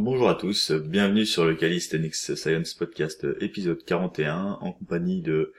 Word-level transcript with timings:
Bonjour 0.00 0.28
à 0.28 0.36
tous, 0.36 0.70
bienvenue 0.70 1.26
sur 1.26 1.44
le 1.44 1.56
Calisthenics 1.56 2.14
Science 2.14 2.72
Podcast 2.74 3.26
épisode 3.40 3.84
41 3.84 4.58
en 4.60 4.70
compagnie 4.70 5.22
de 5.22 5.52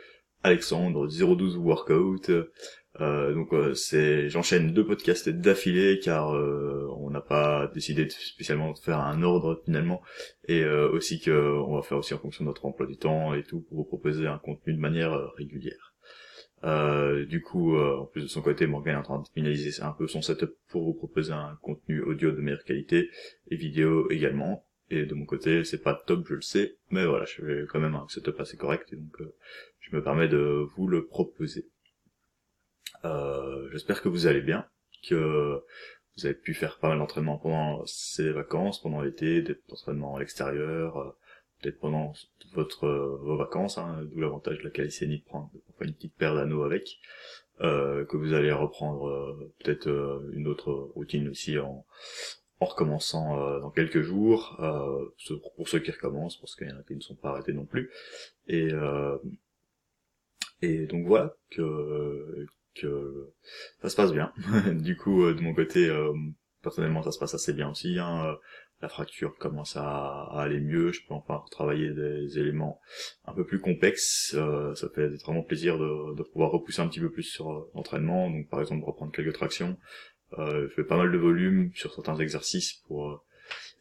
Alexandre 0.44 1.10
012 1.10 1.58
Workout. 1.58 2.30
Euh, 2.30 3.34
donc 3.34 3.52
euh, 3.52 3.74
c'est 3.74 4.30
j'enchaîne 4.30 4.72
deux 4.72 4.86
podcasts 4.86 5.28
d'affilée 5.28 6.00
car 6.00 6.34
euh, 6.34 6.88
on 6.96 7.10
n'a 7.10 7.20
pas 7.20 7.70
décidé 7.76 8.06
de 8.06 8.12
spécialement 8.12 8.72
de 8.72 8.80
faire 8.80 9.00
un 9.00 9.24
ordre 9.24 9.62
finalement 9.66 10.02
et 10.48 10.64
euh, 10.64 10.90
aussi 10.90 11.20
que 11.20 11.32
on 11.32 11.76
va 11.76 11.82
faire 11.82 11.98
aussi 11.98 12.14
en 12.14 12.20
fonction 12.20 12.46
de 12.46 12.48
notre 12.48 12.66
emploi 12.66 12.88
du 12.88 12.96
temps 12.96 13.34
et 13.34 13.44
tout 13.44 13.60
pour 13.68 13.80
vous 13.80 13.84
proposer 13.84 14.26
un 14.26 14.38
contenu 14.38 14.74
de 14.74 14.80
manière 14.80 15.34
régulière. 15.36 15.89
Euh, 16.64 17.26
du 17.26 17.42
coup, 17.42 17.78
en 17.78 18.06
plus 18.06 18.24
de 18.24 18.28
son 18.28 18.42
côté, 18.42 18.68
Morgan 18.68 18.96
est 18.96 19.00
en 19.00 19.04
train 19.04 19.20
de 19.20 19.28
finaliser 19.30 19.82
un 19.82 19.92
peu 19.92 20.08
son 20.08 20.22
setup 20.22 20.52
pour 20.68 20.84
vous 20.84 20.94
proposer 20.94 21.32
un 21.32 21.58
contenu 21.62 22.02
audio 22.02 22.32
de 22.32 22.42
meilleure 22.42 22.64
qualité 22.64 23.10
et 23.50 23.56
vidéo 23.56 24.10
également. 24.12 24.66
Et 24.90 25.06
de 25.06 25.14
mon 25.14 25.26
côté, 25.26 25.64
c'est 25.64 25.84
pas 25.84 25.94
top, 25.94 26.26
je 26.28 26.36
le 26.36 26.42
sais, 26.42 26.78
mais 26.90 27.06
voilà, 27.06 27.26
je 27.26 27.66
quand 27.66 27.80
même 27.80 27.96
un 27.96 28.08
setup 28.10 28.40
assez 28.40 28.58
correct 28.58 28.92
et 28.92 28.96
donc 28.96 29.18
je 29.80 29.96
me 29.96 30.04
permets 30.04 30.28
de 30.28 30.66
vous 30.76 30.88
le 30.88 31.06
proposer. 31.06 31.70
Euh, 33.06 33.70
J'espère 33.72 34.02
que 34.02 34.10
vous 34.10 34.28
allez 34.28 34.42
bien, 34.42 34.66
que 35.08 35.62
vous 36.18 36.26
avez 36.26 36.36
pu 36.36 36.54
faire 36.54 36.80
pas 36.80 36.90
mal 36.90 36.98
d'entraînement 36.98 37.38
pendant 37.38 37.86
ces 37.86 38.32
vacances, 38.32 38.82
pendant 38.82 39.02
l'été, 39.02 39.42
des 39.42 39.58
entraînements 39.72 40.16
à 40.16 40.20
l'extérieur, 40.20 40.98
euh, 40.98 41.12
peut-être 41.62 41.80
pendant 41.80 42.14
votre 42.54 42.88
vos 42.88 43.38
vacances, 43.38 43.78
hein, 43.78 44.04
d'où 44.12 44.20
l'avantage 44.20 44.60
de 44.60 44.64
la 44.64 44.70
calisthénie 44.70 45.20
de 45.20 45.24
prendre 45.26 45.52
une 45.82 45.94
petite 45.94 46.16
paire 46.16 46.36
d'anneaux 46.36 46.64
avec, 46.64 47.00
euh, 47.62 48.06
que 48.06 48.18
vous 48.18 48.34
allez 48.34 48.52
reprendre 48.52 49.08
euh, 49.08 49.54
peut-être 49.60 49.88
euh, 49.88 50.32
une 50.34 50.48
autre 50.48 50.72
routine 50.72 51.30
aussi 51.30 51.60
en, 51.60 51.86
en 52.60 52.66
recommençant 52.66 53.40
euh, 53.40 53.60
dans 53.60 53.72
quelques 53.72 54.02
jours, 54.02 54.58
pour 55.56 55.68
ceux 55.68 55.80
qui 55.80 55.92
recommencent, 55.92 56.38
parce 56.38 56.56
qu'il 56.56 56.70
y 56.70 56.72
en 56.72 56.80
a 56.80 56.84
qui 56.84 56.96
ne 56.96 57.02
sont 57.02 57.16
pas 57.16 57.30
arrêtés 57.30 57.54
non 57.54 57.66
plus, 57.66 57.92
et 58.48 58.70
et 60.62 60.88
donc 60.88 61.08
voilà 61.08 61.36
que 61.52 62.46
que 62.76 63.32
ça 63.82 63.90
se 63.90 63.96
passe 63.96 64.12
bien. 64.12 64.32
du 64.74 64.96
coup, 64.98 65.24
euh, 65.24 65.34
de 65.34 65.42
mon 65.42 65.54
côté, 65.54 65.90
euh, 65.90 66.14
personnellement, 66.62 67.04
ça 67.04 67.12
se 67.12 67.20
passe 67.20 67.34
assez 67.34 67.54
bien 67.54 67.70
aussi. 67.70 67.98
Hein. 68.00 68.36
Euh, 68.80 68.84
la 68.84 68.90
fracture 68.90 69.36
commence 69.38 69.76
à, 69.76 70.30
aller 70.34 70.60
mieux. 70.60 70.92
Je 70.92 71.02
peux 71.08 71.14
enfin 71.14 71.44
travailler 71.52 71.92
des 71.92 72.40
éléments 72.40 72.80
un 73.26 73.34
peu 73.34 73.46
plus 73.46 73.60
complexes. 73.60 74.36
ça 74.76 74.90
fait 74.94 75.08
vraiment 75.24 75.44
plaisir 75.44 75.78
de, 75.78 76.24
pouvoir 76.24 76.52
repousser 76.52 76.82
un 76.82 76.88
petit 76.88 77.00
peu 77.00 77.12
plus 77.12 77.24
sur 77.24 77.68
l'entraînement. 77.76 78.30
Donc, 78.30 78.50
par 78.50 78.62
exemple, 78.62 78.86
reprendre 78.86 79.12
quelques 79.12 79.34
tractions. 79.34 79.78
je 80.38 80.68
fais 80.76 80.84
pas 80.84 80.98
mal 80.98 81.12
de 81.12 81.18
volume 81.18 81.72
sur 81.74 81.94
certains 81.94 82.16
exercices 82.16 82.74
pour 82.88 83.24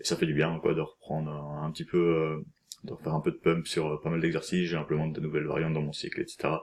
et 0.01 0.05
ça 0.05 0.17
fait 0.17 0.27
du 0.27 0.35
bien 0.35 0.59
quoi 0.61 0.75
de 0.75 0.81
reprendre 0.81 1.31
un, 1.31 1.71
petit 1.71 1.85
peu 1.85 2.43
de 2.85 2.93
refaire 2.93 3.15
un 3.15 3.21
peu 3.21 3.31
de 3.31 3.37
pump 3.37 3.67
sur 3.67 4.01
pas 4.01 4.11
mal 4.11 4.21
d'exercices 4.21 4.69
j'implémente 4.69 5.15
de 5.15 5.21
nouvelles 5.21 5.47
variantes 5.47 5.75
dans 5.75 5.83
mon 5.83 5.93
cycle 5.93 6.21
etc 6.21 6.57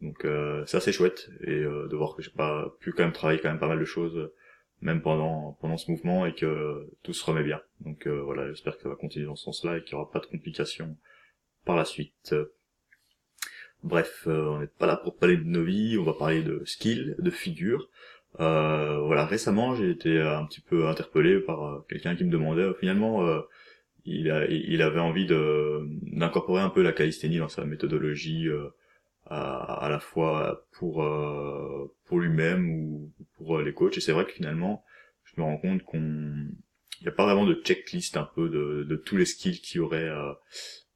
donc 0.00 0.24
euh, 0.24 0.64
c'est 0.66 0.92
chouette 0.92 1.28
et 1.42 1.50
euh, 1.50 1.88
de 1.88 1.96
voir 1.96 2.14
que 2.14 2.22
j'ai 2.22 2.30
pas 2.30 2.74
pu 2.80 2.92
quand 2.92 3.04
même 3.04 3.12
travailler 3.12 3.40
quand 3.40 3.48
même 3.48 3.58
pas 3.58 3.68
mal 3.68 3.78
de 3.78 3.84
choses 3.84 4.30
même 4.80 5.00
pendant 5.02 5.56
pendant 5.60 5.76
ce 5.76 5.90
mouvement 5.90 6.26
et 6.26 6.34
que 6.34 6.88
tout 7.02 7.12
se 7.12 7.24
remet 7.24 7.42
bien. 7.42 7.60
Donc 7.80 8.06
euh, 8.06 8.20
voilà, 8.22 8.48
j'espère 8.48 8.76
que 8.76 8.82
ça 8.82 8.88
va 8.88 8.96
continuer 8.96 9.26
dans 9.26 9.36
ce 9.36 9.44
sens-là 9.44 9.78
et 9.78 9.82
qu'il 9.82 9.96
n'y 9.96 10.02
aura 10.02 10.10
pas 10.10 10.20
de 10.20 10.26
complications 10.26 10.96
par 11.64 11.76
la 11.76 11.84
suite. 11.84 12.34
Bref, 13.82 14.22
on 14.26 14.60
n'est 14.60 14.66
pas 14.66 14.86
là 14.86 14.96
pour 14.96 15.16
parler 15.16 15.36
de 15.36 15.44
nos 15.44 15.62
vies, 15.62 15.96
on 15.98 16.04
va 16.04 16.14
parler 16.14 16.42
de 16.42 16.62
skill, 16.64 17.14
de 17.18 17.30
figure. 17.30 17.88
voilà, 18.38 19.26
récemment 19.26 19.74
j'ai 19.74 19.90
été 19.90 20.20
un 20.20 20.44
petit 20.46 20.60
peu 20.60 20.88
interpellé 20.88 21.40
par 21.40 21.84
quelqu'un 21.88 22.16
qui 22.16 22.24
me 22.24 22.30
demandait 22.30 22.72
finalement 22.80 23.22
il, 24.04 24.30
a, 24.30 24.46
il 24.46 24.82
avait 24.82 25.00
envie 25.00 25.26
d'incorporer 25.26 26.62
un 26.62 26.70
peu 26.70 26.82
la 26.82 26.92
calisthénie 26.92 27.38
dans 27.38 27.48
sa 27.48 27.64
méthodologie 27.64 28.48
à, 29.28 29.88
la 29.90 29.98
fois 29.98 30.66
pour 30.72 31.02
euh, 31.02 31.92
pour 32.06 32.20
lui-même 32.20 32.68
ou 32.70 33.12
pour 33.36 33.58
euh, 33.58 33.62
les 33.62 33.72
coachs. 33.72 33.96
Et 33.96 34.00
c'est 34.00 34.12
vrai 34.12 34.24
que 34.24 34.32
finalement, 34.32 34.84
je 35.24 35.40
me 35.40 35.44
rends 35.44 35.58
compte 35.58 35.82
qu'on 35.82 36.00
n'y 36.00 37.08
a 37.08 37.12
pas 37.12 37.24
vraiment 37.24 37.46
de 37.46 37.54
checklist 37.54 38.16
un 38.16 38.28
peu 38.34 38.48
de, 38.48 38.84
de 38.84 38.96
tous 38.96 39.16
les 39.16 39.26
skills 39.26 39.60
qu'il 39.60 39.78
y 39.78 39.80
aurait 39.80 40.08
à, 40.08 40.28
euh, 40.28 40.34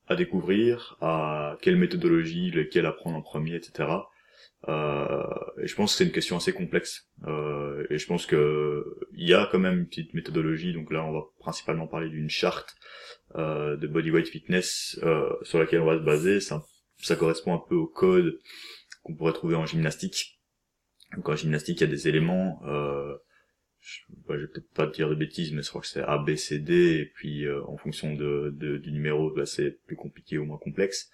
à 0.06 0.16
découvrir, 0.16 0.96
à 1.00 1.56
quelle 1.62 1.76
méthodologie, 1.76 2.50
lesquels 2.50 2.86
apprendre 2.86 3.16
en 3.16 3.22
premier, 3.22 3.54
etc. 3.54 3.88
Euh, 4.68 5.22
et 5.62 5.66
je 5.66 5.74
pense 5.74 5.92
que 5.92 5.98
c'est 5.98 6.04
une 6.04 6.12
question 6.12 6.36
assez 6.36 6.52
complexe. 6.52 7.08
Euh, 7.26 7.86
et 7.90 7.98
je 7.98 8.06
pense 8.06 8.26
que 8.26 8.84
il 9.14 9.28
y 9.28 9.34
a 9.34 9.48
quand 9.50 9.58
même 9.58 9.78
une 9.80 9.86
petite 9.86 10.14
méthodologie. 10.14 10.72
Donc 10.72 10.92
là, 10.92 11.04
on 11.04 11.12
va 11.12 11.22
principalement 11.38 11.86
parler 11.86 12.08
d'une 12.08 12.30
charte 12.30 12.74
euh, 13.36 13.76
de 13.76 13.86
bodyweight 13.86 14.28
fitness 14.28 14.98
euh, 15.02 15.30
sur 15.42 15.58
laquelle 15.58 15.80
on 15.80 15.86
va 15.86 15.98
se 15.98 16.02
baser. 16.02 16.40
C'est 16.40 16.54
ça 17.02 17.16
correspond 17.16 17.54
un 17.54 17.62
peu 17.68 17.74
au 17.74 17.86
code 17.86 18.38
qu'on 19.02 19.14
pourrait 19.14 19.32
trouver 19.32 19.54
en 19.54 19.66
gymnastique. 19.66 20.40
Donc 21.16 21.28
en 21.28 21.36
gymnastique, 21.36 21.80
il 21.80 21.84
y 21.84 21.86
a 21.86 21.90
des 21.90 22.08
éléments, 22.08 22.60
euh, 22.66 23.16
je, 23.80 24.00
bah, 24.28 24.36
vais 24.36 24.46
peut-être 24.46 24.70
pas 24.72 24.86
dire 24.86 25.08
de 25.08 25.14
bêtises, 25.14 25.52
mais 25.52 25.62
je 25.62 25.68
crois 25.68 25.80
que 25.80 25.86
c'est 25.86 26.02
A, 26.02 26.18
B, 26.18 26.36
C, 26.36 26.58
D, 26.58 27.00
et 27.00 27.06
puis 27.06 27.46
euh, 27.46 27.64
en 27.66 27.76
fonction 27.76 28.14
de, 28.14 28.50
du 28.50 28.92
numéro, 28.92 29.30
bah, 29.30 29.46
c'est 29.46 29.70
plus 29.86 29.96
compliqué 29.96 30.38
ou 30.38 30.44
moins 30.44 30.58
complexe. 30.58 31.10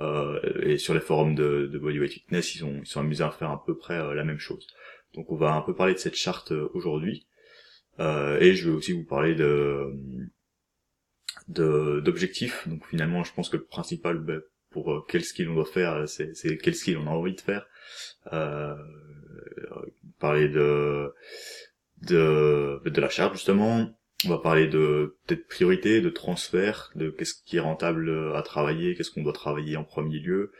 Euh, 0.00 0.40
et 0.62 0.78
sur 0.78 0.94
les 0.94 1.00
forums 1.00 1.34
de, 1.34 1.68
de 1.70 1.78
Bodyweight 1.78 2.12
Fitness, 2.12 2.54
ils, 2.54 2.64
ont, 2.64 2.80
ils 2.80 2.86
sont 2.86 3.00
amusés 3.00 3.24
à 3.24 3.30
faire 3.30 3.50
à 3.50 3.64
peu 3.64 3.76
près 3.76 3.98
euh, 3.98 4.14
la 4.14 4.24
même 4.24 4.38
chose. 4.38 4.66
Donc 5.14 5.30
on 5.30 5.36
va 5.36 5.54
un 5.54 5.60
peu 5.60 5.74
parler 5.74 5.94
de 5.94 5.98
cette 5.98 6.16
charte 6.16 6.52
aujourd'hui. 6.72 7.26
et 7.98 8.54
je 8.54 8.68
vais 8.68 8.74
aussi 8.74 8.92
vous 8.92 9.04
parler 9.04 9.34
de 9.34 9.92
d'objectifs. 11.48 12.66
Donc 12.66 12.84
finalement, 12.86 13.22
je 13.22 13.32
pense 13.32 13.48
que 13.48 13.56
le 13.56 13.64
principal, 13.64 14.18
bah, 14.18 14.38
pour 14.74 14.92
euh, 14.92 15.04
quel 15.08 15.24
skill 15.24 15.48
on 15.48 15.54
doit 15.54 15.64
faire, 15.64 16.06
c'est, 16.08 16.34
c'est 16.36 16.58
quel 16.58 16.74
skill 16.74 16.98
on 16.98 17.06
a 17.06 17.10
envie 17.10 17.34
de 17.34 17.40
faire. 17.40 17.66
Euh, 18.32 18.74
parler 20.18 20.48
de, 20.48 21.14
de 22.02 22.80
de 22.84 23.00
la 23.00 23.08
charte 23.08 23.34
justement. 23.34 23.88
On 24.26 24.30
va 24.30 24.38
parler 24.38 24.66
de 24.66 25.16
peut-être 25.26 25.46
priorité, 25.48 26.00
de 26.00 26.08
transfert, 26.08 26.90
de 26.94 27.10
qu'est-ce 27.10 27.34
qui 27.44 27.58
est 27.58 27.60
rentable 27.60 28.32
à 28.34 28.42
travailler, 28.42 28.94
qu'est-ce 28.94 29.10
qu'on 29.10 29.22
doit 29.22 29.34
travailler 29.34 29.76
en 29.76 29.84
premier 29.84 30.18
lieu, 30.18 30.50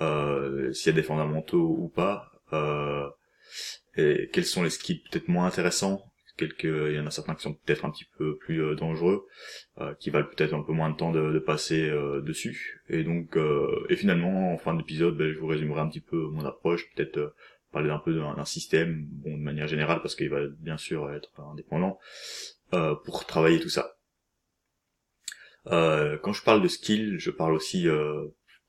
euh, 0.00 0.72
s'il 0.72 0.92
y 0.92 0.94
a 0.94 1.00
des 1.00 1.02
fondamentaux 1.02 1.76
ou 1.76 1.88
pas, 1.88 2.30
euh, 2.52 3.08
et 3.96 4.30
quels 4.32 4.44
sont 4.44 4.62
les 4.62 4.70
skills 4.70 5.02
peut-être 5.10 5.28
moins 5.28 5.46
intéressants 5.46 6.09
il 6.40 6.94
y 6.94 7.00
en 7.00 7.06
a 7.06 7.10
certains 7.10 7.34
qui 7.34 7.42
sont 7.42 7.54
peut-être 7.54 7.84
un 7.84 7.90
petit 7.90 8.06
peu 8.16 8.36
plus 8.36 8.62
euh, 8.62 8.74
dangereux, 8.74 9.26
euh, 9.78 9.94
qui 9.94 10.10
valent 10.10 10.28
peut-être 10.28 10.54
un 10.54 10.62
peu 10.62 10.72
moins 10.72 10.90
de 10.90 10.96
temps 10.96 11.12
de, 11.12 11.38
passer 11.38 11.88
euh, 11.88 12.20
dessus. 12.20 12.82
Et 12.88 13.04
donc, 13.04 13.36
et 13.88 13.96
finalement, 13.96 14.52
en 14.52 14.58
fin 14.58 14.74
d'épisode, 14.74 15.16
ben, 15.16 15.32
je 15.32 15.38
vous 15.38 15.46
résumerai 15.46 15.80
un 15.80 15.88
petit 15.88 16.00
peu 16.00 16.16
mon 16.28 16.44
approche, 16.44 16.86
peut-être 16.94 17.34
parler 17.72 17.90
un 17.90 17.98
peu 17.98 18.14
d'un 18.14 18.44
système, 18.44 19.04
bon, 19.06 19.36
de 19.36 19.42
manière 19.42 19.68
générale, 19.68 20.00
parce 20.02 20.16
qu'il 20.16 20.28
va 20.28 20.40
bien 20.58 20.76
sûr 20.76 21.10
être 21.12 21.30
indépendant, 21.40 21.98
pour 23.04 23.24
travailler 23.26 23.60
tout 23.60 23.68
ça. 23.68 23.96
quand 25.64 26.32
je 26.32 26.42
parle 26.42 26.62
de 26.62 26.68
skill, 26.68 27.18
je 27.18 27.30
parle 27.30 27.54
aussi 27.54 27.86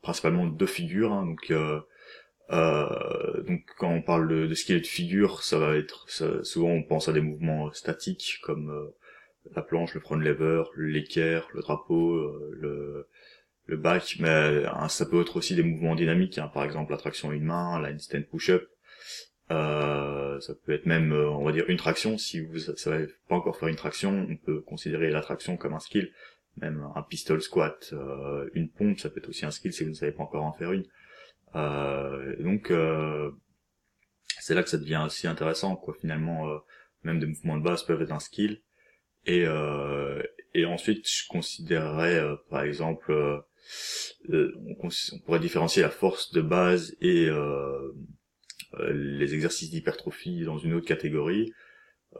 principalement 0.01 0.45
de 0.45 0.55
deux 0.55 0.67
figures, 0.67 1.11
hein, 1.11 1.25
donc 1.25 1.51
euh, 2.51 3.41
donc 3.43 3.61
quand 3.77 3.89
on 3.89 4.01
parle 4.01 4.27
de, 4.27 4.47
de 4.47 4.53
skill 4.53 4.81
de 4.81 4.87
figure, 4.87 5.43
ça 5.43 5.57
va 5.57 5.75
être 5.75 6.05
souvent 6.43 6.69
on 6.69 6.83
pense 6.83 7.07
à 7.07 7.13
des 7.13 7.21
mouvements 7.21 7.71
statiques 7.71 8.39
comme 8.43 8.69
euh, 8.69 8.95
la 9.55 9.61
planche, 9.61 9.93
le 9.93 10.01
front 10.01 10.15
lever, 10.15 10.63
l'équerre, 10.75 11.47
le 11.53 11.61
drapeau, 11.61 12.13
euh, 12.15 12.51
le, 12.59 13.07
le 13.67 13.77
back, 13.77 14.17
mais 14.19 14.65
hein, 14.67 14.89
ça 14.89 15.05
peut 15.05 15.21
être 15.21 15.37
aussi 15.37 15.55
des 15.55 15.63
mouvements 15.63 15.95
dynamiques, 15.95 16.37
hein, 16.39 16.49
par 16.53 16.63
exemple 16.65 16.91
la 16.91 16.97
traction 16.97 17.31
une 17.31 17.45
main, 17.45 17.79
la 17.79 17.93
push-up. 18.21 18.67
ça 19.49 20.53
peut 20.65 20.73
être 20.73 20.85
même, 20.85 21.13
on 21.13 21.45
va 21.45 21.53
dire, 21.53 21.65
une 21.69 21.77
traction. 21.77 22.17
Si 22.17 22.41
vous 22.41 22.55
ne 22.55 22.75
savez 22.75 23.07
pas 23.29 23.35
encore 23.35 23.57
faire 23.57 23.69
une 23.69 23.75
traction, 23.77 24.27
on 24.29 24.35
peut 24.35 24.59
considérer 24.61 25.09
la 25.09 25.21
traction 25.21 25.55
comme 25.57 25.73
un 25.73 25.79
skill. 25.79 26.11
Même 26.57 26.85
un 26.95 27.01
pistol 27.03 27.41
squat, 27.41 27.93
une 28.53 28.69
pompe, 28.69 28.99
ça 28.99 29.09
peut 29.09 29.19
être 29.19 29.29
aussi 29.29 29.45
un 29.45 29.51
skill 29.51 29.71
si 29.71 29.83
vous 29.85 29.91
ne 29.91 29.95
savez 29.95 30.11
pas 30.11 30.23
encore 30.23 30.43
en 30.43 30.51
faire 30.51 30.73
une. 30.73 30.85
Euh, 31.55 32.35
donc 32.41 32.71
euh, 32.71 33.31
c'est 34.39 34.55
là 34.55 34.63
que 34.63 34.69
ça 34.69 34.77
devient 34.77 35.01
assez 35.05 35.27
intéressant, 35.27 35.75
quoi. 35.75 35.93
Finalement, 35.99 36.49
euh, 36.49 36.57
même 37.03 37.19
des 37.19 37.25
mouvements 37.25 37.57
de 37.57 37.63
base 37.63 37.83
peuvent 37.83 38.01
être 38.01 38.11
un 38.11 38.19
skill. 38.19 38.61
Et, 39.27 39.45
et 40.55 40.65
ensuite, 40.65 41.07
je 41.07 41.27
considérerais, 41.29 42.23
par 42.49 42.63
exemple, 42.63 43.13
on, 44.29 44.89
pourrait 45.23 45.39
différencier 45.39 45.83
la 45.83 45.91
force 45.91 46.31
de 46.31 46.41
base 46.41 46.95
et 47.01 47.29
les 48.79 49.33
exercices 49.35 49.69
d'hypertrophie 49.69 50.43
dans 50.43 50.57
une 50.57 50.73
autre 50.73 50.87
catégorie. 50.87 51.53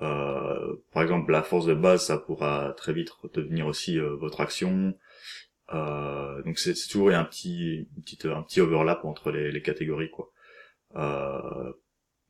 Euh, 0.01 0.75
par 0.94 1.04
exemple, 1.04 1.31
la 1.31 1.42
force 1.44 1.66
de 1.66 1.74
base, 1.74 2.06
ça 2.06 2.19
pourra 2.19 2.74
très 2.77 2.94
vite 2.94 3.10
devenir 3.34 3.66
aussi 3.66 3.98
votre 3.98 4.42
action, 4.42 4.95
euh, 5.74 6.42
donc 6.44 6.60
c'est 6.60 6.74
toujours 6.90 7.10
un 7.10 7.24
petit, 7.24 7.88
un 8.25 8.42
petit 8.44 8.62
overlap 8.62 9.06
entre 9.06 9.31
les, 9.31 9.52
les 9.52 9.62
catégories 9.62 10.10
quoi. 10.10 10.31
Euh, 10.96 11.72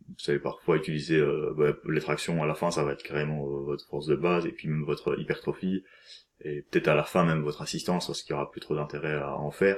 vous 0.08 0.20
savez 0.20 0.40
parfois 0.40 0.78
utiliser 0.78 1.18
euh, 1.18 1.54
bah, 1.56 1.74
les 1.88 2.02
à 2.10 2.46
la 2.46 2.56
fin 2.56 2.72
ça 2.72 2.84
va 2.84 2.94
être 2.94 3.04
carrément 3.04 3.46
euh, 3.46 3.62
votre 3.62 3.88
force 3.88 4.08
de 4.08 4.16
base 4.16 4.46
et 4.46 4.52
puis 4.52 4.68
même 4.68 4.84
votre 4.84 5.20
hypertrophie 5.20 5.84
et 6.42 6.64
peut-être 6.64 6.90
à 6.90 6.96
la 6.96 7.04
fin 7.04 7.24
même 7.24 7.42
votre 7.42 7.62
assistance 7.62 8.08
parce 8.08 8.22
qu'il 8.22 8.32
y 8.32 8.34
aura 8.34 8.52
plus 8.52 8.62
trop 8.62 8.76
d'intérêt 8.76 9.16
à 9.16 9.36
en 9.36 9.52
faire 9.52 9.78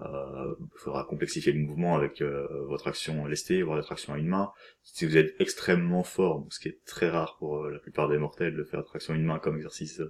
euh, 0.00 0.54
il 0.60 0.78
faudra 0.78 1.04
complexifier 1.04 1.52
le 1.52 1.60
mouvement 1.60 1.94
avec 1.94 2.20
euh, 2.20 2.48
votre 2.66 2.88
action 2.88 3.26
lestée, 3.26 3.62
voire 3.62 3.76
votre 3.76 3.92
action 3.92 4.12
à 4.12 4.18
une 4.18 4.26
main. 4.26 4.50
Si 4.82 5.06
vous 5.06 5.16
êtes 5.16 5.40
extrêmement 5.40 6.02
fort, 6.02 6.44
ce 6.50 6.58
qui 6.58 6.68
est 6.68 6.84
très 6.84 7.08
rare 7.08 7.36
pour 7.38 7.64
la 7.68 7.78
plupart 7.78 8.08
des 8.08 8.18
mortels 8.18 8.56
de 8.56 8.64
faire 8.64 8.84
traction 8.84 9.14
à 9.14 9.16
une 9.16 9.24
main 9.24 9.38
comme 9.38 9.56
exercice 9.56 10.02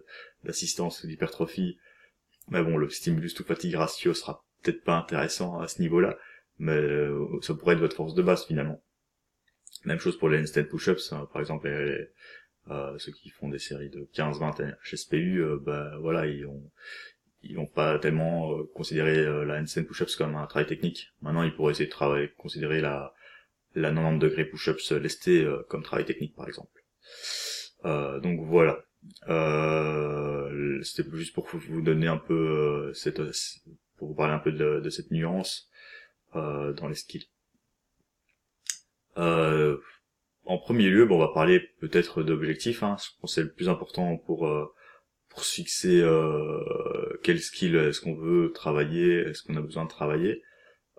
d'assistance 0.42 1.04
ou 1.04 1.06
d'hypertrophie, 1.06 1.76
mais 2.48 2.62
bon, 2.62 2.76
le 2.76 2.88
stimulus 2.88 3.34
to 3.34 3.44
fatigue 3.44 3.74
ratio 3.74 4.14
sera 4.14 4.44
peut-être 4.62 4.84
pas 4.84 4.96
intéressant 4.96 5.58
à 5.58 5.68
ce 5.68 5.80
niveau-là, 5.80 6.16
mais 6.58 6.80
ça 7.42 7.54
pourrait 7.54 7.74
être 7.74 7.80
votre 7.80 7.96
force 7.96 8.14
de 8.14 8.22
base 8.22 8.44
finalement. 8.44 8.82
Même 9.84 9.98
chose 9.98 10.18
pour 10.18 10.28
les 10.28 10.40
handstand 10.40 10.64
push-ups, 10.64 11.12
hein. 11.12 11.28
par 11.32 11.40
exemple, 11.40 11.68
euh, 12.70 12.98
ceux 12.98 13.12
qui 13.12 13.28
font 13.28 13.48
des 13.48 13.58
séries 13.58 13.90
de 13.90 14.08
15-20 14.14 14.74
HSPU, 14.82 15.42
euh, 15.42 15.58
bah 15.60 15.96
voilà, 16.00 16.26
ils 16.26 16.46
ont 16.46 16.70
ils 17.42 17.58
pas 17.74 17.98
tellement 17.98 18.52
euh, 18.52 18.64
considérer 18.74 19.18
euh, 19.18 19.44
la 19.44 19.60
handstand 19.60 19.84
push-ups 19.84 20.16
comme 20.16 20.34
un 20.34 20.46
travail 20.46 20.66
technique. 20.66 21.12
Maintenant, 21.20 21.42
ils 21.42 21.54
pourraient 21.54 21.72
essayer 21.72 21.86
de 21.86 21.92
travailler, 21.92 22.30
considérer 22.38 22.80
la 22.80 23.14
la 23.74 23.90
90 23.90 24.18
degrés 24.20 24.44
push-ups 24.44 24.92
lestés 24.92 25.44
comme 25.68 25.82
travail 25.82 26.04
technique, 26.04 26.36
par 26.36 26.46
exemple. 26.46 26.70
donc 27.82 28.40
voilà. 28.46 28.84
C'était 30.82 31.08
juste 31.12 31.34
pour 31.34 31.46
vous 31.46 31.82
donner 31.82 32.06
un 32.06 32.18
peu 32.18 32.92
cette, 32.94 33.20
pour 33.96 34.08
vous 34.08 34.14
parler 34.14 34.34
un 34.34 34.38
peu 34.38 34.52
de, 34.52 34.80
de 34.80 34.90
cette 34.90 35.10
nuance 35.10 35.70
dans 36.34 36.88
les 36.88 36.94
skills. 36.94 37.28
Euh, 39.16 39.76
en 40.44 40.58
premier 40.58 40.88
lieu, 40.88 41.06
bon, 41.06 41.16
on 41.16 41.26
va 41.26 41.28
parler 41.28 41.60
peut-être 41.80 42.22
d'objectifs. 42.22 42.82
Hein. 42.82 42.96
Je 43.02 43.20
pense 43.20 43.34
c'est 43.34 43.42
le 43.42 43.52
plus 43.52 43.68
important 43.68 44.16
pour 44.18 44.46
euh, 44.46 44.66
pour 45.28 45.44
se 45.44 45.54
fixer 45.54 46.00
euh, 46.02 47.18
quel 47.22 47.40
skill 47.40 47.76
est-ce 47.76 48.00
qu'on 48.00 48.14
veut 48.14 48.52
travailler, 48.52 49.16
est-ce 49.20 49.42
qu'on 49.42 49.56
a 49.56 49.60
besoin 49.60 49.84
de 49.84 49.88
travailler. 49.88 50.42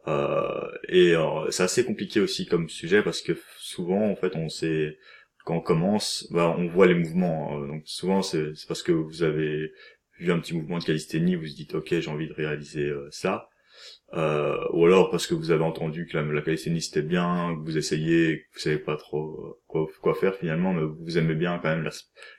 Euh, 0.07 0.67
et 0.89 1.15
c'est 1.51 1.63
assez 1.63 1.85
compliqué 1.85 2.19
aussi 2.19 2.45
comme 2.45 2.69
sujet 2.69 3.01
parce 3.01 3.21
que 3.21 3.33
souvent, 3.57 4.09
en 4.09 4.15
fait, 4.15 4.35
on 4.35 4.49
sait 4.49 4.97
quand 5.45 5.55
on 5.55 5.61
commence, 5.61 6.27
bah, 6.31 6.53
on 6.57 6.67
voit 6.67 6.87
les 6.87 6.95
mouvements. 6.95 7.55
Hein. 7.55 7.67
Donc 7.67 7.83
souvent, 7.85 8.21
c'est 8.21 8.53
parce 8.67 8.83
que 8.83 8.91
vous 8.91 9.23
avez 9.23 9.71
vu 10.19 10.31
un 10.31 10.39
petit 10.39 10.55
mouvement 10.55 10.79
de 10.79 10.83
calisthénie, 10.83 11.35
vous 11.35 11.43
vous 11.43 11.47
dites 11.47 11.75
ok, 11.75 11.99
j'ai 11.99 12.09
envie 12.09 12.27
de 12.27 12.33
réaliser 12.33 12.91
ça. 13.11 13.49
Euh, 14.13 14.57
ou 14.71 14.85
alors 14.85 15.09
parce 15.09 15.27
que 15.27 15.33
vous 15.33 15.51
avez 15.51 15.63
entendu 15.63 16.05
que 16.07 16.15
la, 16.17 16.23
la 16.23 16.41
calisthénie 16.41 16.81
c'était 16.81 17.01
bien, 17.01 17.55
que 17.55 17.65
vous 17.65 17.77
essayez, 17.77 18.39
que 18.39 18.53
vous 18.53 18.59
savez 18.59 18.77
pas 18.77 18.95
trop 18.97 19.59
quoi, 19.67 19.87
quoi 20.01 20.13
faire 20.13 20.35
finalement, 20.35 20.73
mais 20.73 20.83
vous 20.83 21.17
aimez 21.17 21.35
bien 21.35 21.59
quand 21.59 21.75
même 21.75 21.89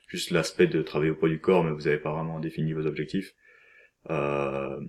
juste 0.07 0.31
l'aspect 0.31 0.69
de 0.69 0.81
travailler 0.83 1.11
au 1.11 1.17
poids 1.17 1.29
du 1.29 1.41
corps, 1.41 1.65
mais 1.65 1.73
vous 1.73 1.87
avez 1.89 1.99
pas 1.99 2.13
vraiment 2.13 2.41
défini 2.41 2.73
vos 2.73 2.87
objectifs. 2.87 3.35
Euh, 4.11 4.81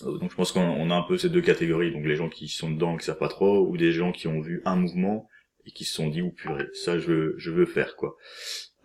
donc 0.00 0.30
je 0.30 0.36
pense 0.36 0.52
qu'on 0.52 0.90
a 0.90 0.94
un 0.94 1.02
peu 1.02 1.18
ces 1.18 1.28
deux 1.28 1.42
catégories, 1.42 1.92
donc 1.92 2.04
les 2.04 2.16
gens 2.16 2.28
qui 2.28 2.48
sont 2.48 2.70
dedans, 2.70 2.96
qui 2.96 3.04
savent 3.04 3.18
pas 3.18 3.28
trop, 3.28 3.66
ou 3.68 3.76
des 3.76 3.92
gens 3.92 4.12
qui 4.12 4.26
ont 4.26 4.40
vu 4.40 4.62
un 4.64 4.76
mouvement 4.76 5.28
et 5.66 5.70
qui 5.72 5.84
se 5.84 5.94
sont 5.94 6.08
dit 6.08 6.22
ou 6.22 6.30
purée, 6.30 6.68
ça 6.74 6.98
je 6.98 7.06
veux, 7.06 7.34
je 7.38 7.50
veux 7.50 7.66
faire 7.66 7.96
quoi. 7.96 8.16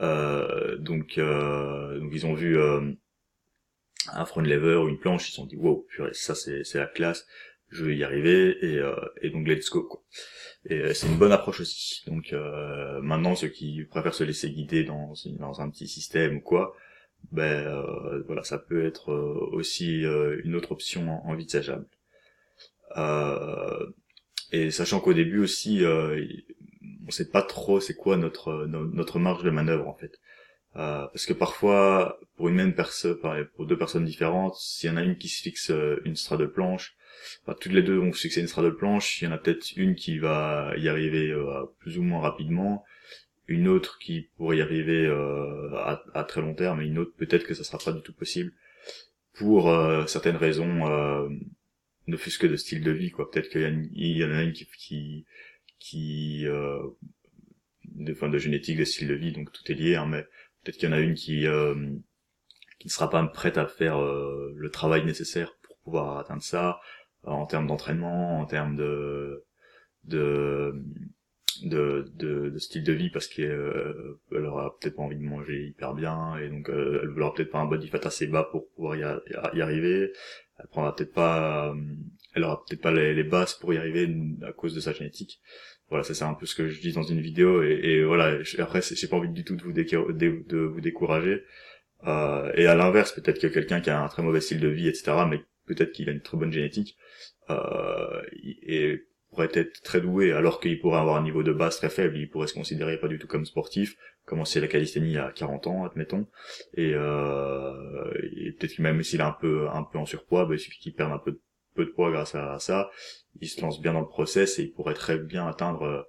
Euh, 0.01 0.77
donc, 0.77 1.17
euh, 1.17 1.99
donc 1.99 2.11
ils 2.13 2.25
ont 2.25 2.33
vu 2.33 2.57
euh, 2.57 2.91
un 4.13 4.25
front 4.25 4.41
lever 4.41 4.75
ou 4.75 4.87
une 4.87 4.99
planche, 4.99 5.27
ils 5.27 5.31
se 5.31 5.35
sont 5.37 5.45
dit 5.45 5.55
wow, 5.57 5.85
purée, 5.89 6.13
ça 6.13 6.35
c'est 6.35 6.63
c'est 6.63 6.79
la 6.79 6.87
classe, 6.87 7.27
je 7.69 7.85
vais 7.85 7.95
y 7.97 8.03
arriver 8.03 8.57
et 8.65 8.77
euh, 8.79 8.95
et 9.21 9.29
donc 9.29 9.47
let's 9.47 9.69
go 9.69 9.83
quoi. 9.83 10.03
Et 10.65 10.79
euh, 10.79 10.93
c'est 10.93 11.07
une 11.07 11.17
bonne 11.17 11.31
approche 11.31 11.61
aussi. 11.61 12.03
Donc 12.07 12.33
euh, 12.33 13.01
maintenant 13.01 13.35
ceux 13.35 13.49
qui 13.49 13.83
préfèrent 13.85 14.13
se 14.13 14.23
laisser 14.23 14.49
guider 14.51 14.83
dans 14.83 15.13
dans 15.39 15.61
un 15.61 15.69
petit 15.69 15.87
système 15.87 16.37
ou 16.37 16.41
quoi, 16.41 16.75
ben 17.31 17.67
euh, 17.67 18.23
voilà, 18.27 18.43
ça 18.43 18.57
peut 18.57 18.85
être 18.85 19.11
aussi 19.51 20.03
une 20.43 20.55
autre 20.55 20.71
option 20.71 21.09
envisageable. 21.27 21.85
et 24.51 24.71
sachant 24.71 24.99
qu'au 24.99 25.13
début 25.13 25.39
aussi 25.39 25.83
on 27.09 27.11
sait 27.11 27.29
pas 27.29 27.41
trop 27.41 27.79
c'est 27.79 27.95
quoi 27.95 28.17
notre 28.17 28.67
notre 28.67 29.17
marge 29.17 29.43
de 29.43 29.49
manœuvre 29.49 29.87
en 29.87 29.95
fait. 29.95 30.19
Euh, 30.75 31.07
parce 31.07 31.25
que 31.25 31.33
parfois, 31.33 32.19
pour 32.35 32.47
une 32.47 32.55
même 32.55 32.75
personne, 32.75 33.17
pour 33.55 33.65
deux 33.65 33.77
personnes 33.77 34.05
différentes, 34.05 34.55
s'il 34.55 34.89
y 34.89 34.93
en 34.93 34.97
a 34.97 35.03
une 35.03 35.17
qui 35.17 35.27
se 35.27 35.41
fixe 35.41 35.71
euh, 35.71 35.99
une 36.05 36.15
strade 36.15 36.41
de 36.41 36.45
planche, 36.45 36.95
enfin, 37.41 37.57
toutes 37.59 37.71
les 37.71 37.81
deux 37.81 37.97
vont 37.97 38.13
se 38.13 38.21
fixer 38.21 38.41
une 38.41 38.47
strade 38.47 38.65
de 38.65 38.69
planche, 38.69 39.19
il 39.21 39.25
y 39.25 39.27
en 39.27 39.31
a 39.31 39.39
peut-être 39.39 39.71
une 39.75 39.95
qui 39.95 40.19
va 40.19 40.73
y 40.77 40.87
arriver 40.87 41.31
euh, 41.31 41.65
plus 41.79 41.97
ou 41.97 42.03
moins 42.03 42.21
rapidement, 42.21 42.85
une 43.47 43.67
autre 43.67 43.97
qui 43.97 44.29
pourrait 44.37 44.57
y 44.57 44.61
arriver 44.61 45.07
à, 45.07 46.03
à, 46.13 46.23
très 46.23 46.41
long 46.41 46.53
terme, 46.53 46.81
et 46.81 46.85
une 46.85 46.99
autre 46.99 47.13
peut-être 47.17 47.47
que 47.47 47.55
ça 47.55 47.63
sera 47.63 47.79
pas 47.79 47.91
du 47.91 48.03
tout 48.03 48.13
possible 48.13 48.53
pour 49.33 49.73
certaines 50.07 50.35
raisons, 50.35 50.87
ne 52.09 52.17
fût-ce 52.17 52.37
que 52.37 52.47
de 52.47 52.57
style 52.57 52.83
de 52.83 52.91
vie, 52.91 53.11
quoi. 53.11 53.31
Peut-être 53.31 53.49
qu'il 53.49 53.89
y, 53.93 54.17
y, 54.17 54.23
en 54.23 54.31
a 54.31 54.43
une 54.43 54.53
qui, 54.53 54.67
qui, 54.77 55.25
qui 55.79 56.45
de, 56.45 58.11
enfin, 58.11 58.29
de 58.29 58.37
génétique, 58.37 58.77
de 58.77 58.85
style 58.85 59.07
de 59.07 59.13
vie, 59.13 59.31
donc 59.31 59.51
tout 59.51 59.71
est 59.71 59.75
lié, 59.75 59.95
hein, 59.95 60.05
mais 60.05 60.25
Peut-être 60.63 60.77
qu'il 60.77 60.89
y 60.89 60.91
en 60.91 60.95
a 60.95 60.99
une 60.99 61.15
qui 61.15 61.47
euh, 61.47 61.75
qui 62.79 62.87
ne 62.87 62.91
sera 62.91 63.09
pas 63.09 63.25
prête 63.27 63.57
à 63.57 63.67
faire 63.67 63.97
euh, 64.01 64.53
le 64.55 64.69
travail 64.69 65.05
nécessaire 65.05 65.55
pour 65.61 65.77
pouvoir 65.79 66.17
atteindre 66.17 66.43
ça 66.43 66.79
euh, 67.25 67.31
en 67.31 67.45
termes 67.45 67.67
d'entraînement, 67.67 68.39
en 68.39 68.45
termes 68.45 68.75
de 68.75 69.45
de 70.03 70.73
de, 71.63 72.09
de, 72.15 72.57
style 72.57 72.83
de 72.83 72.93
vie 72.93 73.09
parce 73.09 73.27
qu'elle 73.27 73.51
euh, 73.51 74.19
aura 74.31 74.77
peut-être 74.79 74.95
pas 74.95 75.01
envie 75.01 75.17
de 75.17 75.23
manger 75.23 75.67
hyper 75.67 75.93
bien 75.93 76.37
et 76.37 76.47
donc 76.47 76.69
euh, 76.69 77.01
elle 77.03 77.21
aura 77.21 77.33
peut-être 77.33 77.51
pas 77.51 77.59
un 77.59 77.65
body 77.65 77.89
fat 77.89 77.99
assez 78.03 78.27
bas 78.27 78.45
pour 78.45 78.69
pouvoir 78.69 78.95
y, 78.95 79.57
y 79.57 79.61
arriver. 79.61 80.13
Elle 80.57 80.67
prendra 80.67 80.95
peut-être 80.95 81.13
pas 81.13 81.73
elle 82.35 82.43
aura 82.43 82.63
peut-être 82.65 82.81
pas 82.81 82.91
les, 82.91 83.13
les, 83.13 83.23
bases 83.23 83.55
pour 83.55 83.73
y 83.73 83.77
arriver 83.77 84.09
à 84.43 84.51
cause 84.51 84.75
de 84.75 84.79
sa 84.79 84.93
génétique 84.93 85.41
voilà, 85.89 86.03
c'est 86.03 86.23
un 86.23 86.33
peu 86.35 86.45
ce 86.45 86.55
que 86.55 86.67
je 86.67 86.81
dis 86.81 86.93
dans 86.93 87.03
une 87.03 87.19
vidéo 87.19 87.63
et, 87.63 87.79
et 87.81 88.03
voilà. 88.03 88.37
Après, 88.59 88.81
j'ai 88.81 89.07
pas 89.07 89.17
envie 89.17 89.29
du 89.29 89.43
tout 89.43 89.55
de 89.55 89.63
vous, 89.63 89.73
de 89.73 90.57
vous 90.57 90.81
décourager. 90.81 91.43
Euh, 92.07 92.51
et 92.55 92.67
à 92.67 92.75
l'inverse, 92.75 93.11
peut-être 93.11 93.39
que 93.39 93.47
quelqu'un 93.47 93.81
qui 93.81 93.89
a 93.89 94.01
un 94.01 94.07
très 94.07 94.23
mauvais 94.23 94.41
style 94.41 94.59
de 94.59 94.67
vie, 94.67 94.87
etc., 94.87 95.11
mais 95.27 95.41
peut-être 95.65 95.91
qu'il 95.91 96.09
a 96.09 96.11
une 96.11 96.21
très 96.21 96.37
bonne 96.37 96.53
génétique 96.53 96.95
euh, 97.49 98.21
et 98.33 99.03
pourrait 99.29 99.49
être 99.53 99.81
très 99.81 99.99
doué, 100.01 100.31
alors 100.31 100.59
qu'il 100.59 100.79
pourrait 100.79 100.99
avoir 100.99 101.17
un 101.17 101.23
niveau 101.23 101.43
de 101.43 101.53
base 101.53 101.77
très 101.77 101.89
faible. 101.89 102.17
Il 102.17 102.29
pourrait 102.29 102.47
se 102.47 102.53
considérer 102.53 102.99
pas 102.99 103.07
du 103.07 103.19
tout 103.19 103.27
comme 103.27 103.45
sportif, 103.45 103.97
commencer 104.25 104.59
la 104.61 104.67
calisthénie 104.67 105.17
à 105.17 105.31
40 105.31 105.67
ans, 105.67 105.85
admettons, 105.85 106.27
et, 106.75 106.93
euh, 106.93 108.11
et 108.33 108.51
peut-être 108.53 108.75
que 108.75 108.81
même 108.81 109.03
s'il 109.03 109.19
est 109.19 109.23
un 109.23 109.35
peu 109.39 109.67
un 109.69 109.83
peu 109.83 109.97
en 109.97 110.05
surpoids, 110.05 110.45
bah, 110.45 110.55
il 110.55 110.59
suffit 110.59 110.79
qu'il 110.79 110.93
perde 110.93 111.11
un 111.11 111.19
peu 111.19 111.31
de 111.31 111.41
peu 111.75 111.85
de 111.85 111.91
poids 111.91 112.11
grâce 112.11 112.35
à 112.35 112.59
ça, 112.59 112.89
il 113.41 113.49
se 113.49 113.61
lance 113.61 113.81
bien 113.81 113.93
dans 113.93 114.01
le 114.01 114.07
process 114.07 114.59
et 114.59 114.63
il 114.63 114.71
pourrait 114.71 114.93
très 114.93 115.17
bien 115.17 115.47
atteindre 115.47 115.83
euh, 115.83 116.01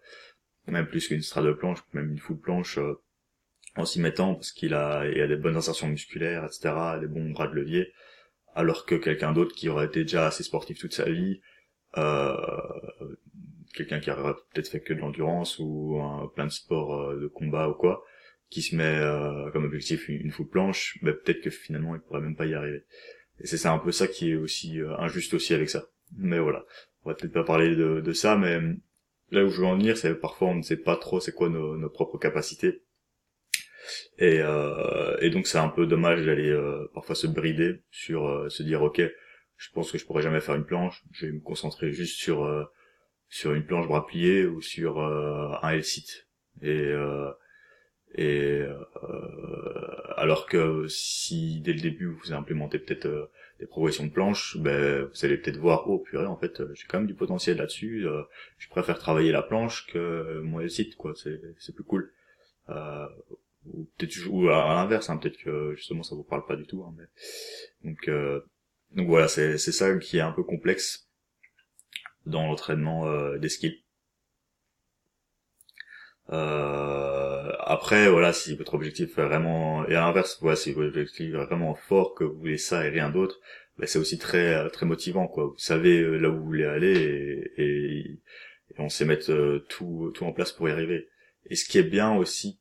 même 0.67 0.87
plus 0.87 1.09
qu'une 1.09 1.23
strade 1.23 1.52
planche, 1.52 1.79
même 1.93 2.11
une 2.11 2.19
full 2.19 2.38
planche 2.38 2.79
euh, 2.79 3.00
en 3.76 3.85
s'y 3.85 4.00
mettant 4.00 4.35
parce 4.35 4.52
qu'il 4.52 4.75
a, 4.75 5.07
il 5.07 5.21
a 5.21 5.26
des 5.26 5.37
bonnes 5.37 5.57
insertions 5.57 5.88
musculaires, 5.88 6.45
etc., 6.45 6.75
des 7.00 7.07
bons 7.07 7.31
bras 7.31 7.49
de 7.49 7.55
levier, 7.55 7.93
alors 8.55 8.85
que 8.85 8.95
quelqu'un 8.95 9.33
d'autre 9.33 9.55
qui 9.55 9.69
aurait 9.69 9.87
été 9.87 10.02
déjà 10.02 10.26
assez 10.26 10.43
sportif 10.43 10.79
toute 10.79 10.93
sa 10.93 11.09
vie, 11.09 11.40
euh, 11.99 12.37
quelqu'un 13.75 14.00
qui 14.00 14.11
aurait 14.11 14.35
peut-être 14.52 14.69
fait 14.69 14.81
que 14.81 14.93
de 14.93 14.99
l'endurance 14.99 15.59
ou 15.61 16.00
un, 16.02 16.29
plein 16.35 16.47
de 16.47 16.52
sports 16.52 17.14
de 17.14 17.29
combat 17.29 17.69
ou 17.69 17.75
quoi, 17.75 18.05
qui 18.49 18.62
se 18.62 18.75
met 18.75 19.00
comme 19.52 19.64
objectif 19.64 20.09
une, 20.09 20.33
full 20.33 20.49
planche, 20.49 20.99
ben 21.02 21.14
peut-être 21.14 21.40
que 21.40 21.50
finalement 21.50 21.95
il 21.95 22.00
pourrait 22.00 22.21
même 22.21 22.35
pas 22.35 22.47
y 22.47 22.55
arriver. 22.55 22.85
Et 23.41 23.47
c'est 23.47 23.57
ça 23.57 23.73
un 23.73 23.79
peu 23.79 23.93
ça 23.93 24.07
qui 24.07 24.31
est 24.31 24.37
aussi 24.37 24.81
euh, 24.81 24.97
injuste 24.99 25.35
aussi 25.35 25.55
avec 25.55 25.71
ça. 25.71 25.87
Mais 26.17 26.39
voilà, 26.39 26.65
on 27.05 27.11
va 27.11 27.15
peut-être 27.15 27.33
pas 27.33 27.45
parler 27.45 27.75
de, 27.75 28.01
de, 28.01 28.13
ça, 28.13 28.37
mais 28.37 28.57
euh, 28.57 28.75
là 29.31 29.45
où 29.45 29.51
je 29.51 29.61
veux 29.61 29.67
en 29.67 29.77
venir, 29.77 29.97
c'est 29.97 30.15
parfois 30.15 30.49
on 30.49 30.57
ne 30.57 30.63
sait 30.63 30.77
pas 30.77 30.97
trop 30.97 31.21
c'est 31.21 31.33
quoi 31.33 31.49
nos, 31.49 31.77
nos, 31.77 31.91
propres 31.91 32.19
capacités. 32.19 32.83
Et, 34.19 34.41
euh, 34.41 35.17
et 35.21 35.31
donc 35.31 35.47
c'est 35.47 35.59
un 35.59 35.69
peu 35.69 35.87
dommage 35.87 36.25
d'aller 36.25 36.51
euh, 36.51 36.91
parfois 36.95 37.15
se 37.15 37.27
brider 37.27 37.83
sur 37.91 38.47
se 38.51 38.63
dire 38.63 38.83
ok, 38.83 39.01
je 39.57 39.71
pense 39.73 39.91
que 39.91 39.99
je 39.99 40.05
pourrais 40.05 40.23
jamais 40.23 40.41
faire 40.41 40.55
une 40.55 40.67
planche, 40.67 41.03
je 41.13 41.27
vais 41.27 41.33
me 41.33 41.41
concentrer 41.41 41.93
juste 41.93 42.19
sur 42.19 42.69
sur 43.29 43.55
une 43.55 43.65
planche 43.65 43.89
bras 43.89 44.07
pliés 44.07 44.45
ou 44.45 44.61
sur 44.61 45.01
un 45.01 45.71
L-sit. 45.71 46.29
Et 46.63 46.93
et 48.14 48.62
euh, 48.62 50.12
alors 50.17 50.47
que 50.47 50.88
si 50.88 51.61
dès 51.61 51.73
le 51.73 51.81
début 51.81 52.07
vous 52.07 52.33
implémentez 52.33 52.79
peut-être 52.79 53.07
euh, 53.07 53.31
des 53.61 53.67
progressions 53.67 54.05
de 54.07 54.11
planche, 54.11 54.57
ben 54.59 55.05
vous 55.05 55.25
allez 55.25 55.37
peut-être 55.37 55.59
voir 55.59 55.88
oh 55.88 55.99
purée 55.99 56.26
en 56.26 56.37
fait 56.37 56.62
j'ai 56.75 56.87
quand 56.88 56.99
même 56.99 57.07
du 57.07 57.14
potentiel 57.14 57.59
là-dessus. 57.59 58.07
Euh, 58.07 58.23
je 58.59 58.69
préfère 58.69 58.99
travailler 58.99 59.33
la 59.33 59.43
planche 59.43 59.87
que 59.87 60.40
mon 60.40 60.67
site 60.69 60.97
quoi. 60.97 61.14
C'est 61.14 61.40
c'est 61.59 61.75
plus 61.75 61.85
cool. 61.85 62.12
ou 62.69 63.88
peut-être 63.97 64.26
ou 64.29 64.49
à 64.49 64.75
l'inverse 64.75 65.09
hein, 65.09 65.17
peut-être 65.17 65.38
que 65.38 65.75
justement 65.76 66.02
ça 66.02 66.17
vous 66.17 66.25
parle 66.25 66.47
pas 66.47 66.57
du 66.57 66.67
tout. 66.67 66.83
Hein, 66.83 66.95
mais... 66.97 67.05
donc 67.85 68.11
donc 68.97 69.07
voilà 69.07 69.29
c'est 69.29 69.57
c'est 69.59 69.73
ça 69.73 69.97
qui 69.99 70.17
est 70.19 70.23
un 70.23 70.33
peu 70.33 70.43
complexe 70.43 71.09
dans 72.26 72.47
l'entraînement 72.47 73.37
des 73.37 73.49
skills. 73.49 73.85
Euh, 76.33 77.53
après, 77.61 78.09
voilà, 78.09 78.33
si 78.33 78.57
votre 78.57 78.75
objectif 78.75 79.19
est 79.19 79.25
vraiment, 79.25 79.87
et 79.89 79.95
à 79.95 80.01
l'inverse, 80.01 80.39
voilà, 80.41 80.57
si 80.57 80.73
votre 80.73 80.89
objectif 80.89 81.29
est 81.35 81.37
vraiment 81.37 81.75
fort, 81.75 82.15
que 82.15 82.25
vous 82.25 82.39
voulez 82.39 82.59
ça 82.59 82.87
et 82.87 82.91
rien 82.91 83.11
d'autre, 83.11 83.41
ben 83.79 83.87
c'est 83.87 83.99
aussi 83.99 84.19
très 84.19 84.69
très 84.71 84.87
motivant, 84.87 85.27
quoi. 85.27 85.47
Vous 85.47 85.59
savez 85.59 86.03
là 86.19 86.31
où 86.31 86.37
vous 86.39 86.45
voulez 86.45 86.65
aller 86.65 87.51
et, 87.57 87.63
et, 87.63 88.21
on 88.79 88.89
sait 88.89 89.05
mettre 89.05 89.65
tout 89.69 90.13
tout 90.15 90.25
en 90.25 90.33
place 90.33 90.53
pour 90.53 90.69
y 90.69 90.73
arriver. 90.73 91.09
Et 91.47 91.57
ce 91.57 91.69
qui 91.69 91.79
est 91.79 91.83
bien 91.83 92.15
aussi, 92.17 92.61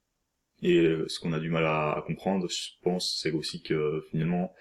et 0.64 0.86
ce 1.08 1.20
qu'on 1.20 1.34
a 1.34 1.40
du 1.40 1.50
mal 1.50 1.66
à, 1.66 1.94
à 1.94 2.02
comprendre, 2.02 2.48
je 2.50 2.72
pense, 2.82 3.20
c'est 3.22 3.32
aussi 3.32 3.62
que 3.62 4.06
finalement, 4.12 4.54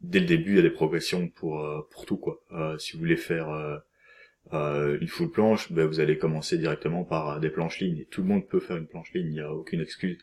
dès 0.00 0.20
le 0.20 0.26
début, 0.26 0.52
il 0.52 0.56
y 0.56 0.60
a 0.60 0.62
des 0.62 0.70
progressions 0.70 1.28
pour 1.28 1.64
pour 1.90 2.06
tout, 2.06 2.18
quoi. 2.18 2.42
Euh, 2.52 2.78
si 2.78 2.92
vous 2.92 2.98
voulez 3.00 3.16
faire 3.16 3.48
euh, 4.52 4.98
une 5.00 5.08
full 5.08 5.30
planche, 5.30 5.72
ben, 5.72 5.86
vous 5.86 6.00
allez 6.00 6.18
commencer 6.18 6.58
directement 6.58 7.04
par 7.04 7.40
des 7.40 7.50
planches 7.50 7.80
lignes. 7.80 8.04
tout 8.10 8.22
le 8.22 8.28
monde 8.28 8.46
peut 8.48 8.60
faire 8.60 8.76
une 8.76 8.86
planche 8.86 9.12
ligne, 9.12 9.28
il 9.28 9.32
n'y 9.32 9.40
a 9.40 9.52
aucune 9.52 9.80
excuse. 9.80 10.18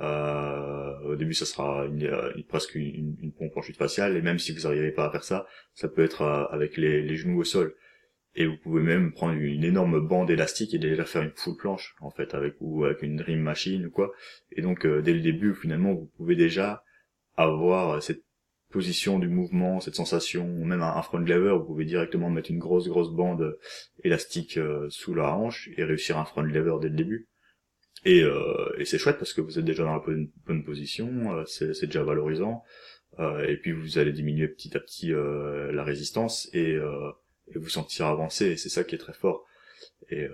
Euh, 0.00 0.98
au 1.00 1.16
début, 1.16 1.34
ça 1.34 1.46
sera 1.46 1.86
une, 1.86 2.44
presque 2.48 2.74
une, 2.74 3.32
pompe 3.36 3.56
en 3.56 3.62
chute 3.62 3.76
faciale, 3.76 4.16
et 4.16 4.22
même 4.22 4.38
si 4.38 4.52
vous 4.52 4.60
n'arrivez 4.62 4.92
pas 4.92 5.06
à 5.06 5.10
faire 5.10 5.24
ça, 5.24 5.46
ça 5.74 5.88
peut 5.88 6.04
être 6.04 6.22
euh, 6.22 6.44
avec 6.46 6.76
les, 6.76 7.16
genoux 7.16 7.40
au 7.40 7.44
sol. 7.44 7.74
Et 8.34 8.46
vous 8.46 8.56
pouvez 8.56 8.82
même 8.82 9.12
prendre 9.12 9.34
une 9.34 9.64
énorme 9.64 10.00
bande 10.06 10.30
élastique 10.30 10.74
et 10.74 10.78
déjà 10.78 11.04
faire 11.04 11.22
une 11.22 11.32
full 11.34 11.56
planche, 11.56 11.96
en 12.00 12.10
fait, 12.10 12.34
avec 12.34 12.54
ou 12.60 12.84
avec 12.84 13.02
une 13.02 13.16
dream 13.16 13.40
machine 13.40 13.86
ou 13.86 13.90
quoi. 13.90 14.12
Et 14.52 14.62
donc, 14.62 14.86
euh, 14.86 15.02
dès 15.02 15.14
le 15.14 15.20
début, 15.20 15.54
finalement, 15.54 15.92
vous 15.94 16.10
pouvez 16.16 16.36
déjà 16.36 16.84
avoir 17.36 18.02
cette 18.02 18.22
position 18.70 19.18
du 19.18 19.28
mouvement, 19.28 19.80
cette 19.80 19.94
sensation, 19.94 20.46
même 20.46 20.82
un, 20.82 21.02
front 21.02 21.18
lever, 21.18 21.52
vous 21.52 21.64
pouvez 21.64 21.84
directement 21.84 22.30
mettre 22.30 22.50
une 22.50 22.58
grosse 22.58 22.88
grosse 22.88 23.10
bande 23.10 23.58
élastique 24.04 24.58
euh, 24.58 24.86
sous 24.90 25.14
la 25.14 25.34
hanche 25.34 25.70
et 25.76 25.84
réussir 25.84 26.18
un 26.18 26.24
front 26.24 26.42
lever 26.42 26.76
dès 26.80 26.88
le 26.88 26.96
début. 26.96 27.28
Et, 28.04 28.22
euh, 28.22 28.70
et 28.78 28.84
c'est 28.84 28.98
chouette 28.98 29.18
parce 29.18 29.32
que 29.32 29.40
vous 29.40 29.58
êtes 29.58 29.64
déjà 29.64 29.84
dans 29.84 29.94
la 29.94 30.02
bonne, 30.46 30.64
position, 30.64 31.32
euh, 31.32 31.44
c'est 31.46 31.86
déjà 31.86 32.02
valorisant, 32.02 32.62
et 33.48 33.56
puis 33.56 33.72
vous 33.72 33.98
allez 33.98 34.12
diminuer 34.12 34.46
petit 34.46 34.76
à 34.76 34.80
petit 34.80 35.10
la 35.10 35.82
résistance 35.82 36.48
et, 36.52 36.74
et 36.74 37.58
vous 37.58 37.68
sentir 37.68 38.06
avancer, 38.06 38.46
et 38.46 38.56
c'est 38.56 38.68
ça 38.68 38.84
qui 38.84 38.94
est 38.94 38.98
très 38.98 39.12
fort. 39.12 39.44
Et 40.10 40.26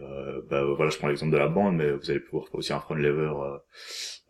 bah, 0.49 0.64
voilà, 0.64 0.90
je 0.90 0.99
prends 0.99 1.09
l'exemple 1.09 1.33
de 1.33 1.38
la 1.38 1.49
bande, 1.49 1.76
mais 1.76 1.90
vous 1.90 2.11
allez 2.11 2.21
pouvoir 2.21 2.47
faire 2.47 2.54
aussi 2.54 2.73
un 2.73 2.80
front 2.80 2.94
lever 2.94 3.30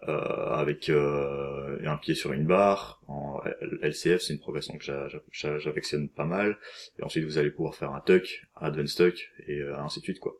euh, 0.08 0.52
avec 0.52 0.90
euh, 0.90 1.78
un 1.86 1.96
pied 1.96 2.14
sur 2.14 2.32
une 2.32 2.44
barre. 2.44 3.00
En 3.08 3.40
LCF, 3.80 4.20
c'est 4.20 4.34
une 4.34 4.38
progression 4.38 4.76
que 4.76 4.84
j'affectionne 5.30 6.10
pas 6.10 6.26
mal. 6.26 6.58
Et 6.98 7.02
ensuite, 7.02 7.24
vous 7.24 7.38
allez 7.38 7.50
pouvoir 7.50 7.74
faire 7.74 7.92
un 7.92 8.00
tuck, 8.00 8.46
un 8.56 8.66
advanced 8.66 8.96
tuck, 8.96 9.30
et 9.46 9.60
euh, 9.60 9.78
ainsi 9.78 10.00
de 10.00 10.04
suite, 10.04 10.20
quoi. 10.20 10.34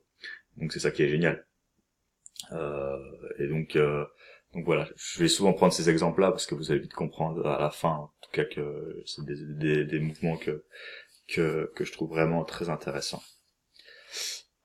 Donc 0.58 0.72
c'est 0.72 0.80
ça 0.80 0.90
qui 0.90 1.02
est 1.02 1.08
génial. 1.08 1.46
et 2.52 3.46
donc, 3.48 3.78
donc 4.52 4.64
voilà, 4.66 4.86
je 4.96 5.18
vais 5.18 5.28
souvent 5.28 5.54
prendre 5.54 5.72
ces 5.72 5.88
exemples-là 5.88 6.30
parce 6.30 6.46
que 6.46 6.54
vous 6.54 6.70
allez 6.70 6.80
vite 6.80 6.94
comprendre 6.94 7.46
à 7.46 7.58
la 7.58 7.70
fin, 7.70 7.88
en 7.88 8.12
tout 8.20 8.30
cas, 8.32 8.44
que 8.44 9.02
c'est 9.06 9.24
des, 9.24 9.36
des, 9.36 9.84
des, 9.84 9.98
mouvements 9.98 10.36
que, 10.36 10.64
que, 11.26 11.72
que 11.74 11.84
je 11.84 11.92
trouve 11.92 12.10
vraiment 12.10 12.44
très 12.44 12.68
intéressants. 12.68 13.22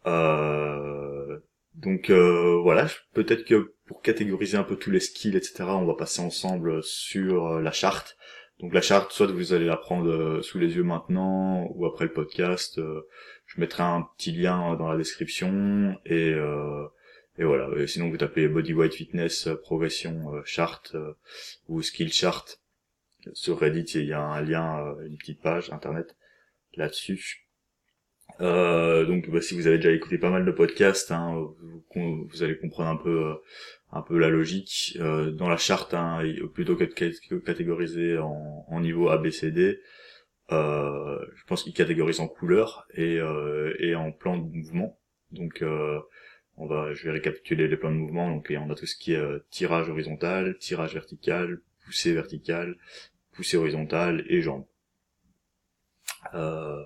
Euh, 0.05 1.39
donc 1.79 2.09
euh, 2.09 2.59
voilà, 2.61 2.87
peut-être 3.13 3.45
que 3.45 3.73
pour 3.85 4.01
catégoriser 4.01 4.57
un 4.57 4.63
peu 4.63 4.75
tous 4.75 4.91
les 4.91 4.99
skills, 4.99 5.37
etc., 5.37 5.63
on 5.69 5.85
va 5.85 5.93
passer 5.93 6.21
ensemble 6.21 6.83
sur 6.83 7.47
euh, 7.47 7.61
la 7.61 7.71
charte. 7.71 8.17
Donc 8.59 8.73
la 8.73 8.81
charte, 8.81 9.13
soit 9.13 9.27
vous 9.27 9.53
allez 9.53 9.65
la 9.65 9.77
prendre 9.77 10.09
euh, 10.11 10.41
sous 10.41 10.59
les 10.59 10.75
yeux 10.75 10.83
maintenant 10.83 11.67
ou 11.73 11.85
après 11.85 12.03
le 12.03 12.11
podcast. 12.11 12.81
je 13.45 13.61
mettrai 13.61 13.83
un 13.83 14.05
petit 14.17 14.33
lien 14.33 14.75
dans 14.75 14.89
la 14.89 14.97
description 14.97 15.97
et 16.05 16.35
et 17.37 17.45
voilà. 17.45 17.69
sinon 17.87 18.09
vous 18.09 18.17
tapez 18.17 18.49
Body 18.49 18.73
White 18.73 18.93
Fitness 18.93 19.47
progression 19.63 20.43
charte 20.43 20.97
ou 21.69 21.81
skill 21.81 22.11
chart 22.11 22.59
sur 23.31 23.59
Reddit. 23.59 23.93
Il 23.95 24.07
y 24.07 24.13
a 24.13 24.21
un 24.21 24.41
lien, 24.41 24.95
une 25.05 25.17
petite 25.17 25.41
page 25.41 25.71
internet 25.71 26.17
là-dessus. 26.75 27.48
Euh, 28.41 29.05
donc 29.05 29.29
bah, 29.29 29.41
si 29.41 29.55
vous 29.55 29.67
avez 29.67 29.77
déjà 29.77 29.91
écouté 29.91 30.17
pas 30.17 30.29
mal 30.29 30.45
de 30.45 30.51
podcasts, 30.51 31.11
hein, 31.11 31.47
vous, 31.95 32.43
allez 32.43 32.57
comprendre 32.57 32.89
un 32.89 32.95
peu 32.95 33.25
euh, 33.25 33.33
un 33.91 34.01
peu 34.01 34.17
la 34.17 34.29
logique. 34.29 34.97
Euh, 34.99 35.31
dans 35.31 35.49
la 35.49 35.57
charte, 35.57 35.93
hein, 35.93 36.21
plutôt 36.53 36.75
que 36.75 36.83
de 36.83 37.39
catégoriser 37.39 38.17
en, 38.17 38.79
niveau 38.79 39.09
ABCD, 39.09 39.79
euh, 40.51 41.19
je 41.35 41.43
pense 41.45 41.63
qu'il 41.63 41.73
catégorise 41.73 42.19
en 42.19 42.27
couleurs 42.27 42.87
et, 42.93 43.17
euh, 43.19 43.75
et 43.79 43.95
en 43.95 44.11
plan 44.11 44.37
de 44.37 44.49
mouvement. 44.49 44.99
Donc 45.31 45.63
on 46.57 46.67
va, 46.67 46.93
je 46.93 47.05
vais 47.05 47.11
récapituler 47.11 47.67
les 47.67 47.77
plans 47.77 47.91
de 47.91 47.97
mouvement. 47.97 48.29
Donc 48.29 48.53
on 48.55 48.69
a 48.69 48.75
tout 48.75 48.85
ce 48.85 48.95
qui 48.95 49.13
est 49.13 49.49
tirage 49.49 49.89
horizontal, 49.89 50.57
tirage 50.57 50.93
vertical, 50.93 51.61
poussée 51.85 52.13
verticale, 52.13 52.77
poussée 53.31 53.57
horizontale 53.57 54.25
et 54.27 54.41
jambes. 54.41 54.65
Euh, 56.33 56.83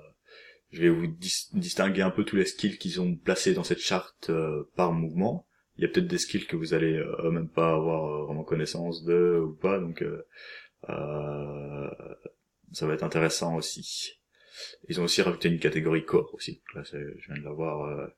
je 0.74 0.82
vais 0.82 0.90
vous 0.90 1.08
distinguer 1.54 2.02
un 2.02 2.10
peu 2.10 2.26
tous 2.26 2.36
les 2.36 2.46
skills 2.46 2.80
qu'ils 2.80 3.00
ont 3.00 3.16
placés 3.16 3.54
dans 3.54 3.64
cette 3.64 3.80
charte 3.80 4.32
euh, 4.32 4.64
par 4.76 4.92
mouvement. 4.92 5.46
Il 5.78 5.84
y 5.84 5.86
a 5.86 5.88
peut-être 5.88 6.08
des 6.08 6.18
skills 6.18 6.48
que 6.48 6.56
vous 6.56 6.74
allez 6.74 6.98
euh, 6.98 7.30
même 7.30 7.48
pas 7.48 7.74
avoir 7.74 8.06
euh, 8.06 8.26
vraiment 8.26 8.44
connaissance 8.44 9.04
de 9.04 9.40
ou 9.40 9.54
pas, 9.54 9.80
donc 9.80 10.04
ça 12.72 12.88
va 12.88 12.94
être 12.94 13.04
intéressant 13.04 13.56
aussi. 13.56 14.20
Ils 14.90 15.00
ont 15.00 15.04
aussi 15.04 15.22
rajouté 15.22 15.48
une 15.48 15.60
catégorie 15.60 16.06
corps 16.06 16.34
aussi. 16.34 16.62
Là, 16.74 16.82
je 16.84 16.98
viens 17.28 17.38
de 17.38 17.44
l'avoir. 17.44 18.10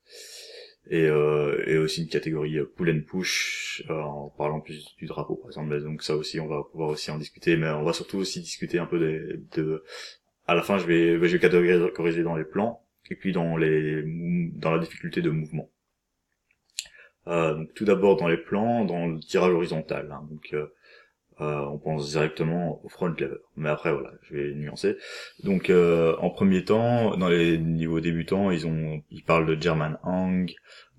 Et, 0.89 1.05
et 1.05 1.77
aussi 1.77 2.03
une 2.03 2.09
catégorie 2.09 2.59
pull 2.75 2.91
and 2.91 3.01
push 3.07 3.83
en 3.89 4.29
parlant 4.29 4.61
plus 4.61 4.95
du 4.97 5.07
drapeau 5.07 5.33
par 5.35 5.49
exemple 5.49 5.81
donc 5.81 6.03
ça 6.03 6.15
aussi 6.15 6.39
on 6.39 6.45
va 6.45 6.61
pouvoir 6.71 6.89
aussi 6.89 7.09
en 7.09 7.17
discuter 7.17 7.57
mais 7.57 7.67
on 7.69 7.81
va 7.81 7.91
surtout 7.91 8.19
aussi 8.19 8.39
discuter 8.39 8.77
un 8.77 8.85
peu 8.85 8.99
de 8.99 9.83
à 10.47 10.55
la 10.55 10.61
fin, 10.61 10.77
je 10.77 10.85
vais, 10.85 11.13
je 11.13 11.17
vais 11.17 11.39
catégoriser 11.39 12.23
dans 12.23 12.35
les 12.35 12.45
plans 12.45 12.81
et 13.09 13.15
puis 13.15 13.31
dans 13.31 13.57
les 13.57 14.03
dans 14.53 14.71
la 14.71 14.79
difficulté 14.79 15.21
de 15.21 15.29
mouvement. 15.29 15.69
Euh, 17.27 17.55
donc 17.55 17.73
tout 17.73 17.85
d'abord 17.85 18.17
dans 18.17 18.27
les 18.27 18.37
plans, 18.37 18.85
dans 18.85 19.07
le 19.07 19.19
tirage 19.19 19.51
horizontal. 19.51 20.11
Hein, 20.11 20.27
donc 20.29 20.53
euh, 20.53 20.67
euh, 21.41 21.59
on 21.65 21.77
pense 21.77 22.09
directement 22.11 22.79
au 22.85 22.89
front 22.89 23.07
lever. 23.07 23.37
Mais 23.57 23.69
après 23.69 23.91
voilà, 23.91 24.11
je 24.21 24.35
vais 24.35 24.53
nuancer. 24.53 24.95
Donc 25.43 25.69
euh, 25.69 26.15
en 26.19 26.29
premier 26.29 26.63
temps, 26.63 27.17
dans 27.17 27.27
les 27.27 27.57
niveaux 27.57 27.99
débutants, 27.99 28.51
ils 28.51 28.65
ont 28.67 29.01
ils 29.11 29.23
parlent 29.23 29.45
de 29.45 29.61
German 29.61 29.97
Hang. 30.03 30.53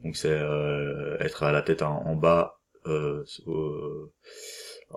Donc 0.04 0.16
c'est 0.16 0.28
euh, 0.28 1.16
être 1.20 1.42
à 1.42 1.52
la 1.52 1.62
tête 1.62 1.82
en, 1.82 2.14
bas. 2.16 2.60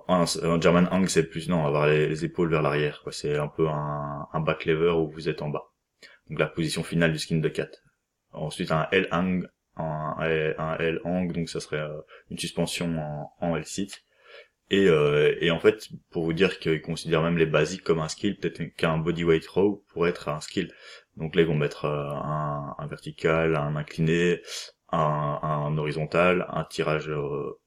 En, 0.08 0.24
German 0.60 0.88
hang, 0.90 1.06
c'est 1.08 1.24
plus 1.24 1.48
non, 1.48 1.66
avoir 1.66 1.86
les, 1.86 2.24
épaules 2.24 2.50
vers 2.50 2.62
l'arrière. 2.62 3.00
Quoi. 3.02 3.12
C'est 3.12 3.36
un 3.36 3.48
peu 3.48 3.68
un, 3.68 4.28
un 4.32 4.40
back 4.40 4.64
lever 4.64 4.90
où 4.90 5.08
vous 5.10 5.28
êtes 5.28 5.42
en 5.42 5.48
bas. 5.48 5.72
Donc 6.28 6.38
la 6.38 6.46
position 6.46 6.82
finale 6.82 7.12
du 7.12 7.18
skin 7.18 7.38
de 7.38 7.48
cat. 7.48 7.70
Ensuite 8.32 8.70
un 8.70 8.86
L 8.92 9.08
hang, 9.10 9.46
un, 9.76 10.14
un 10.58 10.76
L 10.78 11.00
hang, 11.04 11.32
donc 11.32 11.48
ça 11.48 11.60
serait 11.60 11.80
euh, 11.80 12.00
une 12.30 12.38
suspension 12.38 12.98
en, 12.98 13.32
en 13.40 13.56
L 13.56 13.64
sit. 13.64 14.04
Et, 14.70 14.86
euh, 14.86 15.36
et 15.40 15.50
en 15.50 15.58
fait, 15.58 15.88
pour 16.10 16.24
vous 16.24 16.32
dire 16.32 16.60
qu'ils 16.60 16.80
considèrent 16.80 17.22
même 17.22 17.38
les 17.38 17.46
basiques 17.46 17.82
comme 17.82 17.98
un 17.98 18.08
skill, 18.08 18.38
peut-être 18.38 18.62
qu'un 18.76 18.98
bodyweight 18.98 19.46
row 19.48 19.84
pourrait 19.88 20.10
être 20.10 20.28
un 20.28 20.40
skill. 20.40 20.72
Donc 21.16 21.34
là, 21.34 21.42
ils 21.42 21.48
vont 21.48 21.56
mettre 21.56 21.86
euh, 21.86 22.08
un, 22.08 22.76
un, 22.78 22.86
vertical, 22.86 23.56
un 23.56 23.74
incliné, 23.74 24.40
un, 24.92 25.40
un 25.42 25.76
horizontal, 25.76 26.46
un 26.50 26.62
tirage 26.62 27.10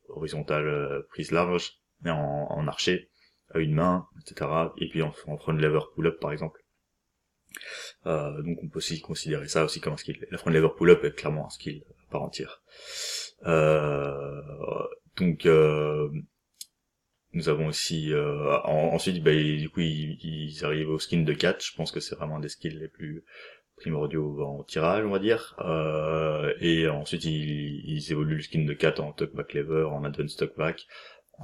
horizontal 0.07 1.03
prise 1.09 1.31
large, 1.31 1.82
en, 2.11 2.47
en 2.49 2.67
archer 2.67 3.09
à 3.53 3.59
une 3.59 3.73
main, 3.73 4.07
etc. 4.21 4.49
Et 4.77 4.89
puis 4.89 5.01
en, 5.01 5.13
en 5.27 5.37
front 5.37 5.53
lever 5.53 5.79
pull-up 5.95 6.19
par 6.19 6.31
exemple. 6.31 6.59
Euh, 8.05 8.41
donc 8.41 8.57
on 8.63 8.67
peut 8.67 8.77
aussi 8.77 8.99
considérer 8.99 9.47
ça 9.47 9.63
aussi 9.63 9.79
comme 9.79 9.93
un 9.93 9.97
skill. 9.97 10.25
La 10.31 10.37
front 10.37 10.49
lever 10.49 10.69
pull-up 10.75 11.03
est 11.03 11.15
clairement 11.15 11.47
un 11.47 11.49
skill 11.49 11.83
par 12.09 12.23
entière. 12.23 12.61
Euh, 13.45 14.41
donc 15.17 15.45
euh, 15.45 16.09
nous 17.33 17.49
avons 17.49 17.67
aussi 17.67 18.13
euh, 18.13 18.57
ensuite 18.63 19.23
bah, 19.23 19.33
du 19.33 19.69
coup 19.69 19.81
ils, 19.81 20.63
arrivent 20.63 20.89
au 20.89 20.99
skin 20.99 21.23
de 21.23 21.33
catch. 21.33 21.71
Je 21.71 21.75
pense 21.75 21.91
que 21.91 21.99
c'est 21.99 22.15
vraiment 22.15 22.39
des 22.39 22.49
skills 22.49 22.79
les 22.79 22.87
plus 22.87 23.23
primordiaux 23.77 24.41
en 24.41 24.63
tirage 24.63 25.05
on 25.05 25.11
va 25.11 25.19
dire. 25.19 25.55
Euh, 25.59 26.53
et 26.59 26.87
ensuite 26.87 27.25
ils, 27.25 28.11
évoluent 28.11 28.37
le 28.37 28.41
skin 28.41 28.65
de 28.65 28.73
cat 28.73 28.99
en 28.99 29.11
tuck 29.13 29.33
back 29.35 29.53
lever, 29.53 29.83
en 29.83 30.03
advanced 30.03 30.37
tuck 30.37 30.55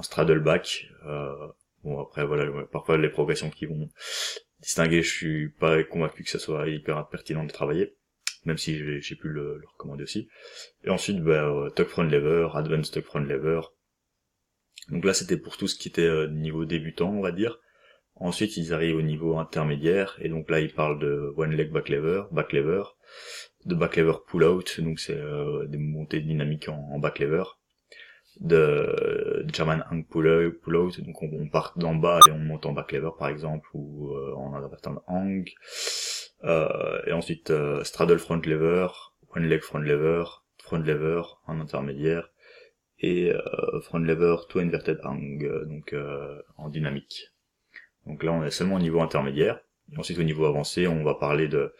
en 0.00 0.02
straddle 0.02 0.40
back. 0.40 0.86
Euh, 1.06 1.48
bon 1.84 2.00
après 2.00 2.24
voilà, 2.26 2.50
parfois 2.72 2.98
les 2.98 3.08
progressions 3.08 3.50
qui 3.50 3.66
vont 3.66 3.88
distinguer, 4.60 5.02
je 5.02 5.10
suis 5.10 5.48
pas 5.50 5.82
convaincu 5.84 6.24
que 6.24 6.30
ça 6.30 6.38
soit 6.38 6.68
hyper 6.68 7.08
pertinent 7.08 7.44
de 7.44 7.52
travailler, 7.52 7.94
même 8.44 8.58
si 8.58 9.00
j'ai 9.00 9.16
pu 9.16 9.28
le, 9.28 9.60
recommander 9.72 10.04
aussi. 10.04 10.28
Et 10.84 10.90
ensuite, 10.90 11.20
bah, 11.22 11.48
euh, 11.48 11.70
tuck 11.70 11.88
front 11.88 12.02
lever, 12.02 12.48
advanced 12.54 12.92
tuck 12.92 13.04
front 13.04 13.20
lever. 13.20 13.60
Donc 14.88 15.04
là, 15.04 15.14
c'était 15.14 15.36
pour 15.36 15.56
tout 15.56 15.68
ce 15.68 15.76
qui 15.76 15.88
était 15.88 16.02
euh, 16.02 16.26
niveau 16.26 16.64
débutant, 16.64 17.10
on 17.10 17.22
va 17.22 17.32
dire. 17.32 17.58
Ensuite, 18.16 18.56
ils 18.56 18.74
arrivent 18.74 18.96
au 18.96 19.02
niveau 19.02 19.38
intermédiaire, 19.38 20.18
et 20.20 20.28
donc 20.28 20.50
là, 20.50 20.60
ils 20.60 20.74
parlent 20.74 20.98
de 20.98 21.32
one 21.36 21.52
leg 21.52 21.70
back 21.72 21.88
lever, 21.88 22.24
back 22.32 22.52
lever, 22.52 22.82
de 23.64 23.74
back 23.74 23.96
lever 23.96 24.18
pull 24.26 24.44
out, 24.44 24.80
donc 24.80 25.00
c'est 25.00 25.18
des 25.68 25.78
montées 25.78 26.20
dynamiques 26.20 26.68
en 26.68 26.98
back 26.98 27.18
lever, 27.18 27.44
de, 28.40 29.44
de 29.44 29.54
German 29.54 29.84
hang 29.90 30.04
pull, 30.04 30.58
pull 30.62 30.76
out, 30.76 31.00
donc 31.00 31.22
on, 31.22 31.48
part 31.48 31.74
d'en 31.76 31.94
bas 31.94 32.20
et 32.26 32.30
on 32.30 32.38
monte 32.38 32.66
en 32.66 32.72
back 32.72 32.92
lever 32.92 33.10
par 33.18 33.28
exemple, 33.28 33.68
ou 33.74 34.12
euh, 34.14 34.34
en 34.34 34.54
invertant 34.54 35.02
hang. 35.06 35.48
Euh, 36.44 37.00
et 37.06 37.12
ensuite 37.12 37.50
euh, 37.50 37.84
straddle 37.84 38.18
front 38.18 38.40
lever, 38.44 38.88
one 39.36 39.44
leg 39.44 39.60
front 39.60 39.78
lever, 39.78 40.24
front 40.58 40.78
lever 40.78 41.22
en 41.46 41.60
intermédiaire, 41.60 42.30
et 42.98 43.30
euh, 43.30 43.80
front 43.82 43.98
lever 43.98 44.36
to 44.48 44.58
inverted 44.60 45.00
hang, 45.04 45.46
donc 45.66 45.94
en 46.56 46.68
dynamique. 46.68 47.30
Donc 48.06 48.22
là 48.22 48.32
on 48.32 48.42
est 48.42 48.50
seulement 48.50 48.76
au 48.76 48.80
niveau 48.80 49.00
intermédiaire. 49.00 49.60
Et 49.92 49.98
ensuite 49.98 50.18
au 50.18 50.22
niveau 50.22 50.46
avancé, 50.46 50.86
on 50.86 51.04
va 51.04 51.14
parler 51.14 51.48
de 51.48 51.74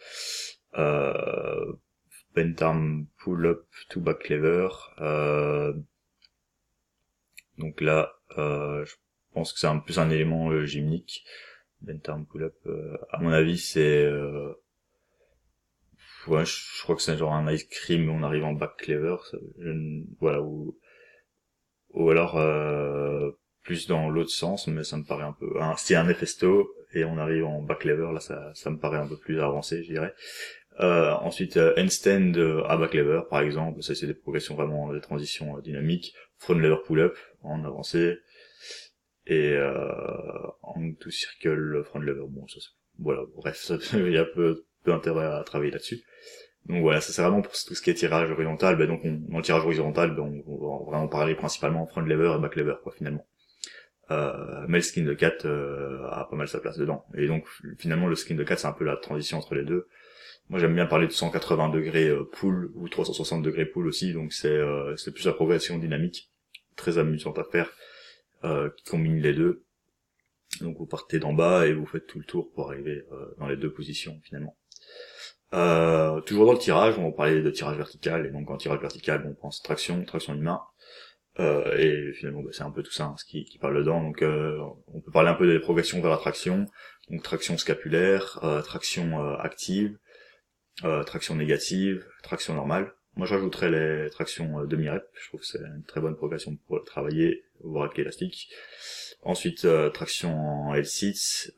euh, 0.77 1.73
bent 2.35 2.61
arm 2.61 3.07
pull 3.17 3.45
up 3.45 3.65
to 3.89 3.99
back 3.99 4.29
lever. 4.29 4.67
Donc 7.57 7.81
là, 7.81 8.13
euh, 8.37 8.85
je 8.85 8.95
pense 9.33 9.53
que 9.53 9.59
c'est 9.59 9.67
un 9.67 9.79
plus 9.79 9.99
un 9.99 10.09
élément 10.09 10.49
euh, 10.51 10.65
gymnique. 10.65 11.23
Bent 11.81 11.99
arm 12.07 12.25
pull 12.25 12.43
up, 12.43 12.55
euh, 12.67 12.97
à 13.09 13.19
mon 13.19 13.31
avis, 13.31 13.57
c'est 13.57 14.05
euh, 14.05 14.53
ouais, 16.27 16.45
je, 16.45 16.83
crois 16.83 16.95
que 16.95 17.01
c'est 17.01 17.17
genre 17.17 17.33
un 17.33 17.51
ice 17.51 17.63
cream 17.63 18.09
on 18.09 18.23
arrive 18.23 18.43
en 18.43 18.53
back 18.53 18.87
lever. 18.87 19.15
voilà, 20.19 20.41
ou 20.41 20.77
ou 21.89 22.09
alors 22.09 22.39
plus 23.63 23.87
dans 23.87 24.09
l'autre 24.09 24.29
sens, 24.29 24.67
mais 24.67 24.83
ça 24.83 24.97
me 24.97 25.03
paraît 25.03 25.23
un 25.23 25.33
peu. 25.33 25.61
Un, 25.61 25.75
c'est 25.75 25.95
un 25.95 26.07
Efesto 26.07 26.71
et 26.93 27.03
on 27.03 27.17
arrive 27.17 27.45
en 27.45 27.61
back 27.61 27.83
lever, 27.85 28.11
là 28.13 28.19
ça, 28.19 28.51
ça 28.53 28.69
me 28.69 28.77
paraît 28.77 28.97
un 28.97 29.07
peu 29.07 29.17
plus 29.17 29.41
avancé, 29.41 29.83
je 29.83 29.93
dirais. 29.93 30.13
Euh, 30.79 31.11
ensuite, 31.11 31.57
euh, 31.57 31.73
handstand 31.77 32.37
euh, 32.37 32.63
à 32.63 32.77
back 32.77 32.93
lever, 32.93 33.21
par 33.29 33.41
exemple, 33.41 33.83
ça 33.83 33.93
c'est 33.93 34.07
des 34.07 34.13
progressions 34.13 34.55
vraiment, 34.55 34.93
des 34.93 35.01
transitions 35.01 35.57
euh, 35.57 35.61
dynamiques. 35.61 36.13
Front 36.37 36.55
lever 36.55 36.77
pull-up 36.85 37.17
en 37.43 37.63
avancé. 37.65 38.17
Et 39.27 39.51
euh, 39.51 39.75
to 40.99 41.11
circle 41.11 41.83
front 41.83 41.99
lever, 41.99 42.25
bon, 42.27 42.47
ça, 42.47 42.59
voilà, 42.99 43.21
bref, 43.35 43.71
il 43.93 44.11
y 44.11 44.17
a 44.17 44.25
peu, 44.25 44.65
peu 44.83 44.93
intérêt 44.93 45.25
à 45.25 45.43
travailler 45.43 45.71
là-dessus. 45.71 46.03
Donc 46.65 46.81
voilà, 46.81 47.01
ça 47.01 47.11
c'est 47.11 47.21
vraiment 47.21 47.41
pour 47.41 47.53
tout 47.53 47.75
ce 47.75 47.81
qui 47.81 47.89
est 47.89 47.95
tirage 47.95 48.29
horizontal. 48.31 48.75
Ben 48.77 48.87
donc 48.87 49.01
on, 49.03 49.11
dans 49.29 49.37
le 49.37 49.43
tirage 49.43 49.63
horizontal, 49.63 50.15
ben 50.15 50.43
on, 50.47 50.79
va 50.79 50.91
vraiment 50.91 51.07
parler 51.07 51.35
principalement 51.35 51.85
front 51.87 52.01
lever 52.01 52.35
et 52.37 52.41
back 52.41 52.55
lever, 52.55 52.75
quoi, 52.83 52.91
finalement. 52.91 53.25
Euh, 54.11 54.65
mais 54.67 54.79
le 54.79 54.81
skin 54.83 55.03
de 55.03 55.13
4 55.13 55.45
euh, 55.45 56.05
a 56.09 56.25
pas 56.29 56.35
mal 56.35 56.47
sa 56.47 56.59
place 56.59 56.77
dedans. 56.77 57.05
Et 57.15 57.27
donc 57.27 57.45
finalement 57.77 58.07
le 58.07 58.15
skin 58.15 58.35
de 58.35 58.43
4 58.43 58.59
c'est 58.59 58.67
un 58.67 58.73
peu 58.73 58.83
la 58.83 58.97
transition 58.97 59.37
entre 59.37 59.55
les 59.55 59.63
deux. 59.63 59.87
Moi 60.49 60.59
j'aime 60.59 60.75
bien 60.75 60.85
parler 60.85 61.07
de 61.07 61.11
180 61.11 61.69
degrés 61.69 62.09
euh, 62.09 62.23
pool 62.23 62.71
ou 62.75 62.89
360 62.89 63.41
degrés 63.41 63.65
pool 63.65 63.87
aussi, 63.87 64.13
donc 64.13 64.33
c'est 64.33 64.49
euh, 64.49 64.95
c'est 64.97 65.13
plus 65.13 65.25
la 65.25 65.33
progression 65.33 65.77
dynamique, 65.77 66.29
très 66.75 66.97
amusante 66.97 67.39
à 67.39 67.43
faire, 67.43 67.71
euh, 68.43 68.69
qui 68.75 68.83
combine 68.83 69.21
les 69.21 69.33
deux. 69.33 69.63
Donc 70.59 70.77
vous 70.77 70.85
partez 70.85 71.19
d'en 71.19 71.33
bas 71.33 71.65
et 71.65 71.73
vous 71.73 71.85
faites 71.85 72.07
tout 72.07 72.19
le 72.19 72.25
tour 72.25 72.51
pour 72.51 72.69
arriver 72.69 73.05
dans 73.37 73.47
les 73.47 73.55
deux 73.55 73.71
positions 73.71 74.19
finalement. 74.23 74.57
toujours 76.25 76.45
dans 76.45 76.53
le 76.53 76.59
tirage, 76.59 76.97
on 76.97 77.05
va 77.05 77.11
parler 77.11 77.41
de 77.41 77.49
tirage 77.49 77.77
vertical, 77.77 78.25
et 78.25 78.29
donc 78.29 78.49
en 78.51 78.57
tirage 78.57 78.81
vertical 78.81 79.25
on 79.25 79.33
pense 79.33 79.61
traction, 79.61 80.03
traction 80.03 80.35
humain, 80.35 80.61
euh, 81.39 81.77
et 81.77 82.13
finalement, 82.13 82.41
bah, 82.41 82.49
c'est 82.51 82.63
un 82.63 82.71
peu 82.71 82.83
tout 82.83 82.91
ça 82.91 83.05
hein, 83.05 83.15
ce 83.17 83.25
qui, 83.25 83.45
qui, 83.45 83.57
parle 83.57 83.77
dedans. 83.77 84.01
Donc, 84.01 84.21
euh, 84.21 84.59
on 84.87 84.99
peut 84.99 85.11
parler 85.11 85.29
un 85.29 85.33
peu 85.33 85.47
des 85.47 85.59
progressions 85.59 86.01
vers 86.01 86.11
la 86.11 86.17
traction. 86.17 86.65
Donc, 87.09 87.23
traction 87.23 87.57
scapulaire, 87.57 88.39
euh, 88.43 88.61
traction 88.61 89.37
active, 89.37 89.97
traction 91.05 91.35
négative, 91.35 92.05
traction 92.23 92.53
normale. 92.53 92.93
Moi, 93.15 93.27
j'ajouterais 93.27 93.69
les 93.69 94.09
tractions 94.09 94.63
demi-rep. 94.65 95.03
Je 95.21 95.27
trouve 95.27 95.41
que 95.41 95.45
c'est 95.45 95.59
une 95.59 95.83
très 95.83 96.01
bonne 96.01 96.15
progression 96.15 96.55
pour 96.67 96.83
travailler, 96.85 97.43
voir 97.63 97.85
avec 97.85 97.97
l'élastique. 97.97 98.49
Ensuite, 99.21 99.67
traction 99.93 100.33
en 100.33 100.73
L6, 100.73 101.51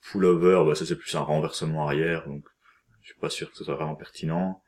pull-over, 0.00 0.64
bah, 0.66 0.74
ça 0.74 0.86
c'est 0.86 0.96
plus 0.96 1.14
un 1.14 1.20
renversement 1.20 1.86
arrière, 1.86 2.26
donc 2.26 2.44
je 3.02 3.10
suis 3.10 3.20
pas 3.20 3.30
sûr 3.30 3.50
que 3.50 3.56
ce 3.56 3.64
soit 3.64 3.74
vraiment 3.74 3.94
pertinent. 3.94 4.62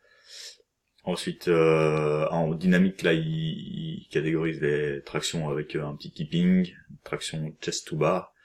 Ensuite, 1.04 1.46
euh, 1.48 2.26
en 2.30 2.52
dynamique, 2.54 3.02
là, 3.02 3.12
il, 3.12 4.08
catégorise 4.10 4.60
les 4.60 5.02
tractions 5.02 5.48
avec 5.48 5.76
un 5.76 5.94
petit 5.94 6.10
keeping, 6.10 6.74
traction 7.04 7.54
chest 7.60 7.86
to 7.86 7.96
bar, 7.96 8.24
euh, 8.24 8.35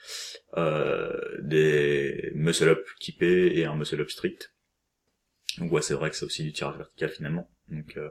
des 1.40 2.32
muscle-up 2.36 2.86
keepés 3.00 3.58
et 3.58 3.66
un 3.66 3.76
muscle-up 3.76 4.10
strict. 4.10 4.54
Donc 5.58 5.72
ouais, 5.72 5.82
c'est 5.82 5.94
vrai 5.94 6.10
que 6.10 6.16
c'est 6.16 6.26
aussi 6.26 6.44
du 6.44 6.54
tirage 6.54 6.78
vertical 6.78 7.10
finalement. 7.10 7.50
Donc 7.70 7.98
euh, 7.98 8.10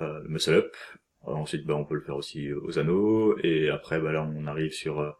euh 0.00 0.20
le 0.22 0.28
muscle-up. 0.28 0.74
ensuite, 1.22 1.66
bah, 1.66 1.74
on 1.74 1.84
peut 1.84 1.94
le 1.94 2.02
faire 2.02 2.16
aussi 2.16 2.52
aux 2.52 2.78
anneaux. 2.78 3.38
Et 3.42 3.70
après, 3.70 4.00
bah, 4.00 4.12
là, 4.12 4.22
on 4.22 4.46
arrive 4.46 4.72
sur 4.72 5.00
euh, 5.00 5.10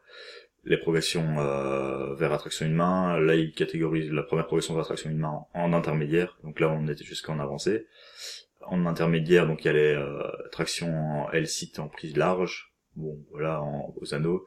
les 0.64 0.76
progressions 0.76 1.38
euh, 1.38 2.14
vers 2.14 2.32
attraction 2.32 2.66
une 2.66 2.74
main. 2.74 3.18
Là, 3.18 3.34
il 3.34 3.52
catégorise 3.52 4.10
la 4.10 4.22
première 4.22 4.46
progression 4.46 4.74
vers 4.74 4.82
attraction 4.82 5.10
une 5.10 5.18
main 5.18 5.46
en, 5.54 5.72
intermédiaire. 5.72 6.38
Donc 6.44 6.60
là, 6.60 6.68
on 6.68 6.88
était 6.88 7.04
jusqu'en 7.04 7.38
avancée. 7.38 7.86
En 8.64 8.86
intermédiaire, 8.86 9.48
donc 9.48 9.64
il 9.64 9.66
y 9.66 9.70
a 9.70 9.72
les 9.72 9.94
euh, 9.94 10.22
tractions 10.52 10.94
en 10.94 11.30
L-sit 11.32 11.80
en 11.80 11.88
prise 11.88 12.16
large. 12.16 12.72
Bon, 12.94 13.18
voilà, 13.30 13.60
en, 13.60 13.92
aux 13.96 14.14
anneaux. 14.14 14.46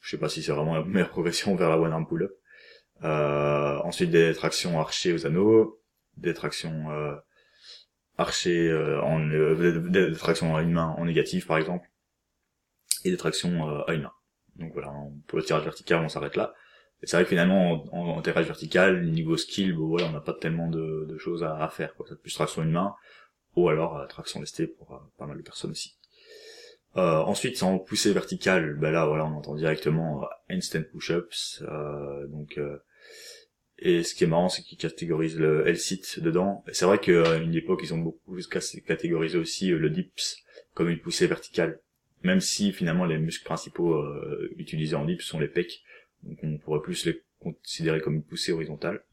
Je 0.00 0.10
sais 0.10 0.18
pas 0.18 0.28
si 0.28 0.42
c'est 0.42 0.52
vraiment 0.52 0.74
la 0.74 0.84
meilleure 0.84 1.10
progression 1.10 1.54
vers 1.54 1.70
la 1.70 1.78
one 1.78 1.92
arm 1.92 2.06
pull-up. 2.06 2.32
Euh, 3.04 3.78
ensuite, 3.84 4.10
des 4.10 4.34
tractions 4.34 4.80
archées 4.80 5.12
aux 5.12 5.26
anneaux, 5.26 5.80
des 6.16 6.34
tractions 6.34 6.90
euh, 6.90 7.14
archées 8.16 8.68
euh, 8.68 9.00
en 9.02 9.20
des, 9.20 10.12
tractions 10.14 10.56
à 10.56 10.62
une 10.62 10.72
main 10.72 10.94
en 10.98 11.04
négatif, 11.04 11.46
par 11.46 11.58
exemple, 11.58 11.88
et 13.04 13.10
des 13.10 13.16
tractions 13.16 13.84
à 13.86 13.94
une 13.94 14.02
main. 14.02 14.12
Donc 14.56 14.72
voilà, 14.72 14.92
pour 15.26 15.38
le 15.38 15.44
tirage 15.44 15.64
vertical, 15.64 16.00
on 16.04 16.08
s'arrête 16.08 16.36
là. 16.36 16.54
Et 17.02 17.06
c'est 17.06 17.16
vrai 17.16 17.24
que 17.24 17.28
finalement, 17.28 17.84
en, 17.94 18.20
tirage 18.22 18.46
vertical, 18.46 19.04
niveau 19.06 19.36
skill, 19.36 19.72
bon, 19.72 19.94
ouais, 19.94 20.02
on 20.02 20.10
n'a 20.10 20.20
pas 20.20 20.34
tellement 20.34 20.68
de, 20.68 21.06
de 21.08 21.18
choses 21.18 21.44
à, 21.44 21.56
à, 21.62 21.68
faire. 21.68 21.94
Quoi. 21.94 22.06
Plus 22.20 22.34
traction 22.34 22.62
une 22.64 22.72
main, 22.72 22.94
ou 23.58 23.68
alors 23.68 23.96
euh, 23.96 24.06
traction 24.06 24.40
lestée 24.40 24.66
pour 24.66 24.94
euh, 24.94 24.98
pas 25.16 25.26
mal 25.26 25.36
de 25.36 25.42
personnes 25.42 25.72
aussi. 25.72 25.97
Euh, 26.98 27.20
ensuite, 27.20 27.56
sans 27.56 27.78
pousser 27.78 28.12
vertical, 28.12 28.74
ben 28.74 28.90
là, 28.90 29.06
voilà, 29.06 29.24
on 29.24 29.36
entend 29.36 29.54
directement 29.54 30.28
instant 30.50 30.82
push-ups. 30.92 31.62
donc, 32.28 32.60
et 33.78 34.02
ce 34.02 34.14
qui 34.14 34.24
est 34.24 34.26
marrant, 34.26 34.48
c'est 34.48 34.62
qu'ils 34.62 34.78
catégorisent 34.78 35.38
le 35.38 35.66
L-sit 35.68 36.20
dedans. 36.20 36.64
C'est 36.72 36.84
vrai 36.84 36.98
qu'à 36.98 37.36
une 37.36 37.54
époque, 37.54 37.80
ils 37.84 37.94
ont 37.94 37.98
beaucoup 37.98 38.36
catégorisé 38.86 39.38
aussi 39.38 39.68
le 39.68 39.90
dips 39.90 40.42
comme 40.74 40.88
une 40.88 40.98
poussée 40.98 41.26
verticale 41.26 41.80
même 42.22 42.40
si 42.40 42.72
finalement 42.72 43.04
les 43.04 43.18
muscles 43.18 43.44
principaux 43.44 43.94
euh, 43.94 44.52
utilisés 44.56 44.96
en 44.96 45.04
dips 45.04 45.24
sont 45.24 45.38
les 45.38 45.48
pecs, 45.48 45.82
donc 46.22 46.38
on 46.42 46.58
pourrait 46.58 46.80
plus 46.80 47.06
les 47.06 47.22
considérer 47.40 48.00
comme 48.00 48.14
une 48.14 48.24
poussée 48.24 48.52
horizontale. 48.52 49.04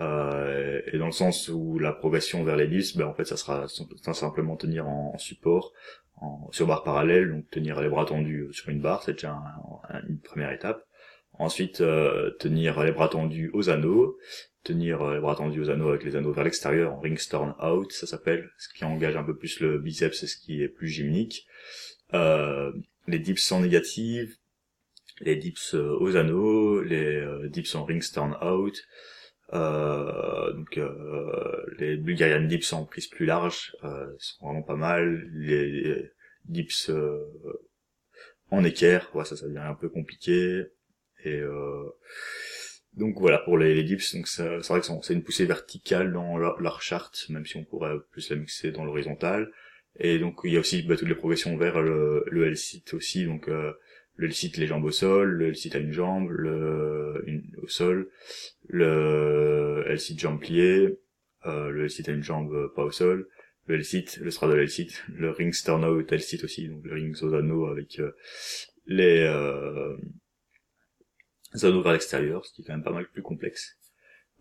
Euh, 0.00 0.80
et 0.92 0.98
dans 0.98 1.06
le 1.06 1.12
sens 1.12 1.48
où 1.48 1.78
la 1.78 1.92
progression 1.92 2.44
vers 2.44 2.56
les 2.56 2.68
dips, 2.68 2.96
ben 2.96 3.06
en 3.06 3.14
fait 3.14 3.24
ça 3.24 3.36
sera 3.36 3.66
simplement 3.68 4.56
tenir 4.56 4.86
en, 4.86 5.16
support, 5.18 5.72
en, 6.20 6.50
sur 6.52 6.66
barre 6.66 6.82
parallèle, 6.82 7.30
donc 7.30 7.50
tenir 7.50 7.80
les 7.80 7.88
bras 7.88 8.04
tendus 8.04 8.48
sur 8.52 8.68
une 8.68 8.80
barre, 8.80 9.02
c'est 9.02 9.14
déjà 9.14 9.40
une 10.08 10.20
première 10.20 10.52
étape. 10.52 10.84
Ensuite, 11.34 11.80
euh, 11.80 12.30
tenir 12.40 12.82
les 12.82 12.92
bras 12.92 13.08
tendus 13.08 13.50
aux 13.52 13.70
anneaux, 13.70 14.18
tenir 14.64 15.08
les 15.10 15.20
bras 15.20 15.36
tendus 15.36 15.60
aux 15.60 15.70
anneaux 15.70 15.88
avec 15.88 16.04
les 16.04 16.16
anneaux 16.16 16.32
vers 16.32 16.44
l'extérieur 16.44 16.92
en 16.92 17.00
ring 17.00 17.18
turn 17.18 17.54
out, 17.62 17.92
ça 17.92 18.06
s'appelle, 18.06 18.50
ce 18.58 18.68
qui 18.72 18.84
engage 18.84 19.16
un 19.16 19.24
peu 19.24 19.36
plus 19.36 19.60
le 19.60 19.78
biceps 19.78 20.22
et 20.22 20.26
ce 20.26 20.36
qui 20.36 20.62
est 20.62 20.68
plus 20.68 20.88
gymnique. 20.88 21.46
Euh, 22.14 22.72
les 23.06 23.18
dips 23.18 23.40
sont 23.40 23.60
négatives, 23.60 24.36
les 25.20 25.36
dips 25.36 25.74
euh, 25.74 25.96
aux 26.00 26.16
anneaux, 26.16 26.82
les 26.82 27.16
euh, 27.16 27.48
dips 27.48 27.74
en 27.74 27.84
rings 27.84 28.12
turn 28.12 28.36
out, 28.42 28.76
euh, 29.54 30.52
donc 30.52 30.78
les 31.78 31.96
Bulgarian 31.96 32.42
dips 32.42 32.72
en 32.72 32.84
prise 32.84 33.06
plus 33.06 33.26
large 33.26 33.76
sont 34.18 34.46
vraiment 34.46 34.62
pas 34.62 34.76
mal. 34.76 35.28
Les, 35.32 36.10
dips 36.44 36.90
en 38.50 38.64
équerre, 38.64 39.14
ouais, 39.14 39.26
ça, 39.26 39.36
ça 39.36 39.46
devient 39.46 39.58
un 39.58 39.74
peu 39.74 39.88
compliqué. 39.88 40.64
Et 41.24 41.42
donc 42.98 43.20
voilà 43.20 43.38
pour 43.38 43.56
les, 43.58 43.82
dips, 43.84 44.14
donc 44.14 44.26
c'est 44.26 44.58
vrai 44.58 44.80
que 44.80 44.86
c'est 45.02 45.14
une 45.14 45.22
poussée 45.22 45.46
verticale 45.46 46.12
dans 46.12 46.36
leur, 46.36 46.82
charte, 46.82 47.26
même 47.28 47.46
si 47.46 47.56
on 47.56 47.64
pourrait 47.64 47.94
plus 48.10 48.28
la 48.30 48.36
mixer 48.36 48.72
dans 48.72 48.84
l'horizontale. 48.84 49.52
Et 50.00 50.18
donc 50.18 50.40
il 50.44 50.52
y 50.52 50.56
a 50.56 50.60
aussi 50.60 50.82
bah, 50.82 50.96
toutes 50.96 51.08
les 51.08 51.14
progressions 51.14 51.56
vers 51.56 51.80
le, 51.80 52.24
le 52.26 52.46
L-sit 52.48 52.84
aussi, 52.94 53.24
donc 53.24 53.48
euh, 53.48 53.72
le 54.18 54.26
L-sit 54.26 54.56
les 54.56 54.66
jambes 54.66 54.84
au 54.84 54.90
sol, 54.90 55.30
le 55.30 55.46
L-sit 55.48 55.74
à 55.76 55.78
une 55.78 55.92
jambe, 55.92 56.28
le 56.30 57.24
au 57.62 57.68
sol, 57.68 58.10
le 58.68 59.84
L-sit 59.86 60.18
jambe 60.18 60.40
pliée, 60.40 60.98
euh, 61.46 61.70
le 61.70 61.84
L-sit 61.84 62.08
à 62.08 62.12
une 62.12 62.22
jambe 62.22 62.52
euh, 62.52 62.68
pas 62.74 62.84
au 62.84 62.90
sol, 62.90 63.28
le 63.66 63.76
L-sit, 63.76 64.18
le 64.18 64.30
straddle 64.32 64.58
L-sit, 64.58 65.04
le 65.08 65.30
ring 65.30 65.52
stern 65.54 65.84
out 65.84 66.12
L-sit 66.12 66.42
aussi, 66.42 66.68
donc 66.68 66.84
le 66.84 66.94
ring 66.94 67.16
aux 67.22 67.32
anneaux 67.32 67.66
avec 67.66 68.00
euh, 68.00 68.10
les, 68.86 69.20
euh, 69.20 69.96
anneaux 71.62 71.82
vers 71.82 71.92
l'extérieur, 71.92 72.44
ce 72.44 72.52
qui 72.52 72.62
est 72.62 72.64
quand 72.64 72.74
même 72.74 72.82
pas 72.82 72.92
mal 72.92 73.06
plus 73.08 73.22
complexe. 73.22 73.78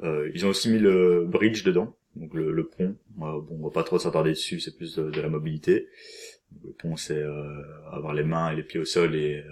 ils 0.02 0.46
ont 0.46 0.50
aussi 0.50 0.70
mis 0.70 0.80
le 0.80 1.24
bridge 1.26 1.64
dedans, 1.64 1.96
Donc 2.16 2.34
le, 2.34 2.52
le 2.52 2.68
pont, 2.68 2.98
bon, 3.10 3.46
on 3.52 3.68
va 3.68 3.72
pas 3.72 3.84
trop 3.84 4.00
s'attarder 4.00 4.32
dessus, 4.32 4.60
c'est 4.60 4.76
plus 4.76 4.96
de, 4.96 5.22
la 5.22 5.30
mobilité. 5.30 5.88
Le 6.64 6.72
pont, 6.72 6.96
c'est 6.96 7.24
avoir 7.92 8.14
les 8.14 8.24
mains 8.24 8.52
et 8.52 8.56
les 8.56 8.64
pieds 8.64 8.80
au 8.80 8.86
sol 8.86 9.16
et 9.16 9.44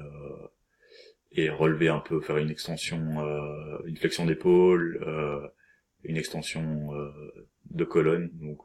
et 1.37 1.49
relever 1.49 1.89
un 1.89 1.99
peu, 1.99 2.21
faire 2.21 2.37
une 2.37 2.49
extension, 2.49 2.99
une 3.85 3.97
flexion 3.97 4.25
d'épaule, 4.25 5.51
une 6.03 6.17
extension 6.17 6.91
de 7.71 7.83
colonne, 7.83 8.29
donc 8.33 8.61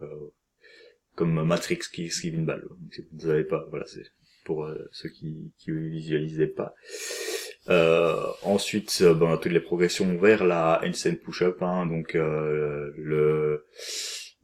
comme 1.21 1.43
Matrix 1.45 1.81
qui 1.93 2.07
esquive 2.07 2.35
une 2.35 2.47
balle. 2.47 2.67
si 2.93 3.03
vous 3.03 3.17
ne 3.17 3.21
savez 3.21 3.45
pas, 3.45 3.67
voilà, 3.69 3.85
c'est 3.87 4.05
pour 4.45 4.65
euh, 4.65 4.89
ceux 4.91 5.11
qui 5.11 5.53
qui 5.59 5.71
visualisaient 5.71 6.47
pas. 6.47 6.75
Euh, 7.69 8.17
ensuite, 8.43 8.99
euh, 9.03 9.13
ben, 9.13 9.37
toutes 9.37 9.53
les 9.53 9.61
progressions 9.61 10.17
vers 10.17 10.45
la 10.45 10.81
handstand 10.83 11.17
push-up, 11.23 11.63
hein, 11.63 11.85
donc 11.87 12.15
euh, 12.15 12.91
le 12.97 13.67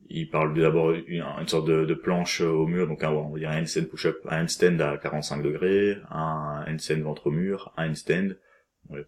il 0.08 0.30
parle 0.30 0.58
d'abord 0.58 0.92
une, 0.92 1.24
sorte 1.46 1.66
de, 1.66 1.94
planche 1.94 2.40
au 2.40 2.66
mur, 2.66 2.86
donc 2.86 3.02
un, 3.02 3.10
on 3.10 3.36
va 3.36 3.50
un 3.50 3.62
handstand 3.62 3.86
push-up, 3.86 4.18
un 4.28 4.44
handstand 4.44 4.80
à 4.80 4.98
45 4.98 5.42
degrés, 5.42 5.96
un 6.10 6.64
handstand 6.66 7.02
ventre 7.02 7.28
au 7.28 7.30
mur, 7.30 7.72
un 7.76 7.90
handstand. 7.90 8.30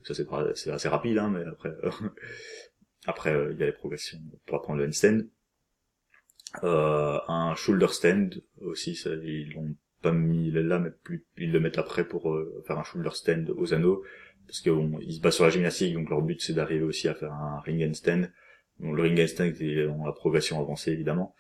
ça 0.02 0.14
c'est, 0.14 0.70
assez 0.70 0.88
rapide, 0.88 1.18
hein, 1.18 1.30
mais 1.30 1.44
après, 1.44 1.74
après 3.06 3.30
il 3.52 3.58
y 3.58 3.62
a 3.62 3.66
les 3.66 3.72
progressions 3.72 4.18
pour 4.46 4.56
apprendre 4.56 4.80
le 4.80 4.86
handstand. 4.86 5.22
Euh, 6.64 7.18
un 7.28 7.54
shoulder 7.54 7.88
stand 7.88 8.42
aussi, 8.62 8.92
ils 8.92 9.52
l'ont 9.52 9.74
pas 10.00 10.12
mis 10.12 10.50
là, 10.50 10.78
mais 10.78 10.90
plus, 10.90 11.26
ils 11.36 11.52
le 11.52 11.60
mettent 11.60 11.78
après 11.78 12.06
pour 12.06 12.32
euh, 12.32 12.62
faire 12.66 12.78
un 12.78 12.84
shoulder 12.84 13.10
stand 13.12 13.50
aux 13.50 13.74
anneaux, 13.74 14.02
parce 14.46 14.60
qu'ils 14.60 15.12
se 15.12 15.20
basent 15.20 15.34
sur 15.34 15.44
la 15.44 15.50
gymnastique, 15.50 15.94
donc 15.94 16.08
leur 16.08 16.22
but 16.22 16.40
c'est 16.40 16.54
d'arriver 16.54 16.84
aussi 16.84 17.08
à 17.08 17.14
faire 17.14 17.32
un 17.32 17.60
ring 17.60 17.82
handstand. 17.86 18.28
Le 18.80 19.02
ring 19.02 19.18
est 19.18 19.86
dans 19.86 20.06
la 20.06 20.12
progression 20.12 20.60
avancée 20.60 20.92
évidemment. 20.92 21.34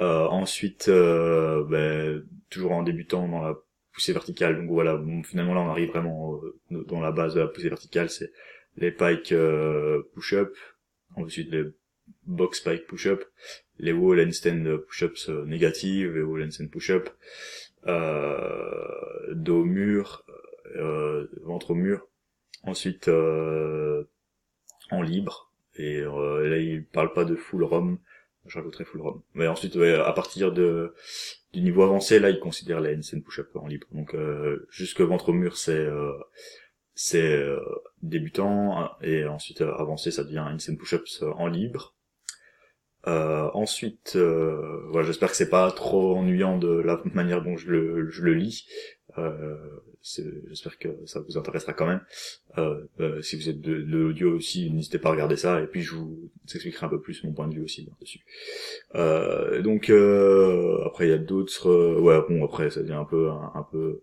Euh, 0.00 0.26
ensuite, 0.26 0.88
euh, 0.88 1.64
ben, 1.64 2.24
toujours 2.50 2.72
en 2.72 2.82
débutant 2.82 3.26
dans 3.26 3.42
la 3.42 3.56
poussée 3.92 4.12
verticale, 4.12 4.56
donc 4.56 4.70
voilà, 4.70 5.00
finalement 5.24 5.54
là 5.54 5.60
on 5.60 5.70
arrive 5.70 5.88
vraiment 5.88 6.40
euh, 6.70 6.84
dans 6.84 7.00
la 7.00 7.10
base 7.10 7.34
de 7.34 7.40
la 7.40 7.48
poussée 7.48 7.68
verticale, 7.68 8.08
c'est 8.10 8.30
les 8.76 8.92
pike 8.92 9.34
push-up, 10.14 10.54
ensuite 11.16 11.50
les 11.50 11.64
box 12.26 12.60
pike 12.60 12.86
push-up, 12.86 13.24
les 13.78 13.92
wall 13.92 14.20
handstand 14.20 14.78
push-ups 14.86 15.30
négatives, 15.46 16.14
les 16.14 16.22
wall 16.22 16.44
handstand 16.44 16.68
push-up, 16.68 17.10
euh, 17.88 19.34
dos 19.34 19.62
au 19.62 19.64
mur, 19.64 20.24
ventre 21.42 21.72
au 21.72 21.74
mur. 21.74 22.06
Ensuite, 22.64 23.08
en 23.08 25.02
libre. 25.02 25.47
Et 25.78 26.00
là, 26.00 26.58
il 26.58 26.84
parle 26.84 27.12
pas 27.12 27.24
de 27.24 27.36
full 27.36 27.64
rom. 27.64 27.98
J'ajouterai 28.46 28.84
full 28.84 29.00
rom. 29.00 29.22
Mais 29.34 29.46
ensuite, 29.46 29.76
à 29.76 30.12
partir 30.12 30.52
de 30.52 30.94
du 31.52 31.62
niveau 31.62 31.82
avancé, 31.82 32.18
là, 32.18 32.30
il 32.30 32.40
considère 32.40 32.80
la 32.80 32.90
handstand 32.90 33.20
push-up 33.20 33.48
en 33.54 33.66
libre. 33.66 33.86
Donc, 33.92 34.14
jusque 34.70 35.00
ventre 35.00 35.30
au 35.30 35.32
mur, 35.32 35.56
c'est 35.56 35.86
c'est 36.94 37.44
débutant 38.02 38.90
et 39.02 39.24
ensuite 39.24 39.60
avancé 39.60 40.10
ça 40.10 40.24
devient 40.24 40.40
handstand 40.40 40.76
push-ups 40.76 41.22
en 41.22 41.46
libre 41.46 41.94
euh, 43.08 43.48
ensuite, 43.54 44.14
euh, 44.16 44.82
voilà, 44.90 45.06
j'espère 45.06 45.30
que 45.30 45.36
c'est 45.36 45.48
pas 45.48 45.70
trop 45.72 46.14
ennuyant 46.16 46.58
de 46.58 46.68
la 46.68 47.00
manière 47.14 47.42
dont 47.42 47.56
je 47.56 47.70
le, 47.70 48.10
je 48.10 48.22
le 48.22 48.34
lis. 48.34 48.66
Euh, 49.16 49.56
j'espère 50.02 50.78
que 50.78 50.88
ça 51.06 51.20
vous 51.20 51.38
intéressera 51.38 51.72
quand 51.72 51.86
même. 51.86 52.02
Euh, 52.58 52.84
euh, 53.00 53.22
si 53.22 53.36
vous 53.36 53.48
êtes 53.48 53.60
de, 53.60 53.80
de 53.80 53.96
l'audio 53.96 54.36
aussi, 54.36 54.70
n'hésitez 54.70 54.98
pas 54.98 55.08
à 55.08 55.12
regarder 55.12 55.36
ça, 55.36 55.60
et 55.62 55.66
puis 55.66 55.82
je 55.82 55.94
vous 55.94 56.30
expliquerai 56.44 56.86
un 56.86 56.90
peu 56.90 57.00
plus 57.00 57.24
mon 57.24 57.32
point 57.32 57.48
de 57.48 57.54
vue 57.54 57.64
aussi 57.64 57.88
dessus. 58.00 58.20
donc 59.62 59.90
après 60.86 61.06
il 61.06 61.10
y 61.10 61.14
a 61.14 61.18
d'autres, 61.18 61.98
ouais 62.00 62.20
bon 62.28 62.44
après 62.44 62.70
ça 62.70 62.82
devient 62.82 62.92
un 62.92 63.04
peu 63.04 63.30
un, 63.30 63.66
peu 63.72 64.02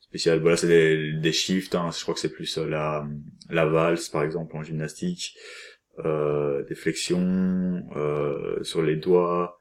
spécial. 0.00 0.40
Voilà 0.40 0.56
c'est 0.56 0.68
des, 0.68 1.12
des 1.14 1.32
shifts, 1.32 1.74
hein. 1.74 1.90
je 1.96 2.02
crois 2.02 2.14
que 2.14 2.20
c'est 2.20 2.32
plus 2.32 2.58
la 2.58 3.06
la 3.50 3.66
valse 3.66 4.08
par 4.10 4.22
exemple 4.22 4.56
en 4.56 4.62
gymnastique 4.62 5.36
euh, 5.36 5.71
des 5.98 6.74
flexions 6.74 7.84
euh, 7.96 8.62
sur 8.62 8.82
les 8.82 8.96
doigts, 8.96 9.60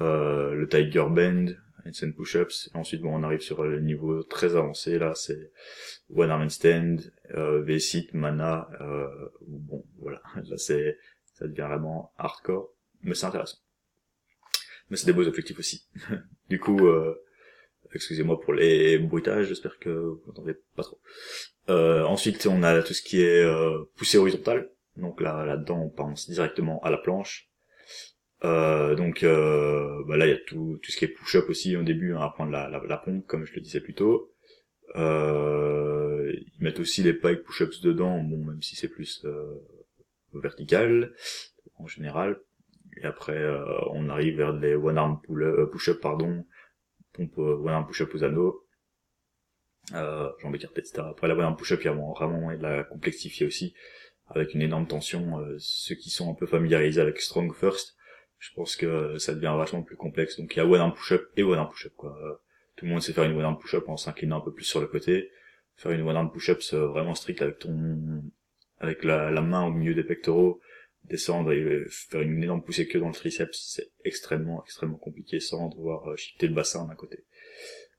euh, 0.00 0.54
le 0.54 0.68
tiger 0.68 1.04
bend, 1.08 1.54
handstand 1.86 2.12
push-ups. 2.12 2.70
Ensuite, 2.74 3.02
bon, 3.02 3.14
on 3.14 3.22
arrive 3.22 3.40
sur 3.40 3.64
le 3.64 3.80
niveau 3.80 4.22
très 4.22 4.56
avancé 4.56 4.98
là, 4.98 5.14
c'est 5.14 5.52
one 6.14 6.30
arm 6.30 6.48
stand, 6.50 7.12
euh, 7.34 7.62
V-sit, 7.62 8.12
mana. 8.12 8.68
Euh, 8.80 9.08
bon, 9.46 9.84
voilà, 9.98 10.22
là 10.48 10.56
c'est 10.58 10.98
ça 11.34 11.46
devient 11.46 11.66
vraiment 11.68 12.12
hardcore, 12.16 12.70
mais 13.02 13.14
c'est 13.14 13.26
intéressant. 13.26 13.58
Mais 14.88 14.96
c'est 14.96 15.06
des 15.06 15.12
beaux 15.12 15.26
objectifs 15.26 15.58
aussi. 15.58 15.86
du 16.48 16.58
coup, 16.58 16.86
euh, 16.86 17.14
excusez-moi 17.94 18.40
pour 18.40 18.54
les 18.54 18.98
bruitages, 18.98 19.48
j'espère 19.48 19.78
que 19.78 19.90
vous 19.90 20.22
n'entendez 20.28 20.54
pas 20.76 20.82
trop. 20.82 21.00
Euh, 21.68 22.04
ensuite, 22.04 22.46
on 22.46 22.62
a 22.62 22.82
tout 22.82 22.94
ce 22.94 23.02
qui 23.02 23.20
est 23.20 23.42
euh, 23.42 23.84
poussée 23.96 24.18
horizontale. 24.18 24.70
Donc 24.96 25.20
là, 25.20 25.44
là-dedans, 25.44 25.80
on 25.82 25.90
pense 25.90 26.30
directement 26.30 26.82
à 26.82 26.90
la 26.90 26.98
planche. 26.98 27.48
Euh, 28.44 28.94
donc 28.94 29.22
euh, 29.22 30.04
bah 30.06 30.16
là, 30.16 30.26
il 30.26 30.30
y 30.30 30.34
a 30.34 30.38
tout, 30.46 30.78
tout 30.82 30.90
ce 30.90 30.96
qui 30.96 31.06
est 31.06 31.08
push-up 31.08 31.48
aussi 31.48 31.76
au 31.76 31.82
début, 31.82 32.14
hein, 32.14 32.20
à 32.20 32.30
prendre 32.30 32.52
la, 32.52 32.68
la, 32.68 32.96
pompe, 32.98 33.26
comme 33.26 33.44
je 33.44 33.54
le 33.54 33.60
disais 33.60 33.80
plus 33.80 33.94
tôt. 33.94 34.32
Euh, 34.94 36.32
ils 36.34 36.62
mettent 36.62 36.80
aussi 36.80 37.02
les 37.02 37.14
pike 37.14 37.42
push-ups 37.44 37.80
dedans, 37.80 38.18
bon, 38.22 38.44
même 38.44 38.62
si 38.62 38.76
c'est 38.76 38.88
plus 38.88 39.24
euh, 39.24 39.54
vertical 40.34 41.12
en 41.78 41.86
général. 41.86 42.38
Et 42.98 43.04
après, 43.04 43.36
euh, 43.36 43.64
on 43.90 44.08
arrive 44.08 44.36
vers 44.36 44.52
les 44.52 44.74
one 44.74 44.98
arm 44.98 45.20
push-up, 45.70 46.00
pardon, 46.00 46.44
pompe 47.12 47.38
one 47.38 47.68
arm 47.68 47.86
push-up 47.86 48.14
aux 48.14 48.24
anneaux. 48.24 48.62
Euh, 49.94 50.30
jambes 50.40 50.54
écartées, 50.56 50.80
etc. 50.80 51.02
Après 51.10 51.28
la 51.28 51.34
one 51.34 51.42
arm 51.42 51.56
push-up, 51.56 51.80
il 51.82 51.84
y 51.84 51.88
a 51.88 51.92
vraiment 51.92 52.52
de 52.52 52.62
la 52.62 52.84
complexifier 52.84 53.46
aussi 53.46 53.74
avec 54.28 54.54
une 54.54 54.62
énorme 54.62 54.86
tension. 54.86 55.38
Euh, 55.38 55.56
ceux 55.58 55.94
qui 55.94 56.10
sont 56.10 56.30
un 56.30 56.34
peu 56.34 56.46
familiarisés 56.46 57.00
avec 57.00 57.20
Strong 57.20 57.54
First, 57.54 57.96
je 58.38 58.50
pense 58.54 58.76
que 58.76 59.18
ça 59.18 59.34
devient 59.34 59.54
vachement 59.56 59.82
plus 59.82 59.96
complexe. 59.96 60.38
Donc 60.38 60.54
il 60.54 60.58
y 60.58 60.60
a 60.60 60.66
one 60.66 60.80
arm 60.80 60.92
push-up 60.92 61.22
et 61.36 61.42
one 61.42 61.58
arm 61.58 61.70
push-up 61.70 61.92
quoi. 61.96 62.40
Tout 62.76 62.84
le 62.84 62.90
monde 62.90 63.02
sait 63.02 63.12
faire 63.12 63.24
une 63.24 63.36
one 63.36 63.44
arm 63.44 63.58
push-up 63.58 63.88
en 63.88 63.96
s'inclinant 63.96 64.38
un 64.38 64.40
peu 64.42 64.52
plus 64.52 64.64
sur 64.64 64.80
le 64.80 64.86
côté. 64.86 65.30
Faire 65.76 65.92
une 65.92 66.02
one 66.02 66.16
arm 66.16 66.30
push-up 66.30 66.60
vraiment 66.72 67.14
strict 67.14 67.42
avec 67.42 67.58
ton 67.58 68.22
avec 68.78 69.04
la, 69.04 69.30
la, 69.30 69.40
main 69.40 69.64
au 69.64 69.70
milieu 69.70 69.94
des 69.94 70.04
pectoraux, 70.04 70.60
descendre 71.04 71.52
et 71.52 71.84
faire 71.88 72.20
une 72.20 72.42
énorme 72.42 72.62
poussée 72.62 72.86
que 72.86 72.98
dans 72.98 73.08
le 73.08 73.14
triceps, 73.14 73.58
c'est 73.74 73.90
extrêmement 74.04 74.62
extrêmement 74.64 74.98
compliqué 74.98 75.40
sans 75.40 75.68
devoir 75.68 76.10
euh, 76.10 76.16
shifter 76.16 76.48
le 76.48 76.54
bassin 76.54 76.86
d'un 76.86 76.94
côté. 76.94 77.24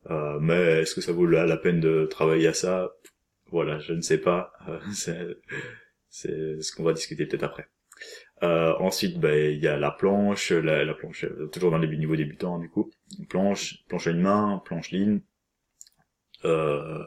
Euh, 0.09 0.39
mais 0.39 0.81
est-ce 0.81 0.95
que 0.95 1.01
ça 1.01 1.11
vaut 1.11 1.25
la, 1.25 1.57
peine 1.57 1.79
de 1.79 2.05
travailler 2.05 2.47
à 2.47 2.53
ça? 2.53 2.93
Voilà, 3.49 3.79
je 3.79 3.93
ne 3.93 4.01
sais 4.01 4.17
pas. 4.17 4.51
Euh, 4.67 5.33
c'est 6.21 6.61
ce 6.61 6.71
qu'on 6.75 6.83
va 6.83 6.93
discuter 6.93 7.25
peut-être 7.25 7.43
après. 7.43 7.67
Euh, 8.43 8.73
ensuite, 8.79 9.19
ben, 9.19 9.53
il 9.53 9.59
y 9.59 9.67
a 9.67 9.77
la 9.77 9.91
planche, 9.91 10.51
la, 10.51 10.85
la 10.85 10.93
planche 10.93 11.23
euh, 11.25 11.47
toujours 11.47 11.71
dans 11.71 11.79
les 11.79 11.97
niveaux 11.97 12.15
débutants 12.15 12.59
du 12.59 12.69
coup. 12.69 12.91
Planche, 13.29 13.83
planche 13.87 14.07
à 14.07 14.11
une 14.11 14.21
main, 14.21 14.61
planche 14.65 14.91
ligne, 14.91 15.21
euh, 16.45 17.03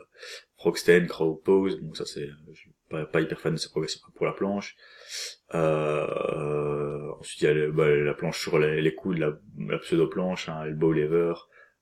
frog 0.57 0.77
crow 1.09 1.37
pose. 1.37 1.81
Bon, 1.81 1.95
ça 1.95 2.05
c'est 2.05 2.29
pas, 2.89 3.07
pas 3.07 3.21
hyper 3.21 3.41
fan 3.41 3.55
de 3.55 3.59
cette 3.59 3.71
progression 3.71 4.01
pour 4.15 4.27
la 4.27 4.33
planche. 4.33 4.77
Euh, 5.55 7.11
ensuite, 7.19 7.43
il 7.43 7.45
y 7.45 7.49
a 7.49 7.55
le, 7.55 7.73
bah, 7.73 7.89
la 7.89 8.15
planche 8.15 8.41
sur 8.41 8.59
les, 8.59 8.95
coudes, 8.95 9.19
la, 9.19 9.39
la 9.59 9.79
pseudo 9.79 10.09
planche, 10.09 10.49
hein, 10.49 10.65
elbow 10.65 10.93
lever 10.93 11.35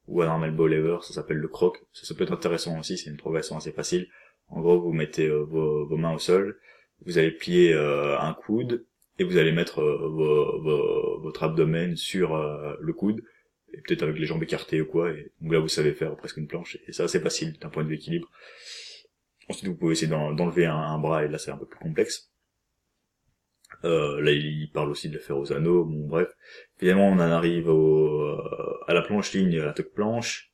ou 0.07 0.23
un 0.23 0.43
elbow 0.43 0.67
lever, 0.67 0.99
ça 1.03 1.13
s'appelle 1.13 1.39
le 1.39 1.49
croc. 1.49 1.79
Ça, 1.93 2.07
ça 2.07 2.15
peut 2.15 2.25
être 2.25 2.33
intéressant 2.33 2.79
aussi, 2.79 2.97
c'est 2.99 3.11
une 3.11 3.17
progression 3.17 3.57
assez 3.57 3.73
facile. 3.73 4.09
En 4.49 4.61
gros, 4.61 4.81
vous 4.81 4.93
mettez 4.93 5.27
euh, 5.29 5.45
vos, 5.45 5.87
vos 5.87 5.97
mains 5.97 6.15
au 6.15 6.19
sol, 6.19 6.59
vous 7.07 7.19
allez 7.19 7.31
plier 7.31 7.73
euh, 7.75 8.19
un 8.19 8.35
coude 8.35 8.85
et 9.19 9.25
vous 9.25 9.37
allez 9.37 9.53
mettre 9.53 9.81
euh, 9.81 11.19
votre 11.21 11.43
abdomen 11.43 11.97
sur 11.97 12.35
euh, 12.35 12.77
le 12.81 12.93
coude 12.93 13.23
et 13.73 13.81
peut-être 13.83 14.03
avec 14.03 14.19
les 14.19 14.27
jambes 14.27 14.43
écartées 14.43 14.81
ou 14.81 14.87
quoi. 14.87 15.11
Et 15.11 15.33
donc 15.41 15.53
là 15.53 15.59
vous 15.59 15.69
savez 15.69 15.93
faire 15.93 16.17
presque 16.17 16.37
une 16.37 16.47
planche 16.47 16.79
et 16.87 16.93
ça 16.93 17.09
c'est 17.09 17.21
facile 17.21 17.59
d'un 17.59 17.69
point 17.69 17.85
de 17.85 17.89
vue 17.89 17.97
équilibre. 17.97 18.31
Ensuite 19.49 19.69
vous 19.69 19.77
pouvez 19.77 19.93
essayer 19.93 20.09
d'enlever 20.09 20.67
un, 20.67 20.99
bras 20.99 21.25
et 21.25 21.29
là 21.29 21.39
c'est 21.39 21.51
un 21.51 21.57
peu 21.57 21.67
plus 21.67 21.79
complexe. 21.79 22.31
Là 23.83 24.31
il 24.33 24.71
parle 24.73 24.91
aussi 24.91 25.09
de 25.09 25.15
le 25.15 25.21
faire 25.21 25.39
aux 25.39 25.53
anneaux. 25.53 25.85
Bon 25.85 26.07
bref. 26.07 26.29
Finalement 26.79 27.09
on 27.09 27.15
en 27.15 27.21
arrive 27.21 27.69
au, 27.69 28.39
à 28.87 28.95
la 28.95 29.03
planche 29.03 29.33
ligne 29.33 29.59
à 29.61 29.65
la 29.65 29.73
toque 29.73 29.93
planche 29.93 30.49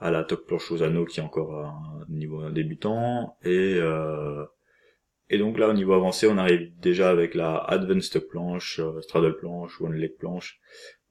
à 0.00 0.10
la 0.10 0.24
toque 0.24 0.46
planche 0.46 0.70
aux 0.72 0.82
anneaux 0.82 1.04
qui 1.04 1.20
est 1.20 1.22
encore 1.22 1.54
un 1.54 2.04
niveau 2.08 2.50
débutant 2.50 3.36
et 3.42 3.76
euh, 3.80 4.44
et 5.30 5.38
donc 5.38 5.58
là, 5.58 5.68
au 5.68 5.72
niveau 5.72 5.94
avancé, 5.94 6.26
on 6.26 6.38
arrive 6.38 6.70
déjà 6.80 7.10
avec 7.10 7.34
la 7.34 7.56
Advanced 7.56 8.18
planche, 8.28 8.80
euh, 8.80 9.00
Straddle 9.00 9.36
planche, 9.36 9.80
One 9.80 9.94
Leg 9.94 10.16
planche. 10.16 10.60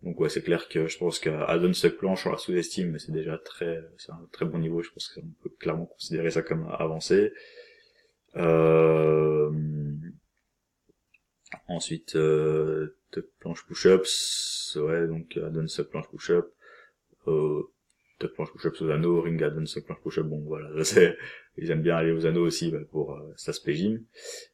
Donc 0.01 0.19
ouais, 0.19 0.29
c'est 0.29 0.43
clair 0.43 0.67
que 0.67 0.87
je 0.87 0.97
pense 0.97 1.19
qu'à 1.19 1.45
Advanced 1.45 1.97
planche, 1.97 2.27
on 2.27 2.31
la 2.31 2.37
sous-estime, 2.37 2.91
mais 2.91 2.99
c'est 2.99 3.11
déjà 3.11 3.37
très, 3.37 3.79
c'est 3.97 4.11
un 4.11 4.27
très 4.31 4.45
bon 4.45 4.59
niveau. 4.59 4.81
Je 4.81 4.91
pense 4.91 5.07
qu'on 5.09 5.27
peut 5.41 5.51
clairement 5.59 5.85
considérer 5.85 6.31
ça 6.31 6.41
comme 6.41 6.67
avancé. 6.77 7.33
Euh... 8.35 9.51
Ensuite, 11.67 12.15
euh, 12.15 12.97
planche 13.39 13.65
push-ups, 13.65 14.77
ouais, 14.81 15.07
donc 15.07 15.39
suck 15.67 15.89
planche 15.89 16.09
push-up, 16.09 16.51
euh, 17.27 17.63
tuck 18.23 18.33
planche 18.33 18.51
push-ups 18.51 18.81
aux 18.81 18.89
anneaux, 18.89 19.21
ring 19.21 19.41
add-on 19.43 19.65
suck 19.65 19.85
planche 19.85 20.01
push-up, 20.01 20.25
bon 20.25 20.41
voilà, 20.45 20.69
ils 21.57 21.71
aiment 21.71 21.81
bien 21.81 21.95
aller 21.95 22.11
aux 22.11 22.25
anneaux 22.25 22.45
aussi 22.45 22.71
bah, 22.71 22.79
pour 22.91 23.13
euh, 23.13 23.33
cet 23.35 23.49
aspect 23.49 23.73
gym. 23.73 24.03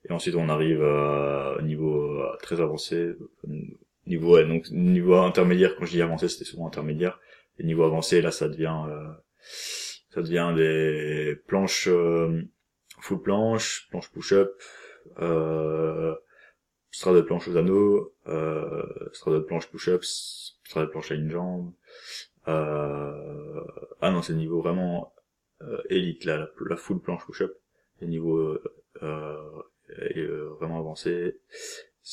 Et 0.08 0.12
ensuite 0.12 0.36
on 0.36 0.50
arrive 0.50 0.84
à 0.84 1.58
niveau 1.64 2.22
euh, 2.22 2.38
très 2.42 2.62
avancé, 2.62 3.14
niveau 4.08 4.42
donc 4.44 4.70
niveau 4.72 5.16
intermédiaire, 5.16 5.76
quand 5.78 5.86
je 5.86 5.92
dis 5.92 6.02
avancé 6.02 6.28
c'était 6.28 6.46
souvent 6.46 6.68
intermédiaire, 6.68 7.20
et 7.58 7.64
niveau 7.64 7.84
avancé 7.84 8.22
là 8.22 8.32
ça 8.32 8.50
devient 8.50 8.78
euh, 8.90 9.08
ça 10.10 10.22
devient 10.22 10.54
des 10.56 11.36
planches 11.48 11.88
euh, 11.88 12.42
full 13.00 13.22
planche, 13.22 13.88
planche 13.90 14.12
push-up, 14.12 14.52
euh, 15.20 16.16
strade 16.92 17.16
de 17.16 17.22
planche 17.22 17.48
aux 17.48 17.58
anneaux, 17.58 18.14
euh, 18.28 18.84
strade 19.14 19.36
de 19.36 19.40
planche 19.40 19.68
push-ups, 19.68 20.60
strade 20.64 20.88
de 20.88 20.92
planche 20.92 21.12
à 21.12 21.16
une 21.16 21.30
jambe. 21.30 21.72
Euh, 22.50 23.62
ah 24.02 24.12
non, 24.12 24.22
c'est 24.22 24.34
niveau 24.34 24.62
vraiment 24.62 25.14
euh, 25.62 25.82
élite 25.90 26.26
là, 26.26 26.50
la, 26.68 26.76
full 26.78 27.02
planche 27.02 27.26
push-up. 27.26 27.54
Et 28.02 28.08
niveau 28.08 28.38
euh, 28.38 28.64
euh, 29.04 30.50
vraiment 30.60 30.80
avancé, 30.80 31.38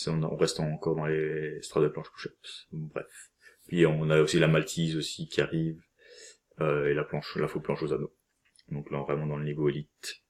on, 0.07 0.37
reste 0.37 0.61
encore 0.61 0.97
dans 0.97 1.07
les 1.07 1.63
strades 1.63 1.85
de 1.85 1.89
planche 1.89 2.11
push-ups. 2.11 2.69
Bref. 2.73 3.31
Puis 3.67 3.87
on 3.87 4.11
a 4.11 4.21
aussi 4.21 4.39
la 4.39 4.49
maltise 4.49 4.97
aussi 4.97 5.29
qui 5.29 5.41
arrive 5.41 5.81
et 6.61 6.95
la 6.95 7.05
planche, 7.05 7.37
la 7.37 7.49
full 7.49 7.63
planche 7.63 7.83
aux 7.83 7.93
anneaux. 7.93 8.15
Donc 8.71 8.91
là 8.91 9.03
vraiment 9.03 9.27
dans 9.27 9.37
le 9.37 9.45
niveau 9.45 9.69
élite. 9.69 10.23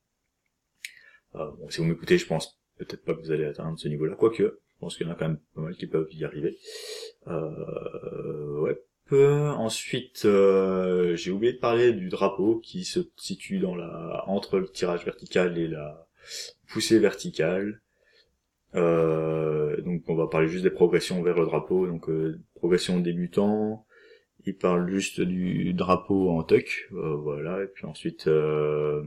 Euh, 1.34 1.50
bon, 1.52 1.68
si 1.70 1.78
vous 1.78 1.84
m'écoutez, 1.84 2.18
je 2.18 2.26
pense 2.26 2.60
peut-être 2.78 3.04
pas 3.04 3.14
que 3.14 3.20
vous 3.20 3.30
allez 3.30 3.44
atteindre 3.44 3.78
ce 3.78 3.88
niveau-là, 3.88 4.16
quoique, 4.16 4.42
je 4.42 4.78
pense 4.80 4.96
qu'il 4.96 5.06
y 5.06 5.10
en 5.10 5.12
a 5.12 5.16
quand 5.16 5.28
même 5.28 5.40
pas 5.54 5.60
mal 5.62 5.76
qui 5.76 5.86
peuvent 5.86 6.08
y 6.10 6.24
arriver. 6.24 6.58
Ouais. 7.26 8.82
Ensuite, 9.12 10.24
euh, 10.24 11.14
j'ai 11.16 11.30
oublié 11.30 11.52
de 11.52 11.58
parler 11.58 11.92
du 11.92 12.08
drapeau 12.08 12.58
qui 12.58 12.84
se 12.84 13.00
situe 13.16 13.58
dans 13.60 13.76
la 13.76 14.24
entre 14.26 14.58
le 14.58 14.68
tirage 14.68 15.04
vertical 15.04 15.56
et 15.58 15.68
la 15.68 16.06
poussée 16.68 16.98
verticale. 16.98 17.80
Euh, 18.74 19.80
donc 19.82 20.02
on 20.08 20.14
va 20.16 20.26
parler 20.26 20.48
juste 20.48 20.64
des 20.64 20.70
progressions 20.70 21.22
vers 21.22 21.38
le 21.38 21.46
drapeau, 21.46 21.86
donc 21.86 22.08
euh, 22.08 22.40
progression 22.54 22.98
débutant. 22.98 23.86
Il 24.44 24.56
parle 24.56 24.88
juste 24.90 25.20
du 25.20 25.72
drapeau 25.72 26.30
en 26.30 26.42
tuck, 26.42 26.88
euh, 26.92 27.16
voilà, 27.16 27.62
et 27.62 27.66
puis 27.66 27.86
ensuite 27.86 28.26
euh, 28.28 29.02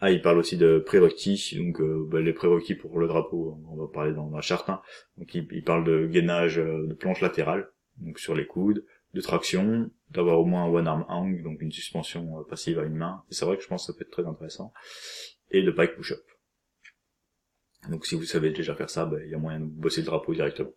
ah, 0.00 0.10
il 0.10 0.22
parle 0.22 0.38
aussi 0.38 0.56
de 0.56 0.78
prérequis, 0.78 1.56
donc 1.56 1.80
bah, 2.10 2.20
les 2.20 2.32
prérequis 2.32 2.74
pour 2.74 2.98
le 2.98 3.08
drapeau, 3.08 3.58
on 3.70 3.76
va 3.76 3.86
parler 3.88 4.12
dans, 4.12 4.28
la 4.30 4.42
charte. 4.42 4.68
Hein. 4.68 4.82
Donc 5.16 5.34
il, 5.34 5.48
il, 5.52 5.64
parle 5.64 5.84
de 5.84 6.06
gainage 6.06 6.56
de 6.56 6.94
planche 6.94 7.20
latérale, 7.20 7.70
donc 7.98 8.18
sur 8.18 8.34
les 8.34 8.46
coudes, 8.46 8.84
de 9.14 9.20
traction, 9.20 9.90
d'avoir 10.10 10.38
au 10.38 10.44
moins 10.44 10.64
un 10.64 10.68
one 10.68 10.86
arm 10.86 11.04
hang, 11.08 11.42
donc 11.42 11.60
une 11.62 11.72
suspension 11.72 12.44
passive 12.44 12.78
à 12.78 12.84
une 12.84 12.96
main. 12.96 13.22
C'est 13.30 13.44
vrai 13.44 13.56
que 13.56 13.62
je 13.62 13.68
pense 13.68 13.86
que 13.86 13.92
ça 13.92 13.98
peut 13.98 14.04
être 14.04 14.10
très 14.10 14.26
intéressant. 14.26 14.72
Et 15.50 15.62
de 15.62 15.70
pike 15.70 15.94
push-up. 15.94 16.22
Donc 17.88 18.04
si 18.06 18.14
vous 18.14 18.24
savez 18.24 18.50
déjà 18.50 18.74
faire 18.74 18.90
ça, 18.90 19.06
bah, 19.06 19.18
il 19.24 19.30
y 19.30 19.34
a 19.34 19.38
moyen 19.38 19.60
de 19.60 19.66
bosser 19.66 20.00
le 20.00 20.06
drapeau 20.06 20.34
directement. 20.34 20.72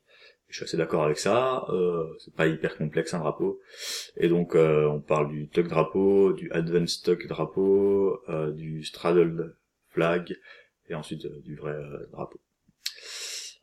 Je 0.48 0.56
suis 0.56 0.64
assez 0.64 0.78
d'accord 0.78 1.04
avec 1.04 1.20
ça. 1.20 1.66
Euh, 1.70 2.08
c'est 2.20 2.34
pas 2.34 2.48
hyper 2.48 2.78
complexe 2.78 3.14
un 3.14 3.20
drapeau. 3.20 3.60
Et 4.18 4.30
donc 4.30 4.56
euh, 4.56 4.86
on 4.88 5.00
parle 5.00 5.30
du 5.30 5.48
tuck 5.48 5.68
drapeau, 5.68 6.34
du 6.34 6.52
advanced 6.52 7.04
tuck 7.04 7.28
drapeau, 7.28 8.20
euh, 8.30 8.52
du 8.52 8.84
straddle 8.84 9.56
flag 9.90 10.36
et 10.88 10.96
ensuite 10.96 11.26
euh, 11.26 11.40
du 11.44 11.56
vrai 11.56 11.74
euh, 11.74 12.06
drapeau. 12.12 12.40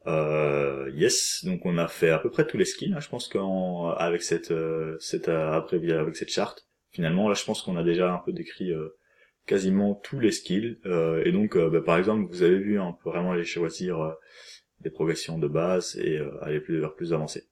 Euh, 0.07 0.91
yes, 0.95 1.45
donc 1.45 1.67
on 1.67 1.79
a 1.79 1.89
fait 1.89 2.11
à 2.11 2.19
peu 2.19 2.31
près 2.31 2.47
tous 2.47 2.57
les 2.57 2.65
skills. 2.65 2.95
Je 2.99 3.09
pense 3.09 3.29
qu'avec 3.29 4.23
cette 4.23 4.53
cette 5.01 5.29
après 5.29 5.77
avec 5.91 6.17
cette 6.17 6.31
charte, 6.31 6.67
finalement 6.93 7.29
là 7.29 7.35
je 7.35 7.45
pense 7.45 7.63
qu'on 7.63 7.77
a 7.77 7.83
déjà 7.83 8.13
un 8.13 8.19
peu 8.19 8.33
décrit 8.33 8.73
quasiment 9.47 9.95
tous 9.95 10.21
les 10.21 10.33
skills. 10.33 10.79
et 11.25 11.33
donc 11.33 11.57
bah, 11.59 11.81
par 11.81 11.99
exemple 11.99 12.27
vous 12.31 12.43
avez 12.43 12.59
vu, 12.59 12.79
hein, 12.79 12.87
on 12.89 12.93
peut 12.93 13.11
vraiment 13.11 13.33
aller 13.33 13.45
choisir 13.45 14.17
des 14.81 14.91
progressions 14.91 15.39
de 15.39 15.49
base 15.49 15.97
et 15.97 16.19
euh, 16.19 16.31
aller 16.43 16.61
plus 16.61 16.81
vers 16.81 16.95
plus 16.95 17.13
avancé. 17.13 17.45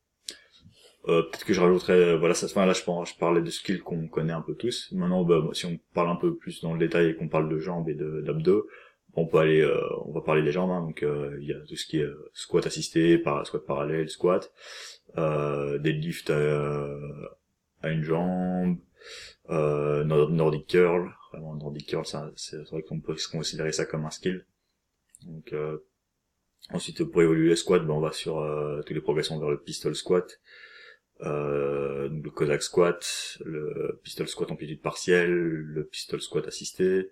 Euh, 1.06 1.22
peut-être 1.22 1.44
que 1.44 1.52
je 1.52 1.60
rajouterais, 1.60 1.92
euh, 1.92 2.16
voilà, 2.16 2.34
ça, 2.34 2.46
enfin, 2.46 2.64
là 2.64 2.72
je, 2.72 2.80
je 2.80 3.18
parlais 3.18 3.42
de 3.42 3.50
skills 3.50 3.80
qu'on 3.80 4.08
connaît 4.08 4.32
un 4.32 4.40
peu 4.40 4.54
tous. 4.54 4.90
Maintenant, 4.92 5.24
bah, 5.24 5.42
si 5.52 5.66
on 5.66 5.78
parle 5.92 6.08
un 6.10 6.16
peu 6.16 6.36
plus 6.36 6.62
dans 6.62 6.72
le 6.72 6.78
détail 6.78 7.10
et 7.10 7.14
qu'on 7.14 7.28
parle 7.28 7.48
de 7.48 7.58
jambes 7.58 7.88
et 7.88 7.94
d'abdos, 7.94 8.66
on 9.16 9.26
peut 9.26 9.38
aller, 9.38 9.60
euh, 9.60 9.80
on 10.04 10.12
va 10.12 10.20
parler 10.20 10.42
des 10.42 10.52
jambes. 10.52 10.70
Hein, 10.70 10.82
donc 10.82 11.04
il 11.40 11.46
y 11.46 11.52
a 11.52 11.60
tout 11.60 11.76
ce 11.76 11.86
qui 11.86 12.00
est 12.00 12.08
squat 12.32 12.66
assisté, 12.66 13.22
squat 13.44 13.66
parallèle, 13.66 14.08
squat, 14.08 14.52
euh, 15.18 15.78
deadlift 15.78 16.30
à, 16.30 16.98
à 17.82 17.90
une 17.90 18.02
jambe, 18.02 18.78
euh, 19.50 20.04
Nordic 20.04 20.66
curl. 20.66 21.10
Vraiment 21.32 21.54
Nordic 21.54 21.88
curl, 21.88 22.04
c'est 22.36 22.56
vrai 22.70 22.82
qu'on 22.82 23.00
peut 23.00 23.16
considérer 23.30 23.72
ça 23.72 23.84
comme 23.84 24.04
un 24.04 24.10
skill. 24.10 24.46
Donc 25.26 25.54
Ensuite, 26.70 27.04
pour 27.04 27.22
évoluer 27.22 27.50
le 27.50 27.56
squat, 27.56 27.84
ben, 27.86 27.92
on 27.92 28.00
va 28.00 28.12
sur 28.12 28.40
euh, 28.40 28.80
toutes 28.82 28.96
les 28.96 29.02
progressions 29.02 29.38
vers 29.38 29.50
le 29.50 29.60
pistol 29.60 29.94
squat, 29.94 30.40
euh, 31.20 32.08
le 32.08 32.30
Cossack 32.30 32.62
squat, 32.62 33.38
le 33.44 34.00
pistol 34.02 34.28
squat 34.28 34.50
amplitude 34.50 34.80
partielle, 34.80 35.30
le 35.30 35.84
pistol 35.84 36.22
squat 36.22 36.46
assisté, 36.46 37.10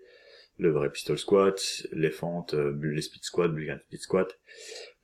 le 0.62 0.70
vrai 0.70 0.90
pistol 0.90 1.18
squat, 1.18 1.60
les 1.92 2.10
fentes, 2.10 2.54
euh, 2.54 2.72
les 2.82 3.02
speed 3.02 3.24
squat, 3.24 3.52
bulgarian 3.52 3.80
speed 3.88 4.00
squat, 4.00 4.38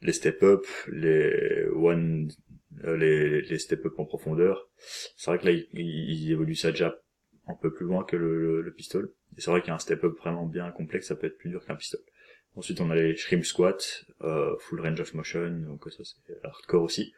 les 0.01 0.13
step 0.13 0.43
up, 0.43 0.65
les 0.89 1.67
one, 1.75 2.31
euh, 2.85 2.97
les, 2.97 3.43
les 3.43 3.59
step 3.59 3.85
up 3.85 3.99
en 3.99 4.05
profondeur. 4.05 4.69
C'est 5.17 5.31
vrai 5.31 5.39
que 5.39 5.47
là, 5.47 5.53
ils, 5.53 6.31
évoluent 6.31 6.55
ça 6.55 6.71
déjà 6.71 7.01
un 7.47 7.55
peu 7.55 7.73
plus 7.73 7.87
loin 7.87 8.05
que 8.05 8.17
le, 8.17 8.63
le, 8.63 8.73
pistol. 8.73 9.13
Et 9.37 9.41
c'est 9.41 9.51
vrai 9.51 9.61
qu'il 9.61 9.69
y 9.69 9.73
a 9.73 9.75
un 9.75 9.81
step 9.81 10.05
up 10.05 10.17
vraiment 10.19 10.47
bien 10.47 10.71
complexe, 10.71 11.09
ça 11.09 11.17
peut 11.17 11.27
être 11.27 11.39
plus 11.39 11.51
dur 11.51 11.65
qu'un 11.65 11.77
pistol. 11.77 12.01
Ensuite, 12.55 12.81
on 12.81 12.91
a 12.91 12.95
les 12.95 13.17
shrimp 13.17 13.45
squat, 13.45 14.05
euh, 14.23 14.57
full 14.59 14.81
range 14.81 15.01
of 15.01 15.15
motion, 15.15 15.51
donc 15.67 15.85
ça 15.91 16.03
c'est 16.05 16.45
hardcore 16.45 16.83
aussi. 16.83 17.13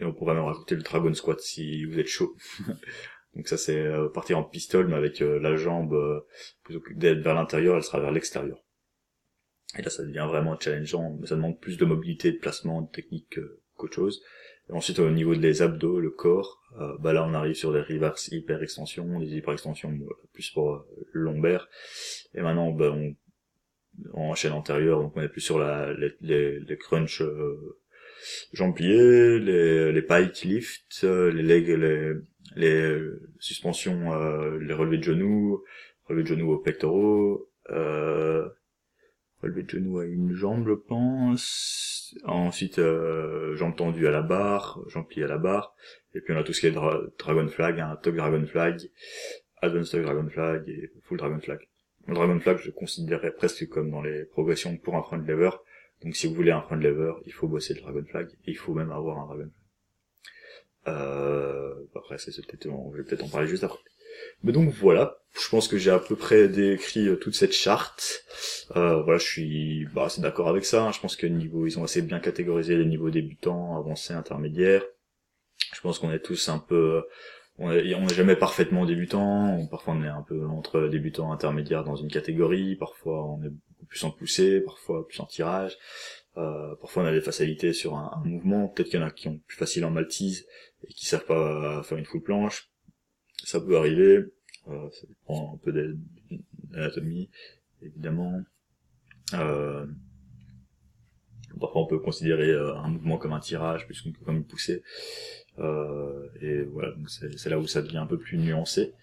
Et 0.00 0.04
on 0.04 0.12
pourrait 0.12 0.34
même 0.34 0.44
rajouter 0.44 0.76
le 0.76 0.82
dragon 0.82 1.12
squat 1.12 1.40
si 1.40 1.84
vous 1.84 1.98
êtes 1.98 2.06
chaud. 2.06 2.36
donc 3.34 3.48
ça 3.48 3.56
c'est 3.56 3.78
euh, 3.78 4.08
partir 4.08 4.38
en 4.38 4.44
pistol, 4.44 4.88
mais 4.88 4.96
avec 4.96 5.22
euh, 5.22 5.38
la 5.38 5.56
jambe, 5.56 5.92
euh, 5.92 6.20
plutôt 6.64 6.80
que 6.80 6.92
d'être 6.94 7.20
vers 7.20 7.34
l'intérieur, 7.34 7.76
elle 7.76 7.82
sera 7.82 8.00
vers 8.00 8.12
l'extérieur. 8.12 8.62
Et 9.78 9.82
là 9.82 9.90
ça 9.90 10.02
devient 10.02 10.26
vraiment 10.28 10.58
challengeant, 10.58 11.16
mais 11.20 11.26
ça 11.26 11.36
demande 11.36 11.60
plus 11.60 11.76
de 11.76 11.84
mobilité, 11.84 12.32
de 12.32 12.38
placement, 12.38 12.82
de 12.82 12.90
technique 12.90 13.38
qu'autre 13.74 13.94
chose. 13.94 14.22
Et 14.70 14.72
ensuite 14.72 14.98
au 14.98 15.10
niveau 15.10 15.34
des 15.34 15.62
abdos, 15.62 16.00
le 16.00 16.10
corps, 16.10 16.62
bah 17.00 17.12
là 17.12 17.24
on 17.24 17.34
arrive 17.34 17.54
sur 17.54 17.72
des 17.72 17.80
reverse 17.80 18.28
hyper 18.28 18.62
extensions, 18.62 19.18
des 19.18 19.36
hyper 19.36 19.52
extensions 19.52 19.98
plus 20.32 20.50
pour 20.50 20.84
lombaire. 21.12 21.68
Et 22.34 22.42
maintenant 22.42 22.70
bah, 22.72 22.94
on 24.14 24.30
en 24.30 24.34
chaîne 24.34 24.52
antérieure, 24.52 25.02
donc 25.02 25.16
on 25.16 25.22
est 25.22 25.28
plus 25.28 25.40
sur 25.40 25.58
la, 25.58 25.92
les, 25.92 26.60
les, 26.60 26.76
crunch 26.76 27.22
euh, 27.22 27.78
les, 28.78 29.92
les 29.92 30.02
pike 30.02 30.42
lift, 30.42 31.00
euh, 31.04 31.30
les 31.30 31.42
legs, 31.42 31.68
les, 31.68 32.14
les 32.58 33.00
suspensions, 33.38 34.12
euh, 34.12 34.58
les 34.58 34.74
relevés 34.74 34.98
de 34.98 35.04
genoux, 35.04 35.64
relevés 36.04 36.24
de 36.24 36.28
genoux 36.28 36.52
aux 36.52 36.58
pectoraux, 36.58 37.48
euh, 37.70 38.48
relevés 39.42 39.62
de 39.62 39.70
genoux 39.70 39.98
à 40.00 40.04
une 40.04 40.34
jambe, 40.34 40.66
je 40.66 40.74
pense. 40.74 42.14
Ensuite, 42.24 42.78
euh, 42.78 43.54
jambes 43.56 43.76
tendues 43.76 44.08
à 44.08 44.10
la 44.10 44.22
barre, 44.22 44.80
jambes 44.88 45.06
pliées 45.06 45.24
à 45.24 45.28
la 45.28 45.38
barre. 45.38 45.74
Et 46.14 46.20
puis 46.20 46.34
on 46.34 46.36
a 46.36 46.42
tout 46.42 46.52
ce 46.52 46.60
qui 46.60 46.66
est 46.66 46.72
dragon 47.18 47.48
flag, 47.48 47.80
un 47.80 47.90
hein, 47.90 47.98
top 48.02 48.16
dragon 48.16 48.44
flag, 48.46 48.80
advanced 49.62 50.02
dragon 50.02 50.28
flag 50.28 50.68
et 50.68 50.90
full 51.04 51.18
dragon 51.18 51.40
flag. 51.40 51.60
Le 52.08 52.14
Dragon 52.14 52.40
Flag, 52.40 52.56
je 52.56 52.70
considérerais 52.70 53.32
presque 53.32 53.68
comme 53.68 53.90
dans 53.90 54.00
les 54.00 54.24
progressions 54.24 54.78
pour 54.78 54.96
un 54.96 55.02
front 55.02 55.18
lever. 55.18 55.50
Donc 56.02 56.16
si 56.16 56.26
vous 56.26 56.32
voulez 56.32 56.52
un 56.52 56.62
front 56.62 56.76
lever, 56.76 57.12
il 57.26 57.32
faut 57.34 57.48
bosser 57.48 57.74
le 57.74 57.82
Dragon 57.82 58.02
Flag, 58.08 58.30
et 58.46 58.52
il 58.52 58.56
faut 58.56 58.72
même 58.72 58.90
avoir 58.90 59.18
un 59.18 59.26
Dragon 59.26 59.42
Flag. 59.42 59.57
Euh, 60.88 61.74
après, 61.94 62.18
c'est 62.18 62.34
peut-être, 62.46 62.68
je 62.92 62.96
vais 62.96 63.04
peut-être 63.04 63.24
en 63.24 63.28
parler 63.28 63.48
juste 63.48 63.64
après. 63.64 63.78
Mais 64.42 64.52
donc 64.52 64.70
voilà, 64.70 65.18
je 65.40 65.48
pense 65.48 65.68
que 65.68 65.78
j'ai 65.78 65.90
à 65.90 65.98
peu 65.98 66.16
près 66.16 66.48
décrit 66.48 67.08
euh, 67.08 67.16
toute 67.16 67.34
cette 67.34 67.52
charte. 67.52 68.24
Euh, 68.76 69.02
voilà, 69.02 69.18
je 69.18 69.26
suis 69.26 69.86
bah, 69.94 70.06
assez 70.06 70.20
d'accord 70.20 70.48
avec 70.48 70.64
ça. 70.64 70.84
Hein. 70.84 70.92
Je 70.92 71.00
pense 71.00 71.16
que 71.16 71.26
niveau, 71.26 71.66
ils 71.66 71.78
ont 71.78 71.84
assez 71.84 72.02
bien 72.02 72.18
catégorisé 72.18 72.76
les 72.76 72.86
niveaux 72.86 73.10
débutants, 73.10 73.76
avancés, 73.76 74.14
intermédiaires. 74.14 74.84
Je 75.74 75.80
pense 75.80 75.98
qu'on 75.98 76.12
est 76.12 76.20
tous 76.20 76.48
un 76.48 76.58
peu 76.58 77.04
on 77.58 77.70
n'est 77.70 78.14
jamais 78.14 78.36
parfaitement 78.36 78.86
débutant, 78.86 79.66
parfois 79.70 79.94
on 79.94 80.02
est 80.04 80.08
un 80.08 80.22
peu 80.22 80.46
entre 80.46 80.88
débutant 80.88 81.32
intermédiaire 81.32 81.84
dans 81.84 81.96
une 81.96 82.10
catégorie, 82.10 82.76
parfois 82.76 83.26
on 83.26 83.42
est 83.42 83.50
beaucoup 83.50 83.86
plus 83.88 84.04
en 84.04 84.10
poussée, 84.10 84.60
parfois 84.60 85.06
plus 85.08 85.20
en 85.20 85.26
tirage, 85.26 85.76
euh, 86.36 86.76
parfois 86.76 87.02
on 87.02 87.06
a 87.06 87.12
des 87.12 87.20
facilités 87.20 87.72
sur 87.72 87.96
un, 87.96 88.22
mouvement, 88.24 88.68
peut-être 88.68 88.90
qu'il 88.90 89.00
y 89.00 89.02
en 89.02 89.06
a 89.06 89.10
qui 89.10 89.26
ont 89.28 89.40
plus 89.46 89.56
facile 89.56 89.84
en 89.84 89.90
maltise 89.90 90.46
et 90.86 90.92
qui 90.92 91.06
savent 91.06 91.26
pas 91.26 91.82
faire 91.82 91.98
une 91.98 92.04
full 92.04 92.22
planche, 92.22 92.70
ça 93.44 93.60
peut 93.60 93.76
arriver, 93.76 94.24
euh, 94.68 94.90
ça 94.90 95.06
dépend 95.06 95.54
un 95.54 95.58
peu 95.58 95.72
de 95.72 95.96
l'anatomie, 96.70 97.30
évidemment. 97.82 98.42
Euh, 99.34 99.86
Parfois, 101.58 101.82
on 101.82 101.86
peut 101.86 101.98
considérer 101.98 102.52
un 102.52 102.88
mouvement 102.88 103.18
comme 103.18 103.32
un 103.32 103.40
tirage, 103.40 103.86
plus 103.86 104.06
comme 104.24 104.36
une 104.36 104.44
poussée. 104.44 104.82
Euh, 105.60 106.28
et 106.40 106.62
voilà, 106.62 106.92
c'est 107.06 107.50
là 107.50 107.58
où 107.58 107.66
ça 107.66 107.82
devient 107.82 107.98
un 107.98 108.06
peu 108.06 108.18
plus 108.18 108.38
nuancé 108.38 108.94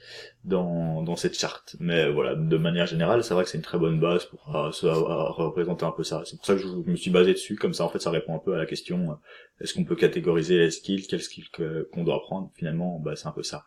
dans, 0.43 1.01
dans 1.01 1.15
cette 1.15 1.37
charte. 1.37 1.75
Mais 1.79 2.09
voilà, 2.09 2.35
de 2.35 2.57
manière 2.57 2.85
générale, 2.85 3.23
c'est 3.23 3.33
vrai 3.33 3.43
que 3.43 3.49
c'est 3.49 3.57
une 3.57 3.63
très 3.63 3.77
bonne 3.77 3.99
base 3.99 4.25
pour 4.25 4.45
représenter 4.45 5.85
un 5.85 5.91
peu 5.91 6.03
ça. 6.03 6.23
C'est 6.25 6.37
pour 6.37 6.45
ça 6.45 6.55
que 6.55 6.61
je 6.61 6.67
me 6.67 6.95
suis 6.95 7.11
basé 7.11 7.33
dessus, 7.33 7.55
comme 7.55 7.73
ça 7.73 7.83
en 7.83 7.89
fait 7.89 7.99
ça 7.99 8.09
répond 8.09 8.35
un 8.35 8.39
peu 8.39 8.53
à 8.53 8.57
la 8.57 8.65
question 8.65 9.11
euh, 9.11 9.15
est-ce 9.61 9.73
qu'on 9.73 9.85
peut 9.85 9.95
catégoriser 9.95 10.57
les 10.57 10.71
skills, 10.71 11.07
quels 11.07 11.21
skills 11.21 11.49
qu'on 11.49 12.03
doit 12.03 12.15
apprendre? 12.15 12.51
Finalement, 12.55 12.99
bah, 12.99 13.15
c'est 13.15 13.27
un 13.27 13.31
peu 13.31 13.43
ça. 13.43 13.65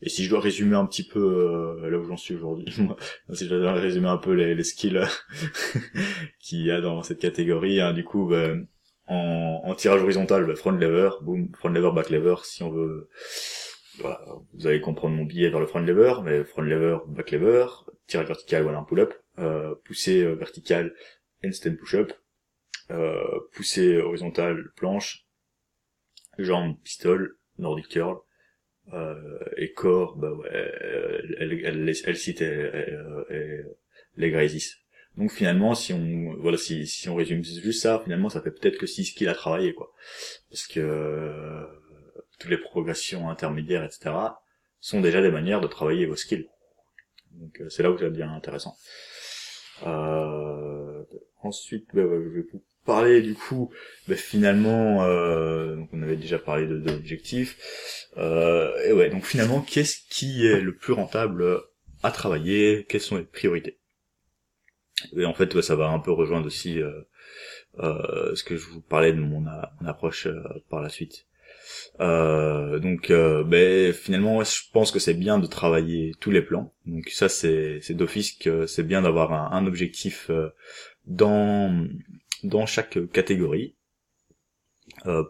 Et 0.00 0.08
si 0.08 0.24
je 0.24 0.30
dois 0.30 0.40
résumer 0.40 0.76
un 0.76 0.86
petit 0.86 1.02
peu 1.02 1.18
euh, 1.18 1.90
là 1.90 1.98
où 1.98 2.04
j'en 2.04 2.16
suis 2.16 2.36
aujourd'hui, 2.36 2.66
si 3.32 3.46
je 3.46 3.54
dois 3.54 3.72
résumer 3.72 4.08
un 4.08 4.16
peu 4.16 4.32
les, 4.32 4.54
les 4.54 4.64
skills 4.64 5.00
qu'il 6.40 6.64
y 6.64 6.70
a 6.70 6.80
dans 6.80 7.02
cette 7.02 7.18
catégorie, 7.18 7.80
hein, 7.80 7.92
du 7.92 8.04
coup, 8.04 8.28
bah, 8.28 8.54
en, 9.06 9.74
tirage 9.74 10.02
horizontal, 10.02 10.46
bah, 10.46 10.54
front 10.56 10.72
lever, 10.72 11.10
boom, 11.22 11.52
front 11.54 11.70
lever, 11.70 11.90
back 11.94 12.10
lever, 12.10 12.36
si 12.44 12.62
on 12.62 12.70
veut, 12.70 13.08
voilà, 13.98 14.24
vous 14.54 14.66
allez 14.66 14.80
comprendre 14.80 15.14
mon 15.16 15.24
billet 15.24 15.50
vers 15.50 15.60
le 15.60 15.66
front 15.66 15.80
lever, 15.80 16.14
mais 16.22 16.44
front 16.44 16.62
lever, 16.62 16.98
back 17.08 17.30
lever, 17.30 17.66
tirage 18.06 18.26
vertical, 18.26 18.62
voilà, 18.62 18.78
un 18.78 18.84
pull-up, 18.84 19.14
euh, 19.38 19.74
poussée 19.84 20.22
euh, 20.22 20.34
verticale, 20.34 20.94
handstand 21.44 21.76
push-up, 21.76 22.12
euh, 22.90 23.40
poussée 23.52 23.98
horizontale, 23.98 24.70
planche, 24.76 25.26
jambes, 26.38 26.76
pistol, 26.82 27.36
nordic 27.58 27.88
curl, 27.88 28.18
euh, 28.92 29.38
et 29.56 29.72
corps, 29.72 30.16
bah 30.16 30.32
ouais, 30.32 30.48
elle, 30.50 31.36
elle, 31.38 31.52
elle, 31.64 31.94
elle 32.04 32.16
cite 32.16 32.40
les. 34.16 34.34
Donc 35.16 35.30
finalement, 35.30 35.74
si 35.74 35.92
on 35.92 36.34
voilà, 36.40 36.58
si, 36.58 36.86
si 36.86 37.08
on 37.08 37.14
résume 37.14 37.44
juste 37.44 37.82
ça, 37.82 38.00
finalement, 38.02 38.28
ça 38.28 38.40
fait 38.40 38.50
peut-être 38.50 38.78
que 38.78 38.86
6 38.86 39.04
skills 39.06 39.28
à 39.28 39.34
travailler, 39.34 39.74
quoi. 39.74 39.92
Parce 40.50 40.66
que 40.66 40.80
euh, 40.80 41.64
toutes 42.38 42.50
les 42.50 42.58
progressions 42.58 43.28
intermédiaires, 43.30 43.84
etc., 43.84 44.10
sont 44.80 45.00
déjà 45.00 45.22
des 45.22 45.30
manières 45.30 45.60
de 45.60 45.66
travailler 45.66 46.06
vos 46.06 46.16
skills. 46.16 46.48
Donc 47.32 47.60
euh, 47.60 47.68
c'est 47.68 47.82
là 47.82 47.90
où 47.90 47.98
ça 47.98 48.10
devient 48.10 48.22
intéressant. 48.24 48.76
Euh, 49.86 51.02
ensuite, 51.42 51.86
bah, 51.94 52.02
je 52.02 52.28
vais 52.28 52.44
vous 52.52 52.62
parler 52.84 53.22
du 53.22 53.34
coup, 53.34 53.72
bah, 54.08 54.16
finalement, 54.16 55.04
euh, 55.04 55.76
donc 55.76 55.88
on 55.92 56.02
avait 56.02 56.16
déjà 56.16 56.38
parlé 56.38 56.66
de, 56.66 56.78
d'objectifs. 56.78 58.10
et 58.16 58.92
ouais, 58.92 59.10
donc 59.10 59.24
finalement, 59.24 59.60
qu'est-ce 59.60 59.98
qui 60.10 60.46
est 60.46 60.60
le 60.60 60.74
plus 60.74 60.92
rentable 60.92 61.60
à 62.02 62.10
travailler? 62.10 62.84
Quelles 62.88 63.00
sont 63.00 63.16
les 63.16 63.24
priorités? 63.24 63.78
Et 65.16 65.24
en 65.24 65.34
fait, 65.34 65.60
ça 65.60 65.76
va 65.76 65.88
un 65.88 65.98
peu 65.98 66.12
rejoindre 66.12 66.46
aussi 66.46 66.80
euh, 66.80 67.02
euh, 67.78 68.34
ce 68.34 68.44
que 68.44 68.56
je 68.56 68.66
vous 68.68 68.80
parlais 68.80 69.12
de 69.12 69.20
mon, 69.20 69.44
approche 69.86 70.26
euh, 70.26 70.42
par 70.68 70.80
la 70.80 70.88
suite. 70.88 71.26
donc, 71.98 73.10
ben, 73.10 73.92
finalement, 73.92 74.42
je 74.44 74.62
pense 74.72 74.90
que 74.90 74.98
c'est 74.98 75.14
bien 75.14 75.38
de 75.38 75.46
travailler 75.46 76.12
tous 76.20 76.30
les 76.30 76.42
plans. 76.42 76.74
Donc 76.86 77.08
ça, 77.08 77.28
c'est 77.28 77.80
d'office 77.90 78.32
que 78.32 78.66
c'est 78.66 78.82
bien 78.86 79.02
d'avoir 79.02 79.32
un, 79.32 79.66
objectif 79.66 80.30
dans 81.06 81.86
dans 82.42 82.66
chaque 82.66 82.98
catégorie. 83.12 83.76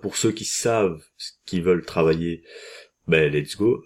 pour 0.03 0.17
ceux 0.17 0.33
qui 0.33 0.45
savent 0.45 1.03
ce 1.17 1.33
qu'ils 1.47 1.63
veulent 1.63 1.85
travailler, 1.85 2.43
ben 3.07 3.33
let's 3.33 3.57
go. 3.57 3.83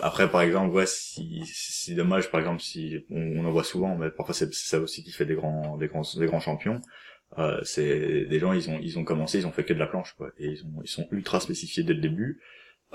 Après, 0.00 0.30
par 0.30 0.42
exemple, 0.42 0.74
ouais, 0.74 0.86
si 0.86 1.42
c'est 1.46 1.94
dommage, 1.94 2.30
par 2.30 2.40
exemple, 2.40 2.60
si 2.60 3.04
on, 3.10 3.44
en 3.44 3.50
voit 3.50 3.64
souvent, 3.64 3.96
mais 3.96 4.10
parfois 4.10 4.34
c'est 4.34 4.52
ça 4.52 4.80
aussi 4.80 5.04
qui 5.04 5.12
fait 5.12 5.26
des 5.26 5.34
grands, 5.34 5.76
des 5.76 5.88
grands, 5.88 6.02
des 6.16 6.26
grands 6.26 6.40
champions. 6.40 6.80
Euh, 7.38 7.60
c'est 7.64 8.26
des 8.26 8.38
gens, 8.38 8.52
ils 8.52 8.70
ont, 8.70 8.78
ils 8.80 8.98
ont 8.98 9.04
commencé, 9.04 9.38
ils 9.38 9.46
ont 9.46 9.52
fait 9.52 9.64
que 9.64 9.72
de 9.72 9.78
la 9.78 9.86
planche, 9.86 10.14
quoi, 10.14 10.30
et 10.38 10.48
ils, 10.48 10.64
ont, 10.64 10.82
ils 10.82 10.88
sont 10.88 11.08
ultra 11.10 11.40
spécifiés 11.40 11.82
dès 11.82 11.94
le 11.94 12.00
début. 12.00 12.40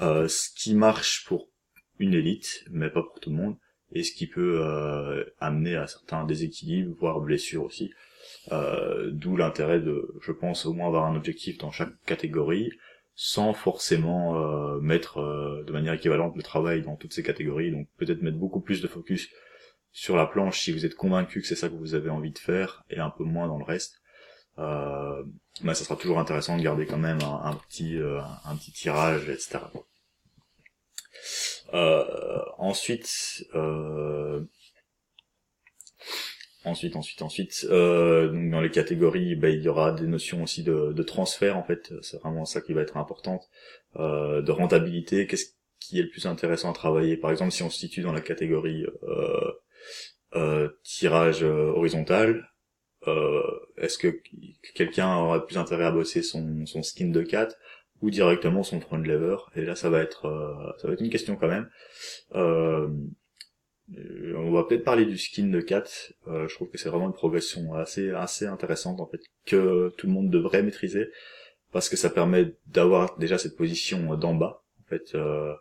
Euh, 0.01 0.27
ce 0.27 0.49
qui 0.55 0.75
marche 0.75 1.25
pour 1.25 1.49
une 1.99 2.13
élite, 2.13 2.63
mais 2.71 2.89
pas 2.89 3.03
pour 3.03 3.19
tout 3.19 3.29
le 3.29 3.35
monde, 3.35 3.57
et 3.91 4.03
ce 4.03 4.13
qui 4.13 4.27
peut 4.27 4.61
euh, 4.63 5.25
amener 5.39 5.75
à 5.75 5.87
certains 5.87 6.23
déséquilibres, 6.25 6.95
voire 6.99 7.19
blessures 7.19 7.63
aussi. 7.63 7.91
Euh, 8.51 9.09
D'où 9.11 9.35
l'intérêt 9.35 9.79
de, 9.79 10.13
je 10.21 10.31
pense, 10.31 10.65
au 10.65 10.73
moins 10.73 10.87
avoir 10.87 11.05
un 11.05 11.15
objectif 11.15 11.57
dans 11.57 11.71
chaque 11.71 11.93
catégorie, 12.05 12.71
sans 13.21 13.51
forcément 13.53 14.37
euh, 14.37 14.79
mettre 14.79 15.17
euh, 15.17 15.65
de 15.67 15.73
manière 15.73 15.91
équivalente 15.91 16.37
le 16.37 16.41
travail 16.41 16.83
dans 16.83 16.95
toutes 16.95 17.11
ces 17.11 17.21
catégories. 17.21 17.69
Donc 17.69 17.89
peut-être 17.97 18.21
mettre 18.21 18.37
beaucoup 18.37 18.61
plus 18.61 18.81
de 18.81 18.87
focus 18.87 19.27
sur 19.91 20.15
la 20.15 20.25
planche 20.25 20.61
si 20.61 20.71
vous 20.71 20.85
êtes 20.85 20.95
convaincu 20.95 21.41
que 21.41 21.47
c'est 21.47 21.57
ça 21.57 21.67
que 21.67 21.73
vous 21.73 21.95
avez 21.95 22.09
envie 22.09 22.31
de 22.31 22.39
faire 22.39 22.85
et 22.89 22.97
un 22.97 23.09
peu 23.09 23.25
moins 23.25 23.49
dans 23.49 23.57
le 23.57 23.65
reste. 23.65 23.99
Euh, 24.57 25.21
mais 25.61 25.73
ça 25.73 25.83
sera 25.83 25.97
toujours 25.97 26.17
intéressant 26.17 26.55
de 26.55 26.63
garder 26.63 26.85
quand 26.85 26.97
même 26.97 27.19
un, 27.21 27.55
petit 27.55 27.97
euh, 27.97 28.21
un 28.45 28.55
petit 28.55 28.71
tirage, 28.71 29.27
etc. 29.27 29.65
ensuite, 32.57 33.43
Ensuite, 36.65 36.97
ensuite, 36.97 37.21
ensuite, 37.21 37.65
euh, 37.69 38.49
dans 38.51 38.59
les 38.59 38.69
catégories, 38.69 39.35
bah, 39.35 39.49
il 39.49 39.61
y 39.61 39.69
aura 39.69 39.93
des 39.93 40.07
notions 40.07 40.43
aussi 40.43 40.61
de, 40.61 40.91
de 40.91 41.03
transfert 41.03 41.55
en 41.57 41.63
fait. 41.63 41.93
C'est 42.01 42.19
vraiment 42.19 42.43
ça 42.43 42.59
qui 42.59 42.73
va 42.73 42.81
être 42.81 42.97
importante, 42.97 43.49
euh, 43.95 44.41
de 44.41 44.51
rentabilité. 44.51 45.25
Qu'est-ce 45.25 45.53
qui 45.79 45.99
est 45.99 46.03
le 46.03 46.09
plus 46.09 46.25
intéressant 46.25 46.71
à 46.71 46.73
travailler? 46.73 47.15
Par 47.15 47.31
exemple, 47.31 47.51
si 47.51 47.63
on 47.63 47.69
se 47.69 47.79
situe 47.79 48.01
dans 48.01 48.11
la 48.11 48.21
catégorie 48.21 48.85
euh, 49.03 49.51
euh 50.35 50.69
tirage 50.83 51.43
euh, 51.43 51.71
horizontal, 51.71 52.49
euh, 53.07 53.41
est-ce 53.77 53.97
que 53.97 54.21
quelqu'un 54.75 55.15
aura 55.15 55.45
plus 55.45 55.57
intérêt 55.57 55.85
à 55.85 55.91
bosser 55.91 56.21
son, 56.21 56.65
son 56.65 56.83
skin 56.83 57.07
de 57.07 57.21
4 57.21 57.55
ou 58.01 58.09
directement 58.09 58.63
son 58.63 58.81
front 58.81 58.97
lever? 58.97 59.37
Et 59.55 59.63
là, 59.63 59.75
ça 59.75 59.89
va 59.89 60.01
être 60.01 60.75
ça 60.79 60.87
va 60.87 60.93
être 60.93 61.01
une 61.01 61.09
question 61.09 61.37
quand 61.37 61.47
même. 61.47 61.69
Euh, 63.97 64.35
on 64.37 64.51
va 64.51 64.63
peut-être 64.63 64.83
parler 64.83 65.05
du 65.05 65.17
skin 65.17 65.47
de 65.47 65.61
Cat. 65.61 65.83
Euh, 66.27 66.47
je 66.47 66.55
trouve 66.55 66.69
que 66.69 66.77
c'est 66.77 66.89
vraiment 66.89 67.07
une 67.07 67.13
progression 67.13 67.73
assez 67.73 68.11
assez 68.11 68.45
intéressante 68.45 68.99
en 68.99 69.07
fait 69.07 69.21
que 69.45 69.91
tout 69.97 70.07
le 70.07 70.13
monde 70.13 70.29
devrait 70.29 70.63
maîtriser 70.63 71.09
parce 71.71 71.89
que 71.89 71.97
ça 71.97 72.09
permet 72.09 72.53
d'avoir 72.67 73.17
déjà 73.17 73.37
cette 73.37 73.55
position 73.55 74.15
d'en 74.15 74.35
bas. 74.35 74.63
En 74.85 74.89
fait, 74.89 75.15
euh, 75.15 75.53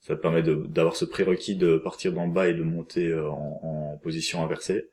ça 0.00 0.16
permet 0.16 0.42
d'avoir 0.42 0.96
ce 0.96 1.04
prérequis 1.04 1.56
de 1.56 1.76
partir 1.76 2.12
d'en 2.12 2.28
bas 2.28 2.48
et 2.48 2.54
de 2.54 2.62
monter 2.62 3.14
en, 3.14 3.98
position 4.02 4.42
inversée. 4.42 4.88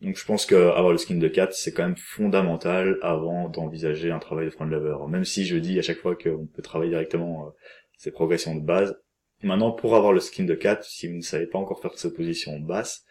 Donc 0.00 0.16
je 0.16 0.24
pense 0.24 0.46
que 0.46 0.54
avoir 0.54 0.92
le 0.92 0.98
skin 0.98 1.16
de 1.16 1.28
Cat 1.28 1.50
c'est 1.52 1.72
quand 1.72 1.82
même 1.82 1.96
fondamental 1.96 2.98
avant 3.02 3.48
d'envisager 3.48 4.10
un 4.10 4.18
travail 4.18 4.46
de 4.46 4.50
front 4.50 4.64
lever. 4.64 4.96
Même 5.08 5.24
si 5.24 5.44
je 5.44 5.56
dis 5.56 5.78
à 5.78 5.82
chaque 5.82 5.98
fois 5.98 6.16
qu'on 6.16 6.46
peut 6.46 6.62
travailler 6.62 6.90
directement 6.90 7.52
ces 7.96 8.10
progressions 8.10 8.54
de 8.54 8.62
base, 8.64 8.96
Maintenant, 9.42 9.72
pour 9.72 9.96
avoir 9.96 10.12
le 10.12 10.20
skin 10.20 10.44
de 10.44 10.54
4, 10.54 10.84
si 10.84 11.08
vous 11.08 11.16
ne 11.16 11.22
savez 11.22 11.46
pas 11.46 11.58
encore 11.58 11.80
faire 11.80 11.96
cette 11.96 12.14
position 12.14 12.58
basse, 12.60 13.04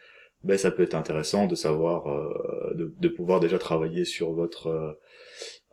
ben 0.43 0.57
ça 0.57 0.71
peut 0.71 0.83
être 0.83 0.95
intéressant 0.95 1.47
de 1.47 1.55
savoir, 1.55 2.07
euh, 2.07 2.73
de, 2.75 3.07
pouvoir 3.09 3.39
déjà 3.39 3.57
travailler 3.59 4.05
sur 4.05 4.31
votre 4.31 4.67
euh, 4.67 4.93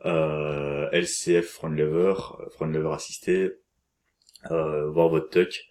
euh 0.05 0.89
LCF 0.91 1.45
front 1.45 1.69
lever, 1.69 2.15
euh, 2.39 2.49
front 2.49 2.65
lever 2.65 2.91
assisté, 2.91 3.51
euh, 4.51 4.89
voir 4.89 5.09
votre 5.09 5.29
tuck. 5.29 5.67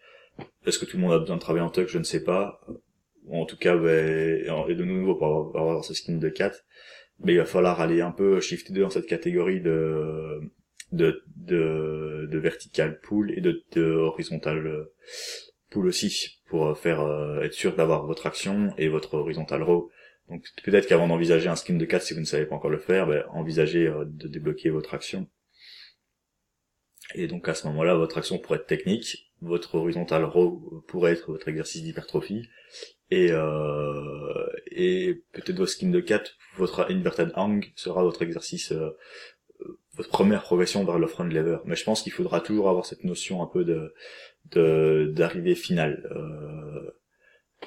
Est-ce 0.67 0.79
que 0.79 0.85
tout 0.85 0.97
le 0.97 1.03
monde 1.03 1.13
a 1.13 1.19
besoin 1.19 1.37
de 1.37 1.41
travailler 1.41 1.65
en 1.65 1.71
tuck? 1.71 1.89
Je 1.89 1.99
ne 1.99 2.05
sais 2.05 2.23
pas. 2.25 2.61
En 3.31 3.45
tout 3.45 3.57
cas, 3.57 3.77
ben, 3.77 4.45
et 4.69 4.75
de 4.75 4.85
nouveau 4.85 5.17
pour 5.17 5.57
avoir, 5.59 5.85
ce 5.85 5.95
skin 5.95 6.17
de 6.17 6.29
4, 6.29 6.65
mais 7.21 7.35
il 7.35 7.39
va 7.39 7.45
falloir 7.45 7.81
aller 7.81 8.01
un 8.01 8.13
peu 8.13 8.41
shifter 8.41 8.73
dans 8.73 8.91
cette 8.91 9.07
catégorie 9.07 9.61
de 9.61 10.41
de, 10.93 11.25
de, 11.37 12.29
de 12.31 12.39
vertical 12.39 13.01
pull 13.01 13.33
et 13.37 13.41
de, 13.41 13.65
de 13.73 13.83
horizontal 13.83 14.67
euh, 14.67 14.93
pull 15.71 15.87
aussi 15.87 16.41
pour 16.47 16.67
euh, 16.67 16.75
faire 16.75 17.01
euh, 17.01 17.43
être 17.43 17.55
sûr 17.55 17.75
d'avoir 17.75 18.07
votre 18.07 18.27
action 18.27 18.73
et 18.79 18.89
votre 18.89 19.15
horizontal 19.15 19.63
row. 19.63 19.91
Donc 20.29 20.45
peut-être 20.65 20.87
qu'avant 20.87 21.09
d'envisager 21.09 21.49
un 21.49 21.57
skin 21.57 21.75
de 21.75 21.85
4 21.85 22.03
si 22.03 22.15
vous 22.15 22.21
ne 22.21 22.25
savez 22.25 22.47
pas 22.47 22.57
encore 22.57 22.71
le 22.71 22.79
faire, 22.79 23.07
ben, 23.07 23.25
envisagez 23.31 23.93
de 24.07 24.29
débloquer 24.29 24.71
votre 24.71 24.95
action. 24.95 25.29
Et 27.15 27.29
donc 27.29 27.49
à 27.49 27.55
ce 27.55 27.67
moment-là, 27.69 27.95
votre 27.95 28.19
action 28.19 28.39
pourrait 28.39 28.59
être 28.59 28.67
technique, 28.67 29.31
votre 29.41 29.77
horizontal 29.77 30.25
row 30.25 30.83
pourrait 30.89 31.13
être 31.13 31.31
votre 31.31 31.47
exercice 31.47 31.83
d'hypertrophie, 31.83 32.49
et, 33.11 33.29
euh, 33.31 34.47
et 34.73 35.23
peut-être 35.33 35.57
votre 35.57 35.71
skin 35.71 35.91
de 35.91 36.01
4, 36.01 36.37
votre 36.57 36.91
inverted 36.91 37.31
hang 37.37 37.65
sera 37.77 38.03
votre 38.03 38.23
exercice 38.23 38.73
votre 39.97 40.11
première 40.11 40.43
progression 40.43 40.85
vers 40.85 40.99
le 40.99 41.07
front 41.07 41.25
lever. 41.25 41.59
Mais 41.65 41.75
je 41.75 41.85
pense 41.85 42.03
qu'il 42.03 42.13
faudra 42.13 42.41
toujours 42.41 42.69
avoir 42.69 42.87
cette 42.87 43.05
notion 43.05 43.43
un 43.43 43.47
peu 43.47 43.65
de 43.65 45.13
d'arrivée 45.13 45.55
finale. 45.55 46.09
Euh, 46.15 46.91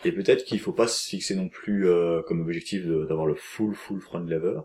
et 0.06 0.12
peut-être 0.12 0.46
qu'il 0.46 0.60
faut 0.60 0.72
pas 0.72 0.88
se 0.88 1.10
fixer 1.10 1.36
non 1.36 1.50
plus 1.50 1.90
euh, 1.90 2.22
comme 2.22 2.42
objectif 2.42 2.86
d'avoir 2.86 3.26
le 3.26 3.36
full 3.36 3.74
full 3.76 4.00
front 4.00 4.20
lever. 4.20 4.60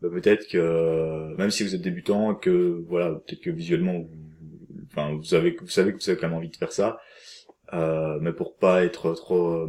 Bah, 0.00 0.08
peut-être 0.10 0.48
que 0.48 1.36
même 1.36 1.50
si 1.50 1.64
vous 1.64 1.74
êtes 1.74 1.82
débutant, 1.82 2.34
que 2.34 2.82
voilà, 2.88 3.10
peut-être 3.26 3.42
que 3.42 3.50
visuellement, 3.50 4.00
vous, 4.00 4.84
enfin 4.86 5.14
vous 5.14 5.34
avez 5.34 5.56
vous 5.60 5.68
savez 5.68 5.92
que 5.92 5.98
vous 5.98 6.08
avez 6.08 6.18
quand 6.18 6.28
même 6.28 6.36
envie 6.36 6.48
de 6.48 6.56
faire 6.56 6.72
ça, 6.72 7.00
euh, 7.74 8.18
mais 8.20 8.32
pour 8.32 8.56
pas 8.56 8.84
être 8.84 9.12
trop 9.14 9.68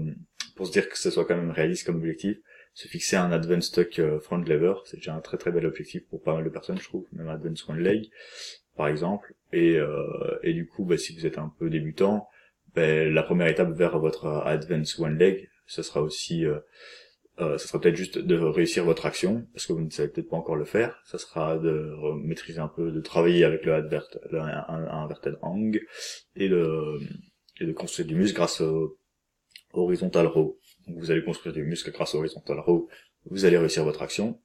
pour 0.56 0.68
se 0.68 0.72
dire 0.72 0.88
que 0.88 0.98
ce 0.98 1.10
soit 1.10 1.26
quand 1.26 1.36
même 1.36 1.52
réaliste 1.52 1.86
comme 1.86 1.98
objectif, 1.98 2.38
se 2.80 2.88
fixer 2.88 3.18
un 3.18 3.34
advanced 3.34 3.74
tuck 3.74 4.00
euh, 4.00 4.22
front 4.22 4.38
lever, 4.38 4.74
c'est 4.86 4.96
déjà 4.96 5.14
un 5.14 5.20
très 5.20 5.38
très 5.38 5.52
bel 5.52 5.66
objectif 5.66 6.08
pour 6.08 6.24
pas 6.24 6.34
mal 6.34 6.46
de 6.46 6.50
personnes, 6.50 6.78
je 6.78 6.86
trouve, 6.86 7.06
même 7.12 7.28
advanced 7.28 7.70
one 7.70 7.80
leg, 7.80 8.10
par 8.78 8.88
exemple. 8.88 9.34
Et, 9.52 9.76
euh, 9.76 10.40
et 10.44 10.54
du 10.54 10.66
coup, 10.66 10.86
bah, 10.86 10.98
si 10.98 11.14
vous 11.14 11.26
êtes 11.26 11.38
un 11.38 11.54
peu 11.60 11.70
débutant, 11.70 12.30
bah, 12.76 13.04
la 13.04 13.22
première 13.22 13.48
étape 13.48 13.72
vers 13.72 14.00
votre 14.00 14.28
advanced 14.46 14.98
one 14.98 15.18
leg, 15.18 15.50
ce 15.68 15.84
sera 15.84 16.02
aussi 16.02 16.46
euh, 16.46 16.60
euh, 17.42 17.58
ça 17.58 17.68
sera 17.68 17.82
peut-être 17.82 17.98
juste 17.98 18.18
de 18.18 18.38
réussir 18.38 18.86
votre 18.86 19.06
action, 19.06 19.46
parce 19.52 19.66
que 19.66 19.74
vous 19.74 19.82
ne 19.82 19.90
savez 19.90 20.08
peut-être 20.08 20.30
pas 20.30 20.38
encore 20.38 20.56
le 20.56 20.64
faire. 20.64 21.02
Ça 21.04 21.18
sera 21.18 21.58
de 21.58 21.94
maîtriser 22.24 22.60
un 22.60 22.70
peu, 22.70 22.94
de 22.94 23.02
travailler 23.02 23.44
avec 23.44 23.66
le 23.66 23.74
advert, 23.74 24.08
le, 24.32 24.40
inverted 24.40 25.38
hang, 25.42 25.82
et 26.38 26.48
de, 26.48 26.98
et 27.60 27.66
de 27.66 27.74
construire 27.74 28.08
du 28.08 28.16
muscle 28.16 28.38
grâce 28.38 28.62
au 28.62 28.98
horizontal 29.74 30.28
row. 30.28 30.58
Donc 30.90 31.00
vous 31.00 31.12
allez 31.12 31.24
construire 31.24 31.54
du 31.54 31.64
muscle 31.64 31.92
grâce 31.92 32.16
au 32.16 32.20
horizontal 32.20 32.60
row, 32.60 32.90
vous 33.26 33.46
allez 33.46 33.58
réussir 33.58 33.84
votre 33.84 34.02
action. 34.02 34.40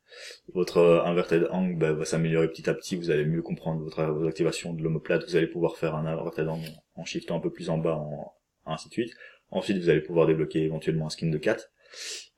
Votre 0.52 1.02
inverted 1.06 1.48
hang 1.50 1.78
ben, 1.78 1.92
va 1.92 2.04
s'améliorer 2.04 2.48
petit 2.48 2.68
à 2.68 2.74
petit, 2.74 2.96
vous 2.96 3.10
allez 3.10 3.24
mieux 3.24 3.42
comprendre 3.42 3.82
votre, 3.82 4.04
vos 4.04 4.26
activations 4.26 4.74
de 4.74 4.82
l'omoplate, 4.82 5.24
vous 5.24 5.36
allez 5.36 5.46
pouvoir 5.46 5.76
faire 5.76 5.94
un 5.94 6.06
inverted 6.06 6.48
hang 6.48 6.62
en 6.94 7.04
shiftant 7.04 7.36
un 7.36 7.40
peu 7.40 7.50
plus 7.50 7.70
en 7.70 7.78
bas, 7.78 7.96
en, 7.96 8.32
ainsi 8.66 8.88
de 8.88 8.92
suite. 8.92 9.14
Ensuite, 9.50 9.78
vous 9.78 9.88
allez 9.88 10.00
pouvoir 10.00 10.26
débloquer 10.26 10.62
éventuellement 10.64 11.06
un 11.06 11.10
skin 11.10 11.30
de 11.30 11.38
4. 11.38 11.70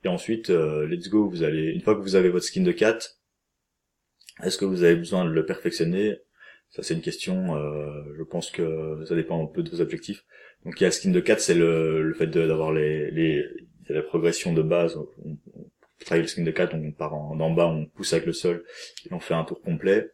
Et 0.04 0.08
ensuite, 0.08 0.50
euh, 0.50 0.86
let's 0.86 1.08
go, 1.08 1.28
vous 1.28 1.42
allez, 1.42 1.72
une 1.72 1.80
fois 1.80 1.94
que 1.94 2.00
vous 2.00 2.14
avez 2.14 2.28
votre 2.28 2.44
skin 2.44 2.62
de 2.62 2.72
4, 2.72 3.18
est-ce 4.44 4.58
que 4.58 4.64
vous 4.64 4.82
avez 4.82 4.96
besoin 4.96 5.24
de 5.24 5.30
le 5.30 5.46
perfectionner? 5.46 6.18
Ça 6.70 6.82
c'est 6.82 6.94
une 6.94 7.00
question, 7.00 7.56
euh, 7.56 8.02
je 8.18 8.22
pense 8.22 8.50
que 8.50 9.02
ça 9.06 9.14
dépend 9.14 9.42
un 9.42 9.46
peu 9.46 9.62
de 9.62 9.70
vos 9.70 9.80
objectifs. 9.80 10.24
Donc 10.64 10.80
il 10.80 10.84
y 10.84 10.86
a 10.86 10.90
skin 10.90 11.10
de 11.10 11.20
4, 11.20 11.40
c'est 11.40 11.54
le, 11.54 12.02
le 12.02 12.14
fait 12.14 12.26
d'avoir 12.26 12.72
les, 12.72 13.10
les, 13.12 13.46
la 13.94 14.02
progression 14.02 14.52
de 14.52 14.62
base. 14.62 14.96
On, 14.96 15.08
on 15.54 16.04
travaille 16.04 16.22
le 16.22 16.28
skin 16.28 16.42
de 16.42 16.50
4, 16.50 16.74
on 16.74 16.92
part 16.92 17.14
en, 17.14 17.50
bas, 17.50 17.66
on 17.66 17.86
pousse 17.86 18.12
avec 18.12 18.26
le 18.26 18.32
sol, 18.32 18.64
et 19.08 19.12
on 19.12 19.20
fait 19.20 19.34
un 19.34 19.44
tour 19.44 19.60
complet. 19.62 20.10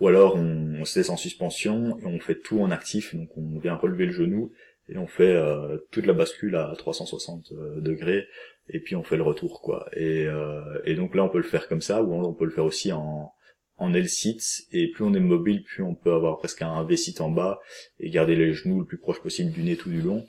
Ou 0.00 0.08
alors 0.08 0.36
on, 0.36 0.80
on 0.80 0.84
se 0.84 0.98
laisse 0.98 1.08
en 1.08 1.16
suspension 1.16 1.98
et 2.00 2.06
on 2.06 2.20
fait 2.20 2.38
tout 2.38 2.60
en 2.60 2.70
actif, 2.70 3.14
donc 3.14 3.30
on 3.36 3.58
vient 3.58 3.76
relever 3.76 4.06
le 4.06 4.12
genou 4.12 4.52
et 4.88 4.98
on 4.98 5.06
fait 5.06 5.32
euh, 5.32 5.78
toute 5.90 6.06
la 6.06 6.12
bascule 6.12 6.56
à 6.56 6.72
360 6.76 7.52
euh, 7.52 7.80
degrés. 7.80 8.26
Et 8.68 8.80
puis 8.80 8.96
on 8.96 9.02
fait 9.02 9.16
le 9.16 9.22
retour 9.22 9.62
quoi. 9.62 9.88
Et, 9.94 10.26
euh, 10.26 10.80
et 10.84 10.94
donc 10.94 11.14
là 11.14 11.24
on 11.24 11.28
peut 11.28 11.38
le 11.38 11.44
faire 11.44 11.68
comme 11.68 11.80
ça 11.80 12.02
ou 12.02 12.12
on 12.12 12.34
peut 12.34 12.44
le 12.44 12.50
faire 12.50 12.64
aussi 12.64 12.92
en 12.92 13.32
en 13.78 13.92
L-sit 13.92 14.40
et 14.72 14.90
plus 14.90 15.04
on 15.04 15.12
est 15.12 15.20
mobile 15.20 15.62
plus 15.62 15.82
on 15.82 15.94
peut 15.94 16.14
avoir 16.14 16.38
presque 16.38 16.62
un 16.62 16.82
V-sit 16.84 17.20
en 17.20 17.30
bas 17.30 17.60
et 18.00 18.08
garder 18.08 18.34
les 18.34 18.54
genoux 18.54 18.80
le 18.80 18.86
plus 18.86 18.96
proche 18.96 19.20
possible 19.20 19.52
du 19.52 19.62
nez 19.62 19.76
tout 19.76 19.90
du 19.90 20.00
long 20.00 20.26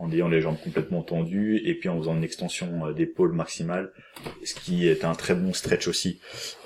en 0.00 0.10
ayant 0.10 0.28
les 0.28 0.40
jambes 0.40 0.58
complètement 0.62 1.02
tendues 1.02 1.60
et 1.64 1.74
puis 1.74 1.88
en 1.88 1.98
faisant 1.98 2.16
une 2.16 2.24
extension 2.24 2.90
d'épaule 2.90 3.32
maximale 3.32 3.92
ce 4.44 4.54
qui 4.54 4.88
est 4.88 5.04
un 5.04 5.14
très 5.14 5.34
bon 5.34 5.52
stretch 5.52 5.86
aussi. 5.86 6.20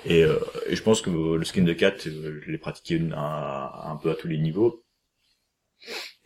Et, 0.05 0.21
et 0.21 0.75
je 0.75 0.81
pense 0.81 1.01
que 1.01 1.09
le 1.09 1.45
skin 1.45 1.63
de 1.63 1.73
4 1.73 2.09
je 2.09 2.51
l'ai 2.51 2.57
pratiqué 2.57 2.99
un 3.13 3.99
peu 4.01 4.09
à 4.09 4.15
tous 4.15 4.27
les 4.27 4.37
niveaux. 4.37 4.85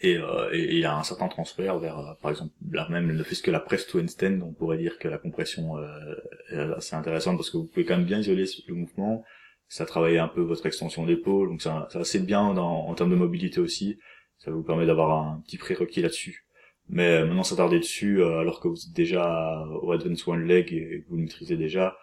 Et, 0.02 0.18
euh, 0.18 0.50
et, 0.54 0.78
il 0.78 0.86
a 0.86 0.98
un 0.98 1.04
certain 1.04 1.28
transfert 1.28 1.78
vers, 1.80 2.00
euh, 2.00 2.14
par 2.22 2.32
exemple, 2.32 2.54
là 2.72 2.88
même 2.90 3.12
ne 3.12 3.24
fait 3.24 3.36
que 3.42 3.52
la 3.52 3.60
press 3.60 3.86
to 3.86 4.00
handstand, 4.00 4.42
on 4.42 4.54
pourrait 4.54 4.78
dire 4.78 4.98
que 4.98 5.10
la 5.10 5.18
compression 5.18 5.78
euh, 5.78 6.16
est 6.52 6.58
assez 6.78 6.96
intéressante 6.96 7.38
parce 7.38 7.50
que 7.50 7.58
vous 7.58 7.66
pouvez 7.66 7.86
quand 7.86 7.98
même 7.98 8.06
bien 8.06 8.20
isoler 8.20 8.46
le 8.68 8.76
mouvement, 8.76 9.26
ça 9.68 9.86
travaille 9.86 10.18
un 10.18 10.30
peu 10.30 10.42
votre 10.42 10.66
extension 10.66 11.06
d'épaule, 11.06 11.50
donc 11.50 11.62
ça, 11.62 11.88
ça 11.92 12.00
assez 12.00 12.20
bien 12.20 12.42
en 12.42 12.94
termes 12.96 13.12
de 13.12 13.16
mobilité 13.16 13.60
aussi, 13.60 14.00
ça 14.38 14.52
vous 14.52 14.64
permet 14.64 14.86
d'avoir 14.86 15.12
un 15.12 15.42
petit 15.46 15.58
prérequis 15.58 16.02
là-dessus. 16.02 16.46
Mais 16.90 17.22
euh, 17.22 17.26
maintenant 17.26 17.44
s'attarder 17.44 17.80
dessus 17.80 18.22
euh, 18.22 18.40
alors 18.40 18.60
que 18.60 18.68
vous 18.68 18.78
êtes 18.78 18.94
déjà 18.94 19.66
au 19.82 19.92
Advance 19.92 20.28
One 20.28 20.46
Leg 20.46 20.74
et 20.74 21.04
que 21.04 21.10
vous 21.10 21.18
le 21.18 21.24
maîtrisez 21.24 21.56
déjà, 21.56 21.98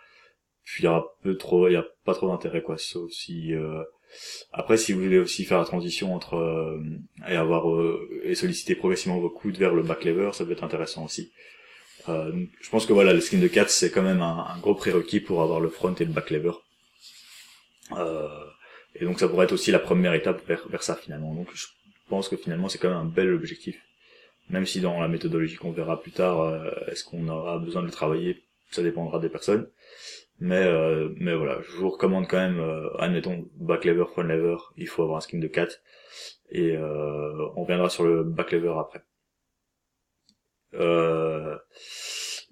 puis 0.64 0.84
il 0.84 0.87
y 0.87 0.89
a 0.89 1.05
peu 1.22 1.37
trop, 1.37 1.68
il 1.68 1.72
y 1.72 1.76
a 1.76 1.87
pas 2.05 2.14
trop 2.14 2.28
d'intérêt 2.28 2.62
quoi, 2.62 2.78
sauf 2.78 3.11
si 3.11 3.55
euh, 3.55 3.82
après, 4.53 4.76
si 4.76 4.93
vous 4.93 5.03
voulez 5.03 5.18
aussi 5.18 5.45
faire 5.45 5.59
la 5.59 5.64
transition 5.64 6.14
entre 6.14 6.34
euh, 6.34 6.80
et 7.28 7.37
avoir 7.37 7.70
euh, 7.70 8.20
et 8.24 8.34
solliciter 8.34 8.74
progressivement 8.74 9.18
vos 9.18 9.30
coudes 9.30 9.57
vers 9.57 9.74
le 9.74 9.82
back 9.82 10.05
lever, 10.05 10.30
ça 10.32 10.45
peut 10.45 10.53
être 10.53 10.64
intéressant 10.64 11.05
aussi. 11.05 11.32
Euh, 12.09 12.47
je 12.61 12.70
pense 12.70 12.87
que 12.87 12.93
voilà, 12.93 13.12
le 13.12 13.20
skin 13.20 13.39
de 13.39 13.49
4 13.49 13.68
c'est 13.68 13.91
quand 13.91 14.03
même 14.03 14.22
un, 14.22 14.59
gros 14.61 14.74
prérequis 14.74 15.20
pour 15.20 15.43
avoir 15.43 15.61
le 15.61 15.68
front 15.68 15.95
et 15.95 16.05
le 16.05 16.12
back 16.12 16.30
lever. 16.30 16.53
et 18.95 19.05
donc 19.05 19.18
ça 19.18 19.28
pourrait 19.28 19.45
être 19.45 19.53
aussi 19.53 19.70
la 19.70 19.78
première 19.78 20.14
étape 20.14 20.47
vers, 20.47 20.66
vers 20.68 20.82
ça 20.82 20.95
finalement. 20.95 21.34
Donc 21.34 21.49
je 21.55 21.66
pense 22.09 22.28
que 22.28 22.37
finalement 22.37 22.68
c'est 22.68 22.78
quand 22.78 22.89
même 22.89 22.99
un 22.99 23.05
bel 23.05 23.32
objectif. 23.32 23.76
Même 24.49 24.66
si 24.66 24.80
dans 24.80 25.01
la 25.01 25.09
méthodologie 25.09 25.57
qu'on 25.57 25.72
verra 25.72 26.01
plus 26.01 26.12
tard, 26.12 26.64
est-ce 26.86 27.05
qu'on 27.05 27.28
aura 27.28 27.59
besoin 27.59 27.82
de 27.82 27.86
le 27.86 27.92
travailler, 27.92 28.44
ça 28.70 28.82
dépendra 28.82 29.18
des 29.18 29.28
personnes. 29.28 29.68
Mais 30.38 30.64
euh, 30.64 31.14
mais 31.16 31.34
voilà, 31.34 31.61
je 31.62 31.76
vous 31.76 31.88
recommande 31.90 32.28
quand 32.28 32.36
même, 32.36 32.61
euh, 32.61 32.94
admettons, 32.99 33.49
back 33.55 33.84
lever, 33.84 34.05
front 34.07 34.22
lever, 34.22 34.57
il 34.76 34.86
faut 34.86 35.03
avoir 35.03 35.18
un 35.18 35.20
skin 35.20 35.38
de 35.38 35.47
4. 35.47 35.80
Et 36.51 36.76
euh, 36.76 37.49
on 37.57 37.62
reviendra 37.62 37.88
sur 37.88 38.05
le 38.05 38.22
back 38.22 38.53
lever 38.53 38.74
après. 38.78 39.03
Euh, 40.74 41.57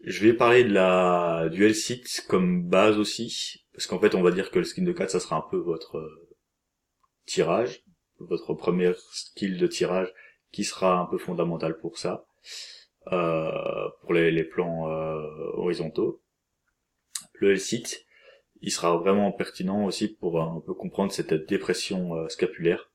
je 0.02 0.26
vais 0.26 0.32
parler 0.32 0.64
de 0.64 0.72
la 0.72 1.48
dual 1.50 1.74
sit 1.74 2.24
comme 2.28 2.62
base 2.68 2.98
aussi, 2.98 3.64
parce 3.72 3.86
qu'en 3.86 3.98
fait 3.98 4.14
on 4.14 4.22
va 4.22 4.30
dire 4.30 4.50
que 4.50 4.58
le 4.58 4.64
skin 4.64 4.82
de 4.82 4.92
4 4.92 5.10
ça 5.10 5.20
sera 5.20 5.36
un 5.36 5.44
peu 5.50 5.58
votre 5.58 5.98
euh, 5.98 6.28
tirage, 7.26 7.84
votre 8.18 8.54
premier 8.54 8.92
skill 9.12 9.58
de 9.58 9.66
tirage 9.66 10.12
qui 10.54 10.64
sera 10.64 10.98
un 10.98 11.06
peu 11.06 11.18
fondamental 11.18 11.76
pour 11.78 11.98
ça, 11.98 12.26
euh, 13.12 13.88
pour 14.00 14.14
les, 14.14 14.30
les 14.30 14.44
plans 14.44 14.86
horizontaux 15.54 16.22
le 17.34 17.56
site, 17.56 18.06
il 18.62 18.70
sera 18.70 18.96
vraiment 18.96 19.30
pertinent 19.32 19.84
aussi 19.84 20.08
pour 20.08 20.40
un 20.40 20.62
peu 20.64 20.74
comprendre 20.74 21.12
cette 21.12 21.34
dépression 21.34 22.16
euh, 22.16 22.28
scapulaire 22.28 22.90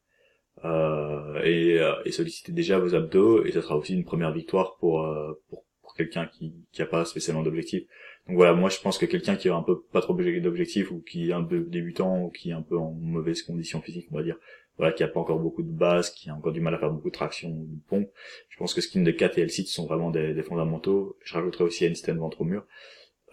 euh, 0.65 1.41
et, 1.43 1.79
euh, 1.79 1.93
et, 2.05 2.11
solliciter 2.11 2.51
déjà 2.51 2.79
vos 2.79 2.95
abdos 2.95 3.45
et 3.45 3.51
ça 3.51 3.61
sera 3.61 3.77
aussi 3.77 3.93
une 3.93 4.03
première 4.03 4.31
victoire 4.33 4.77
pour 4.77 5.07
pour, 5.47 5.65
pour 5.81 5.93
quelqu'un 5.95 6.25
qui 6.25 6.53
qui 6.71 6.81
a 6.81 6.85
pas 6.85 7.05
spécialement 7.05 7.43
d'objectif. 7.43 7.83
Donc 8.27 8.35
voilà, 8.35 8.53
moi 8.53 8.69
je 8.69 8.79
pense 8.79 8.97
que 8.97 9.05
quelqu'un 9.05 9.35
qui 9.35 9.49
a 9.49 9.55
un 9.55 9.63
peu 9.63 9.81
pas 9.81 10.01
trop 10.01 10.13
d'objectifs 10.13 10.91
ou 10.91 11.01
qui 11.01 11.29
est 11.29 11.33
un 11.33 11.43
peu 11.43 11.61
débutant 11.61 12.23
ou 12.23 12.29
qui 12.29 12.49
est 12.49 12.53
un 12.53 12.61
peu 12.61 12.77
en 12.77 12.91
mauvaise 12.91 13.41
condition 13.43 13.81
physique, 13.81 14.07
on 14.11 14.17
va 14.17 14.23
dire, 14.23 14.37
voilà, 14.79 14.93
qui 14.93 15.03
a 15.03 15.07
pas 15.07 15.19
encore 15.19 15.39
beaucoup 15.39 15.61
de 15.61 15.71
base, 15.71 16.09
qui 16.09 16.29
a 16.29 16.33
encore 16.33 16.53
du 16.53 16.61
mal 16.61 16.73
à 16.73 16.79
faire 16.79 16.89
beaucoup 16.89 17.09
de 17.09 17.13
traction 17.13 17.49
ou 17.49 17.67
de 17.67 17.81
pompe, 17.87 18.09
je 18.47 18.57
pense 18.57 18.73
que 18.73 18.81
skin 18.81 19.01
de 19.01 19.11
4 19.11 19.37
et 19.37 19.41
L-sit 19.41 19.67
sont 19.67 19.85
vraiment 19.85 20.09
des, 20.09 20.41
fondamentaux. 20.41 21.17
Je 21.21 21.33
rajouterai 21.33 21.65
aussi 21.65 21.85
handstand 21.85 22.15
ventre 22.15 22.41
au 22.41 22.45
mur 22.45 22.65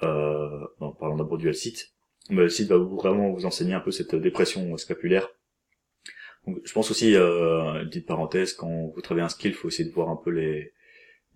euh, 0.02 0.66
en 0.80 0.90
parlant 0.90 1.16
d'abord 1.16 1.38
du 1.38 1.54
site, 1.54 1.94
mais 2.30 2.42
le 2.42 2.48
site 2.48 2.68
va 2.68 2.76
vraiment 2.76 3.30
vous 3.30 3.46
enseigner 3.46 3.74
un 3.74 3.80
peu 3.80 3.92
cette 3.92 4.14
dépression 4.16 4.76
scapulaire. 4.76 5.28
Donc, 6.46 6.58
je 6.64 6.72
pense 6.72 6.90
aussi, 6.90 7.14
euh, 7.14 7.84
petite 7.84 8.06
parenthèse, 8.06 8.52
quand 8.52 8.92
vous 8.94 9.00
travaillez 9.00 9.24
un 9.24 9.28
skill, 9.28 9.52
il 9.52 9.54
faut 9.54 9.68
essayer 9.68 9.88
de 9.88 9.94
voir 9.94 10.10
un 10.10 10.16
peu 10.16 10.30
les, 10.30 10.72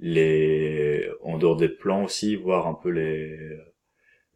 les, 0.00 1.08
en 1.22 1.38
dehors 1.38 1.56
des 1.56 1.68
plans 1.68 2.04
aussi, 2.04 2.34
voir 2.34 2.66
un 2.66 2.74
peu 2.74 2.90
les, 2.90 3.38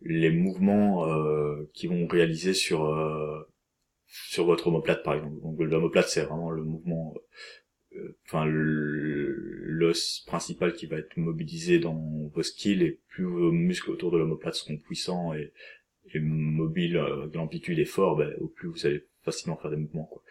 les 0.02 0.30
mouvements 0.30 1.08
euh, 1.08 1.68
qui 1.72 1.86
vont 1.86 2.06
réaliser 2.06 2.54
sur 2.54 2.84
euh, 2.84 3.40
sur 4.06 4.44
votre 4.44 4.66
omoplate 4.68 5.02
par 5.02 5.14
exemple. 5.14 5.40
Donc 5.42 5.60
l'omoplate 5.60 6.08
c'est 6.08 6.24
vraiment 6.24 6.50
le 6.50 6.62
mouvement 6.62 7.14
euh, 7.96 8.16
enfin 8.26 8.44
l'os 8.46 10.24
principal 10.26 10.72
qui 10.72 10.86
va 10.86 10.98
être 10.98 11.16
mobilisé 11.16 11.78
dans 11.78 11.94
vos 12.32 12.42
skills 12.42 12.82
et 12.82 13.00
plus 13.08 13.24
vos 13.24 13.52
muscles 13.52 13.90
autour 13.90 14.10
de 14.10 14.18
l'omoplate 14.18 14.54
seront 14.54 14.76
puissants 14.76 15.34
et, 15.34 15.52
et 16.12 16.20
mobiles, 16.20 16.96
euh, 16.96 17.26
de 17.26 17.36
l'amplitude 17.36 17.78
est 17.78 17.84
fort, 17.84 18.16
ben, 18.16 18.34
au 18.40 18.48
plus 18.48 18.68
vous 18.68 18.86
allez 18.86 19.04
facilement 19.22 19.56
faire 19.56 19.70
des 19.70 19.76
mouvements. 19.76 20.04
Quoi. 20.04 20.22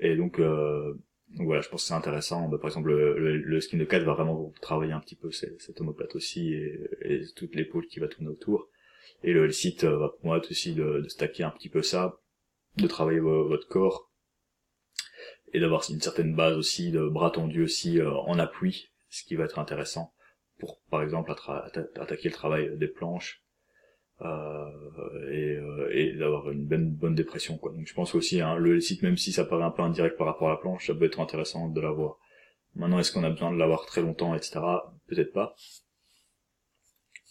Et 0.00 0.16
donc, 0.16 0.38
euh, 0.38 0.94
donc 1.30 1.46
voilà, 1.46 1.60
je 1.60 1.68
pense 1.68 1.82
que 1.82 1.88
c'est 1.88 1.94
intéressant. 1.94 2.48
Ben, 2.48 2.58
par 2.58 2.68
exemple, 2.68 2.90
le, 2.90 3.36
le, 3.36 3.60
skin 3.60 3.78
de 3.78 3.84
4 3.84 4.04
va 4.04 4.14
vraiment 4.14 4.52
travailler 4.60 4.92
un 4.92 5.00
petit 5.00 5.16
peu 5.16 5.30
cette, 5.30 5.60
cette 5.60 5.80
omoplate 5.80 6.14
aussi 6.14 6.52
et, 6.52 6.80
et 7.02 7.20
toute 7.34 7.54
l'épaule 7.54 7.86
qui 7.86 8.00
va 8.00 8.08
tourner 8.08 8.28
autour. 8.28 8.68
Et 9.22 9.32
le, 9.32 9.50
site 9.50 9.84
va 9.84 10.14
permettre 10.22 10.50
aussi 10.50 10.74
de, 10.74 11.00
de 11.00 11.08
stacker 11.08 11.42
un 11.42 11.50
petit 11.50 11.68
peu 11.68 11.82
ça, 11.82 12.20
de 12.82 12.88
travailler 12.88 13.20
votre 13.20 13.68
corps 13.68 14.10
et 15.52 15.60
d'avoir 15.60 15.84
une 15.90 16.00
certaine 16.00 16.34
base 16.34 16.56
aussi 16.56 16.90
de 16.90 17.08
bras 17.08 17.30
tendus 17.30 17.62
aussi 17.62 18.00
euh, 18.00 18.12
en 18.12 18.38
appui, 18.38 18.90
ce 19.08 19.24
qui 19.24 19.36
va 19.36 19.44
être 19.44 19.58
intéressant 19.58 20.12
pour 20.58 20.80
par 20.90 21.02
exemple 21.02 21.32
attaquer 21.96 22.28
le 22.28 22.34
travail 22.34 22.76
des 22.76 22.88
planches 22.88 23.42
euh, 24.22 25.30
et, 25.30 25.54
euh, 25.54 26.18
d'avoir 26.18 26.50
une 26.50 26.66
bonne, 26.66 26.90
bonne 26.90 27.14
dépression 27.14 27.56
quoi. 27.56 27.72
Donc 27.72 27.86
je 27.86 27.94
pense 27.94 28.14
aussi 28.14 28.40
hein, 28.40 28.56
le 28.56 28.80
site 28.80 29.02
même 29.02 29.16
si 29.16 29.32
ça 29.32 29.44
paraît 29.44 29.64
un 29.64 29.70
peu 29.70 29.82
indirect 29.82 30.18
par 30.18 30.26
rapport 30.26 30.48
à 30.48 30.52
la 30.52 30.56
planche, 30.56 30.88
ça 30.88 30.94
peut 30.94 31.04
être 31.04 31.20
intéressant 31.20 31.68
de 31.68 31.80
l'avoir. 31.80 32.18
Maintenant 32.74 32.98
est-ce 32.98 33.12
qu'on 33.12 33.24
a 33.24 33.30
besoin 33.30 33.52
de 33.52 33.56
l'avoir 33.56 33.86
très 33.86 34.02
longtemps 34.02 34.34
etc. 34.34 34.60
Peut-être 35.06 35.32
pas. 35.32 35.54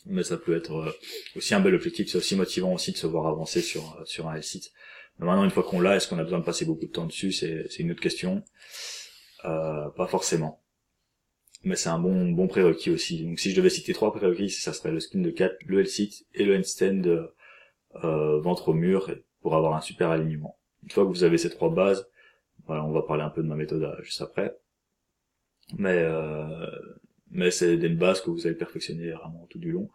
Mais 0.05 0.23
ça 0.23 0.37
peut 0.37 0.55
être 0.55 0.73
euh, 0.73 0.91
aussi 1.35 1.53
un 1.53 1.59
bel 1.59 1.75
objectif, 1.75 2.07
c'est 2.07 2.17
aussi 2.17 2.37
motivant 2.37 2.73
aussi 2.73 2.93
de 2.93 2.97
se 2.97 3.07
voir 3.07 3.27
avancer 3.27 3.61
sur 3.61 4.01
sur 4.05 4.29
un 4.29 4.41
site. 4.41 4.71
Maintenant, 5.19 5.43
une 5.43 5.49
fois 5.51 5.63
qu'on 5.63 5.79
l'a, 5.79 5.95
est-ce 5.95 6.07
qu'on 6.07 6.19
a 6.19 6.23
besoin 6.23 6.39
de 6.39 6.43
passer 6.45 6.65
beaucoup 6.65 6.85
de 6.85 6.91
temps 6.91 7.05
dessus? 7.05 7.31
C'est 7.31 7.79
une 7.79 7.91
autre 7.91 8.01
question. 8.01 8.43
Euh, 9.45 9.89
pas 9.89 10.07
forcément. 10.07 10.61
mais 11.63 11.75
c'est 11.75 11.89
un 11.89 11.99
bon 11.99 12.31
bon 12.31 12.47
prérequis 12.47 12.89
aussi. 12.91 13.23
Donc 13.23 13.39
si 13.39 13.51
je 13.51 13.55
devais 13.55 13.69
citer 13.69 13.93
trois 13.93 14.13
prérequis, 14.13 14.49
ça 14.49 14.73
serait 14.73 14.91
le 14.91 14.99
skin 14.99 15.21
de 15.21 15.31
4, 15.31 15.57
le 15.65 15.81
L-sit 15.81 16.25
et 16.33 16.45
le 16.45 16.57
handstand 16.57 17.29
euh, 18.03 18.39
ventre 18.41 18.69
au 18.69 18.73
mur 18.73 19.11
pour 19.41 19.55
avoir 19.55 19.75
un 19.75 19.81
super 19.81 20.09
alignement. 20.11 20.57
Une 20.83 20.91
fois 20.91 21.03
que 21.03 21.09
vous 21.09 21.23
avez 21.23 21.37
ces 21.37 21.49
trois 21.49 21.69
bases, 21.69 22.07
voilà, 22.65 22.83
on 22.85 22.91
va 22.91 23.01
parler 23.01 23.23
un 23.23 23.29
peu 23.29 23.41
de 23.43 23.47
ma 23.47 23.55
méthode 23.55 23.83
euh, 23.83 24.01
juste 24.03 24.21
après. 24.21 24.55
Mais 25.77 25.99
euh, 25.99 26.67
mais 27.31 27.51
c'est 27.51 27.77
des 27.77 27.89
bases 27.89 28.21
que 28.21 28.29
vous 28.29 28.45
allez 28.47 28.55
perfectionner 28.55 29.11
vraiment 29.11 29.45
tout 29.49 29.59
du 29.59 29.71
long. 29.71 29.89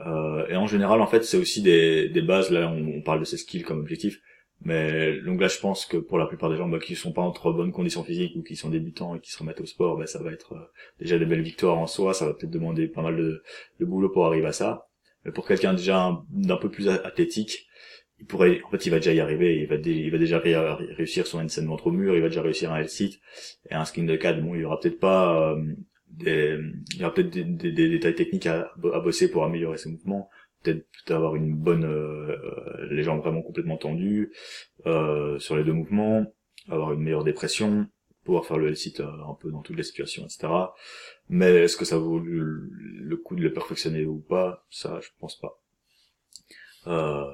Euh, 0.00 0.46
et 0.48 0.56
en 0.56 0.66
général, 0.66 1.00
en 1.00 1.06
fait, 1.06 1.24
c'est 1.24 1.36
aussi 1.36 1.62
des, 1.62 2.08
des 2.08 2.22
bases. 2.22 2.50
Là, 2.50 2.68
on, 2.68 3.02
parle 3.02 3.20
de 3.20 3.24
ces 3.24 3.36
skills 3.36 3.62
comme 3.62 3.80
objectif, 3.80 4.20
mais 4.62 5.20
donc 5.20 5.40
là, 5.40 5.48
je 5.48 5.58
pense 5.58 5.86
que 5.86 5.96
pour 5.96 6.18
la 6.18 6.26
plupart 6.26 6.50
des 6.50 6.56
gens 6.56 6.68
bah, 6.68 6.78
qui 6.78 6.96
sont 6.96 7.12
pas 7.12 7.22
en 7.22 7.30
trop 7.30 7.52
bonnes 7.52 7.72
conditions 7.72 8.02
physiques 8.02 8.34
ou 8.36 8.42
qui 8.42 8.56
sont 8.56 8.70
débutants 8.70 9.14
et 9.14 9.20
qui 9.20 9.30
se 9.30 9.38
remettent 9.38 9.60
au 9.60 9.66
sport, 9.66 9.96
bah, 9.96 10.06
ça 10.06 10.22
va 10.22 10.32
être 10.32 10.54
euh, 10.54 10.70
déjà 10.98 11.18
des 11.18 11.26
belles 11.26 11.42
victoires 11.42 11.78
en 11.78 11.86
soi. 11.86 12.14
Ça 12.14 12.26
va 12.26 12.34
peut-être 12.34 12.50
demander 12.50 12.88
pas 12.88 13.02
mal 13.02 13.16
de, 13.16 13.42
de 13.80 13.84
boulot 13.84 14.08
pour 14.10 14.26
arriver 14.26 14.46
à 14.46 14.52
ça. 14.52 14.88
Mais 15.24 15.32
pour 15.32 15.46
quelqu'un 15.46 15.74
déjà 15.74 16.18
d'un 16.30 16.56
peu 16.56 16.70
plus 16.70 16.88
athlétique, 16.88 17.66
il 18.20 18.26
pourrait, 18.26 18.60
en 18.64 18.70
fait, 18.70 18.86
il 18.86 18.90
va 18.90 18.96
déjà 18.96 19.12
y 19.12 19.20
arriver. 19.20 19.60
Il 19.60 19.66
va, 19.66 19.76
il 19.76 20.10
va 20.10 20.18
déjà 20.18 20.38
réussir 20.38 21.26
son 21.26 21.44
ventre 21.44 21.86
au 21.88 21.90
mur. 21.90 22.14
Il 22.14 22.22
va 22.22 22.28
déjà 22.28 22.42
réussir 22.42 22.72
un 22.72 22.78
L-sit 22.78 23.20
et 23.70 23.74
un 23.74 23.84
skin 23.84 24.04
de 24.04 24.16
4. 24.16 24.40
Bon, 24.40 24.54
il 24.54 24.62
y 24.62 24.64
aura 24.64 24.78
peut-être 24.78 25.00
pas 25.00 25.52
euh, 25.52 25.62
des, 26.18 26.58
il 26.92 27.00
y 27.00 27.04
aura 27.04 27.14
peut-être 27.14 27.30
des, 27.30 27.44
des, 27.44 27.72
des, 27.72 27.88
détails 27.88 28.14
techniques 28.14 28.46
à, 28.46 28.72
à, 28.92 29.00
bosser 29.00 29.30
pour 29.30 29.44
améliorer 29.44 29.78
ses 29.78 29.90
mouvements. 29.90 30.30
Peut-être 30.62 30.86
avoir 31.10 31.36
une 31.36 31.54
bonne, 31.54 31.84
euh, 31.84 32.36
les 32.90 33.02
jambes 33.02 33.20
vraiment 33.20 33.42
complètement 33.42 33.76
tendues 33.76 34.32
euh, 34.86 35.38
sur 35.38 35.56
les 35.56 35.64
deux 35.64 35.72
mouvements, 35.72 36.26
avoir 36.68 36.92
une 36.92 37.02
meilleure 37.02 37.24
dépression, 37.24 37.86
pouvoir 38.24 38.46
faire 38.46 38.56
le 38.56 38.68
L-sit 38.68 39.00
euh, 39.00 39.06
un 39.28 39.34
peu 39.34 39.50
dans 39.50 39.60
toutes 39.60 39.76
les 39.76 39.82
situations, 39.82 40.24
etc. 40.24 40.48
Mais 41.28 41.64
est-ce 41.64 41.76
que 41.76 41.84
ça 41.84 41.98
vaut 41.98 42.18
le, 42.18 42.70
le, 42.70 43.16
coup 43.16 43.36
de 43.36 43.42
le 43.42 43.52
perfectionner 43.52 44.06
ou 44.06 44.18
pas? 44.18 44.66
Ça, 44.70 45.00
je 45.00 45.08
pense 45.18 45.38
pas. 45.38 45.60
Euh, 46.86 47.24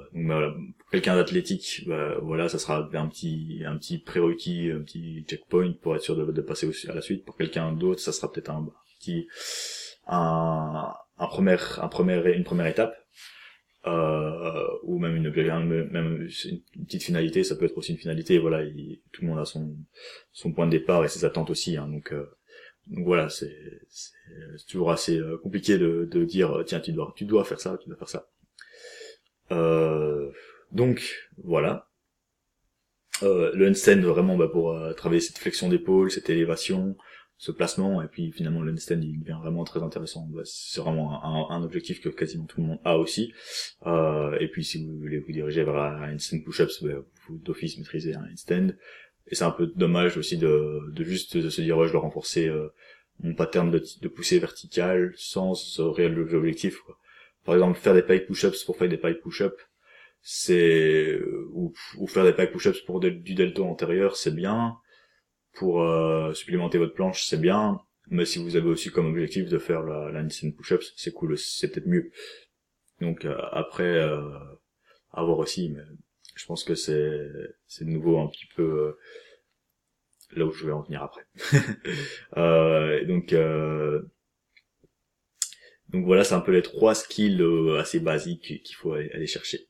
pour 0.79 0.91
quelqu'un 0.91 1.17
d'athlétique, 1.17 1.85
bah, 1.87 2.19
voilà, 2.23 2.49
ça 2.49 2.59
sera 2.59 2.89
un 2.93 3.09
petit 3.09 3.63
un 3.67 3.77
petit 3.77 3.99
prérequis, 3.99 4.71
un 4.71 4.81
petit 4.81 5.25
checkpoint 5.29 5.73
pour 5.81 5.97
être 5.97 6.03
sûr 6.03 6.17
de, 6.17 6.41
passer 6.41 6.71
à 6.89 6.95
la 6.95 7.01
suite. 7.01 7.25
Pour 7.25 7.37
quelqu'un 7.37 7.73
d'autre, 7.73 8.01
ça 8.01 8.13
sera 8.13 8.31
peut-être 8.31 8.51
un 8.51 8.69
petit 9.01 9.27
un, 10.07 10.93
un 11.19 11.27
premier 11.27 11.57
un 11.79 11.89
premier 11.89 12.35
une 12.35 12.45
première 12.45 12.67
étape 12.67 12.95
euh, 13.87 14.69
ou 14.83 14.99
même 14.99 15.17
une 15.17 15.31
même 15.91 16.29
une 16.45 16.85
petite 16.85 17.03
finalité. 17.03 17.45
Ça 17.45 17.57
peut 17.57 17.65
être 17.65 17.77
aussi 17.79 17.93
une 17.93 17.99
finalité. 17.99 18.39
Voilà, 18.39 18.65
tout 19.13 19.23
le 19.23 19.29
monde 19.29 19.39
a 19.39 19.45
son 19.45 19.77
son 20.33 20.53
point 20.53 20.67
de 20.67 20.73
départ 20.73 21.05
et 21.05 21.09
ses 21.09 21.25
attentes 21.25 21.51
aussi. 21.51 21.77
Hein, 21.77 21.89
donc 21.89 22.13
euh, 22.13 22.31
donc 22.89 23.05
voilà, 23.05 23.29
c'est 23.29 23.57
c'est 23.89 24.67
toujours 24.69 24.91
assez 24.91 25.19
euh, 25.19 25.39
compliqué 25.39 25.79
de, 25.79 26.09
de 26.11 26.25
dire 26.25 26.63
tiens 26.67 26.81
tu 26.81 26.93
dois 26.93 27.13
tu 27.17 27.25
dois 27.25 27.45
faire 27.45 27.61
ça, 27.61 27.79
tu 27.83 27.89
dois 27.89 27.99
faire 27.99 28.09
ça. 28.09 28.29
Euh, 29.53 30.31
donc 30.73 31.17
voilà. 31.43 31.89
Euh, 33.23 33.51
le 33.55 33.69
handstand 33.69 34.01
vraiment 34.01 34.37
bah, 34.37 34.49
pour 34.49 34.73
euh, 34.73 34.95
travailler 34.95 35.21
cette 35.21 35.39
flexion 35.39 35.69
d'épaule, 35.69 36.11
cette 36.11 36.31
élévation, 36.31 36.97
ce 37.37 37.53
placement, 37.53 38.03
et 38.03 38.09
puis 38.09 38.33
finalement 38.33 38.63
le 38.63 38.73
handstand 38.73 39.01
il 39.03 39.21
devient 39.21 39.39
vraiment 39.41 39.65
très 39.65 39.83
intéressant. 39.83 40.27
Bah, 40.31 40.43
c'est 40.45 40.81
vraiment 40.81 41.23
un, 41.25 41.55
un, 41.55 41.63
objectif 41.63 42.01
que 42.01 42.09
quasiment 42.09 42.47
tout 42.47 42.61
le 42.61 42.67
monde 42.67 42.81
a 42.85 42.97
aussi. 42.97 43.33
Euh, 43.87 44.39
et 44.41 44.49
puis 44.49 44.65
si 44.65 44.85
vous 44.85 44.99
voulez 44.99 45.19
vous 45.19 45.33
diriger 45.33 45.65
vers 45.65 45.77
un 45.77 46.15
handstand 46.15 46.41
push-ups, 46.45 46.83
bah, 46.83 46.95
vous 47.29 47.39
d'office 47.39 47.77
maîtriser 47.79 48.15
un 48.15 48.27
handstand. 48.31 48.75
Et 49.27 49.35
c'est 49.35 49.45
un 49.45 49.51
peu 49.51 49.67
dommage 49.67 50.17
aussi 50.17 50.39
de, 50.39 50.81
de 50.93 51.05
juste 51.05 51.37
de 51.37 51.51
se 51.51 51.61
dire 51.61 51.87
je 51.87 51.93
dois 51.93 52.01
renforcer 52.01 52.49
euh, 52.49 52.69
mon 53.23 53.35
pattern 53.35 53.71
de, 53.71 53.83
de 54.01 54.09
poussée 54.09 54.39
verticale 54.39 55.13
sans 55.17 55.55
réel 55.93 56.19
objectif. 56.19 56.79
Quoi 56.81 57.00
par 57.45 57.55
exemple 57.55 57.79
faire 57.79 57.95
des 57.95 58.03
pike 58.03 58.27
push-ups 58.27 58.65
pour 58.65 58.77
faire 58.77 58.89
des 58.89 58.99
pike 58.99 59.21
push-ups 59.21 59.57
c'est 60.23 61.19
ou, 61.53 61.73
faire 62.07 62.25
des 62.25 62.33
pike 62.33 62.53
push-ups 62.53 62.81
pour 62.83 63.01
du 63.01 63.35
delta 63.35 63.63
antérieur 63.63 64.17
c'est 64.17 64.35
bien. 64.35 64.77
Pour 65.55 65.83
euh, 65.83 66.33
supplémenter 66.35 66.79
votre 66.79 66.95
planche 66.95 67.25
c'est 67.25 67.41
bien. 67.41 67.81
Mais 68.09 68.25
si 68.25 68.43
vous 68.43 68.57
avez 68.57 68.69
aussi 68.69 68.91
comme 68.91 69.07
objectif 69.07 69.49
de 69.49 69.59
faire 69.59 69.83
la, 69.83 70.11
la 70.11 70.23
push-ups 70.23 70.93
c'est 70.97 71.13
cool 71.13 71.39
c'est 71.39 71.71
peut-être 71.71 71.87
mieux. 71.87 72.11
Donc 73.01 73.25
euh, 73.25 73.37
après 73.53 73.99
euh, 73.99 74.21
à 75.13 75.25
voir 75.25 75.39
aussi 75.39 75.71
mais 75.71 75.83
je 76.37 76.47
pense 76.47 76.65
que 76.65 76.75
c'est 76.75 77.29
c'est 77.67 77.85
de 77.85 77.91
nouveau 77.91 78.19
un 78.19 78.29
petit 78.29 78.47
peu 78.57 78.63
euh, 78.63 78.99
là 80.33 80.45
où 80.47 80.53
je 80.53 80.67
vais 80.67 80.73
en 80.73 80.83
venir 80.83 81.03
après. 81.03 81.27
Euh, 82.37 83.05
donc 83.05 83.35
donc 85.93 86.05
voilà, 86.05 86.23
c'est 86.25 86.35
un 86.35 86.41
peu 86.41 86.53
les 86.53 86.63
trois 86.63 86.95
skills 86.95 87.43
euh, 87.43 87.79
assez 87.79 87.99
basiques 88.01 88.63
qu'il 88.63 88.77
faut 88.77 88.93
aller, 88.93 89.27
chercher. 89.27 89.69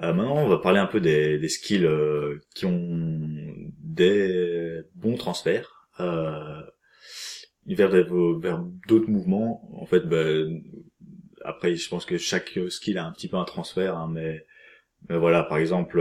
Euh, 0.00 0.12
maintenant, 0.12 0.38
on 0.38 0.48
va 0.48 0.58
parler 0.58 0.80
un 0.80 0.86
peu 0.86 1.00
des, 1.00 1.48
skills 1.48 1.84
euh, 1.84 2.40
qui 2.54 2.66
ont 2.66 3.28
des 3.78 4.82
bons 4.94 5.16
transferts 5.16 5.88
euh, 6.00 6.62
vers, 7.66 7.90
vers 7.90 8.64
d'autres 8.88 9.08
mouvements. 9.08 9.68
En 9.80 9.86
fait, 9.86 10.00
ben, 10.00 10.62
après, 11.44 11.76
je 11.76 11.88
pense 11.88 12.06
que 12.06 12.18
chaque 12.18 12.58
skill 12.68 12.98
a 12.98 13.06
un 13.06 13.12
petit 13.12 13.28
peu 13.28 13.36
un 13.36 13.44
transfert, 13.44 13.96
hein, 13.96 14.10
mais, 14.12 14.44
voilà, 15.08 15.44
par 15.44 15.58
exemple, 15.58 16.00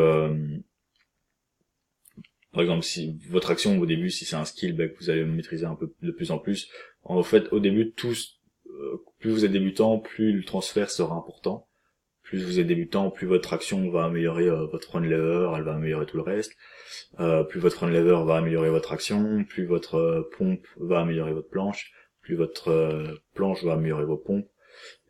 par 2.52 2.62
exemple, 2.62 2.84
si 2.84 3.20
votre 3.30 3.52
action 3.52 3.80
au 3.80 3.86
début, 3.86 4.10
si 4.10 4.26
c'est 4.26 4.36
un 4.36 4.46
skill 4.46 4.74
ben, 4.74 4.90
que 4.90 4.98
vous 4.98 5.10
allez 5.10 5.24
maîtriser 5.24 5.66
un 5.66 5.76
peu 5.76 5.94
de 6.02 6.12
plus 6.12 6.32
en 6.32 6.40
plus, 6.40 6.70
en 7.04 7.22
fait, 7.24 7.52
au 7.52 7.60
début, 7.60 7.92
tous 7.92 8.41
plus 9.20 9.32
vous 9.32 9.46
êtes 9.46 9.52
débutant, 9.52 10.00
plus 10.00 10.34
le 10.34 10.44
transfert 10.44 10.90
sera 10.90 11.16
important. 11.16 11.68
Plus 12.24 12.46
vous 12.46 12.60
êtes 12.60 12.68
débutant, 12.68 13.10
plus 13.12 13.28
votre 13.28 13.52
action 13.54 13.90
va 13.90 14.06
améliorer 14.06 14.48
euh, 14.48 14.66
votre 14.68 14.88
front 14.88 15.00
lever, 15.00 15.52
elle 15.56 15.64
va 15.64 15.74
améliorer 15.74 16.06
tout 16.06 16.18
le 16.18 16.24
reste. 16.24 16.54
Euh, 17.20 17.44
plus 17.44 17.60
votre 17.60 17.76
front 17.76 17.88
lever 17.88 18.26
va 18.26 18.38
améliorer 18.38 18.70
votre 18.70 18.94
action, 18.94 19.44
plus 19.44 19.66
votre 19.66 19.96
euh, 19.96 20.30
pompe 20.38 20.66
va 20.78 21.02
améliorer 21.02 21.34
votre 21.34 21.50
planche, 21.50 21.92
plus 22.22 22.36
votre 22.36 23.20
planche 23.34 23.64
va 23.64 23.74
améliorer 23.74 24.06
vos 24.06 24.18
pompes. 24.18 24.48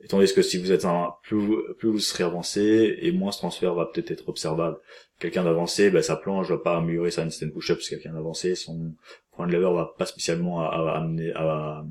Et 0.01 0.07
tandis 0.07 0.33
que 0.33 0.41
si 0.41 0.57
vous 0.57 0.71
êtes 0.71 0.85
un, 0.85 1.13
plus 1.21 1.37
vous, 1.37 1.61
plus 1.77 1.89
vous 1.89 1.99
serez 1.99 2.23
avancé, 2.23 2.97
et 2.99 3.11
moins 3.11 3.31
ce 3.31 3.37
transfert 3.37 3.75
va 3.75 3.85
peut-être 3.85 4.09
être 4.09 4.27
observable. 4.27 4.77
Quelqu'un 5.19 5.43
d'avancé, 5.43 5.91
ben, 5.91 6.01
sa 6.01 6.15
planche 6.15 6.49
va 6.49 6.57
pas 6.57 6.77
améliorer 6.77 7.11
sa 7.11 7.21
instant 7.21 7.49
push-up, 7.49 7.77
parce 7.77 7.89
quelqu'un 7.89 8.13
d'avancé, 8.13 8.55
son 8.55 8.95
front 9.31 9.45
lever 9.45 9.71
va 9.73 9.93
pas 9.97 10.07
spécialement 10.07 10.67
amener 10.67 11.31
à 11.35 11.85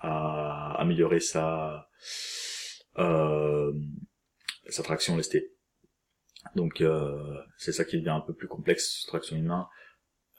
améliorer 0.00 1.20
sa 1.20 1.88
euh, 2.98 3.72
sa 4.68 4.82
traction 4.82 5.16
lestée. 5.16 5.52
Donc 6.54 6.80
euh, 6.80 7.34
c'est 7.56 7.72
ça 7.72 7.84
qui 7.84 7.98
devient 7.98 8.10
un 8.10 8.20
peu 8.20 8.34
plus 8.34 8.48
complexe, 8.48 9.04
traction 9.06 9.36
humain. 9.36 9.68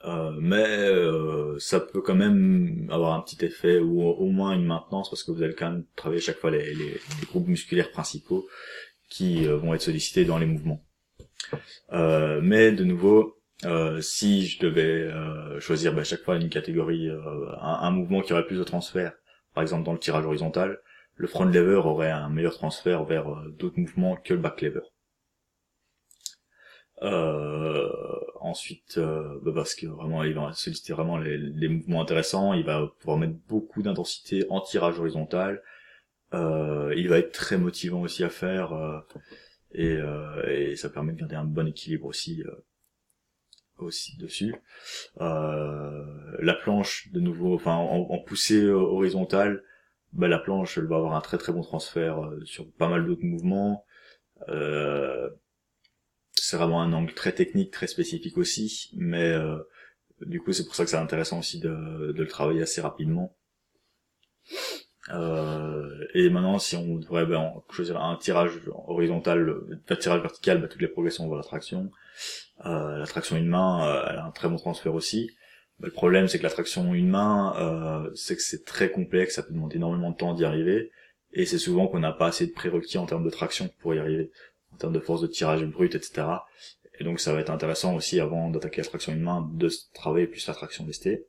Euh, 0.06 0.32
mais 0.40 0.66
euh, 0.66 1.60
ça 1.60 1.82
peut 1.82 2.02
quand 2.02 2.16
même 2.16 2.88
avoir 2.90 3.14
un 3.14 3.22
petit 3.22 3.44
effet 3.44 3.80
ou 3.80 4.02
au 4.02 4.30
moins 4.30 4.54
une 4.54 4.66
maintenance 4.66 5.10
parce 5.10 5.24
que 5.24 5.32
vous 5.32 5.44
allez 5.44 5.56
quand 5.56 5.70
même 5.70 5.86
travailler 5.98 6.22
chaque 6.22 6.38
fois 6.38 6.52
les, 6.52 6.74
les, 6.74 7.02
groupes 7.28 7.48
musculaires 7.48 7.92
principaux 7.92 8.48
qui 9.10 9.46
euh, 9.46 9.58
vont 9.58 9.74
être 9.74 9.82
sollicités 9.82 10.24
dans 10.24 10.38
les 10.38 10.46
mouvements. 10.46 10.86
Mais 11.92 12.72
de 12.72 12.84
nouveau, 12.84 13.42
si 14.02 14.48
je 14.48 14.60
devais 14.60 15.12
choisir 15.60 15.94
bah, 15.94 16.04
chaque 16.04 16.22
fois 16.22 16.36
une 16.38 16.50
catégorie, 16.50 17.10
un, 17.60 17.92
mouvement 17.92 18.22
qui 18.22 18.34
aurait 18.34 18.46
plus 18.46 18.60
de 18.60 18.64
transfert 18.64 19.14
par 19.60 19.64
exemple 19.64 19.84
dans 19.84 19.92
le 19.92 20.00
tirage 20.00 20.26
horizontal, 20.26 20.80
le 21.16 21.28
front 21.28 21.44
lever 21.44 21.76
aurait 21.76 22.12
un 22.12 22.30
meilleur 22.30 22.54
transfert 22.54 23.04
vers 23.04 23.28
euh, 23.28 23.54
d'autres 23.60 23.78
mouvements 23.78 24.16
que 24.16 24.34
le 24.34 24.40
back 24.40 24.62
lever. 24.62 24.80
Euh, 27.02 27.90
ensuite, 28.40 28.98
euh, 28.98 29.38
bah 29.44 29.52
parce 29.54 29.76
que 29.76 29.86
vraiment, 29.88 30.24
il 30.24 30.34
va 30.34 30.54
solliciter 30.54 30.94
vraiment 30.94 31.18
les, 31.18 31.68
mouvements 31.68 32.02
intéressants. 32.02 32.54
Il 32.54 32.64
va 32.64 32.88
pouvoir 33.00 33.18
mettre 33.18 33.34
beaucoup 33.50 33.82
d'intensité 33.82 34.46
en 34.50 34.62
tirage 34.62 34.98
horizontal. 34.98 35.62
il 36.32 37.08
va 37.10 37.18
être 37.18 37.34
très 37.34 37.58
motivant 37.58 38.00
aussi 38.00 38.24
à 38.24 38.30
faire 38.30 38.72
et, 39.74 39.98
et, 40.48 40.78
ça 40.78 40.90
permet 40.90 41.12
de 41.12 41.18
garder 41.18 41.36
un 41.36 41.44
bon 41.44 41.68
équilibre 41.68 42.06
aussi 42.06 42.44
aussi 43.84 44.18
dessus. 44.18 44.56
Euh, 45.22 46.06
la 46.40 46.54
planche, 46.54 47.10
de 47.12 47.20
nouveau, 47.20 47.56
enfin 47.56 47.76
en, 47.76 48.20
poussée 48.20 48.68
horizontale, 48.68 49.64
bah, 50.14 50.28
la 50.28 50.40
planche 50.40 50.78
elle 50.78 50.86
va 50.86 50.98
avoir 50.98 51.16
un 51.16 51.22
très 51.22 51.38
très 51.38 51.54
bon 51.54 51.62
transfert 51.62 52.24
euh, 52.24 52.44
sur 52.46 52.70
pas 52.72 52.88
mal 52.88 53.06
d'autres 53.06 53.26
mouvements. 53.26 53.86
Euh, 54.50 55.30
c'est 56.34 56.58
vraiment 56.58 56.82
un 56.82 56.94
angle 56.94 57.14
très 57.14 57.34
technique, 57.34 57.72
très 57.72 57.88
spécifique 57.88 58.38
aussi, 58.38 58.92
mais 58.96 59.36
du 60.22 60.42
coup 60.42 60.54
c'est 60.54 60.66
pour 60.66 60.76
ça 60.76 60.84
que 60.84 60.90
c'est 60.90 60.98
intéressant 60.98 61.40
aussi 61.40 61.60
de, 61.60 62.14
de, 62.14 62.24
le 62.24 62.28
travailler 62.28 62.62
assez 62.62 62.82
rapidement. 62.82 63.36
et 65.10 66.30
maintenant, 66.30 66.60
si 66.60 66.76
on 66.76 66.96
devrait 66.98 67.26
ben, 67.26 67.54
choisir 67.72 68.02
un 68.02 68.16
tirage 68.16 68.62
horizontal, 68.88 69.62
un 69.90 69.96
tirage 69.96 70.22
vertical, 70.22 70.62
ben, 70.62 70.68
toutes 70.68 70.82
les 70.82 70.88
progressions 70.88 71.28
vont 71.28 71.36
la 71.36 71.44
traction. 71.44 71.92
Euh, 72.66 72.98
la 72.98 73.08
traction 73.08 73.38
une 73.38 73.48
main, 73.48 73.88
euh, 73.88 74.08
elle 74.10 74.18
a 74.18 74.26
un 74.26 74.32
très 74.32 74.50
bon 74.50 74.58
transfert 74.58 74.94
aussi. 74.94 75.32
Le 75.80 75.92
problème, 75.92 76.28
c'est 76.28 76.38
que 76.40 76.44
la 76.44 76.50
traction 76.50 76.94
une 76.94 77.10
main, 77.10 77.56
euh, 77.58 78.12
c'est 78.14 78.36
que 78.36 78.42
c'est 78.42 78.66
très 78.66 78.92
complexe, 78.92 79.36
ça 79.36 79.44
peut 79.44 79.54
demander 79.54 79.78
énormément 79.78 80.12
de 80.12 80.18
temps 80.18 80.34
d'y 80.34 80.44
arriver, 80.44 80.92
et 81.32 81.46
c'est 81.46 81.58
souvent 81.58 81.88
qu'on 81.88 82.00
n'a 82.00 82.12
pas 82.12 82.28
assez 82.28 82.48
de 82.48 82.52
prérequis 82.52 82.98
en 82.98 83.06
termes 83.06 83.24
de 83.24 83.30
traction 83.30 83.70
pour 83.80 83.96
y 83.96 84.00
arriver, 84.00 84.32
en 84.74 84.78
termes 84.78 84.94
de 84.94 85.00
force 85.00 85.22
de 85.22 85.28
tirage 85.28 85.64
brute, 85.66 85.96
etc. 85.96 86.28
Et 87.00 87.06
donc 87.06 87.22
ça 87.22 87.34
va 87.34 87.40
être 87.40 87.50
intéressant 87.50 87.96
aussi, 87.96 88.20
avant 88.20 88.50
d'attaquer 88.50 88.82
la 88.82 88.88
traction 88.88 89.14
une 89.14 89.22
main, 89.22 89.50
de 89.54 89.70
travailler 89.94 90.28
plus 90.28 90.46
la 90.48 90.54
traction 90.54 90.86
lestée. 90.86 91.28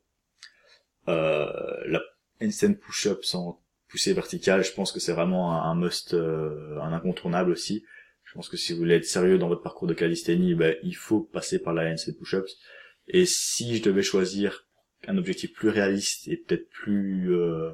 Euh, 1.09 1.47
la 1.87 2.01
instant 2.41 2.75
push-up 2.75 3.25
sans 3.25 3.63
poussée 3.89 4.13
verticale, 4.13 4.65
je 4.65 4.73
pense 4.73 4.91
que 4.93 5.01
c'est 5.01 5.13
vraiment 5.13 5.63
un, 5.63 5.75
must, 5.75 6.15
euh, 6.15 6.79
un 6.81 6.93
incontournable 6.93 7.53
aussi. 7.53 7.85
Je 8.31 8.35
pense 8.35 8.49
que 8.49 8.57
si 8.57 8.73
vous 8.73 8.79
voulez 8.79 8.95
être 8.95 9.05
sérieux 9.05 9.39
dans 9.39 9.49
votre 9.49 9.63
parcours 9.63 9.89
de 9.89 9.95
calisthénie, 9.95 10.55
ben, 10.55 10.77
il 10.85 10.95
faut 10.95 11.21
passer 11.21 11.59
par 11.59 11.75
la 11.75 11.91
handstand 11.91 12.13
push-ups. 12.17 12.57
Et 13.09 13.27
si 13.27 13.77
je 13.77 13.83
devais 13.83 14.05
choisir 14.05 14.69
un 15.09 15.19
objectif 15.19 15.53
plus 15.53 15.69
réaliste 15.69 16.29
et 16.29 16.37
peut-être 16.37 16.69
plus 16.69 17.35
euh, 17.35 17.73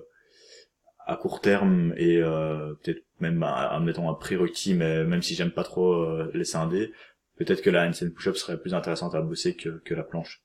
à 1.07 1.17
court 1.17 1.43
terme 1.43 1.93
et 1.99 2.17
euh, 2.23 2.73
peut-être 2.83 3.05
même 3.21 3.43
en 3.43 3.81
mettant 3.81 4.09
un 4.09 4.15
prérequis, 4.15 4.73
mais 4.73 5.05
même 5.05 5.21
si 5.21 5.35
j'aime 5.35 5.51
pas 5.51 5.63
trop 5.63 5.93
euh, 5.93 6.31
les 6.33 6.45
scindés, 6.45 6.91
peut-être 7.37 7.61
que 7.61 7.69
la 7.69 7.87
handstand 7.87 8.13
push-up 8.15 8.37
serait 8.37 8.59
plus 8.59 8.73
intéressante 8.73 9.15
à 9.15 9.21
bosser 9.21 9.57
que, 9.57 9.83
que 9.85 9.93
la 9.93 10.05
planche. 10.05 10.43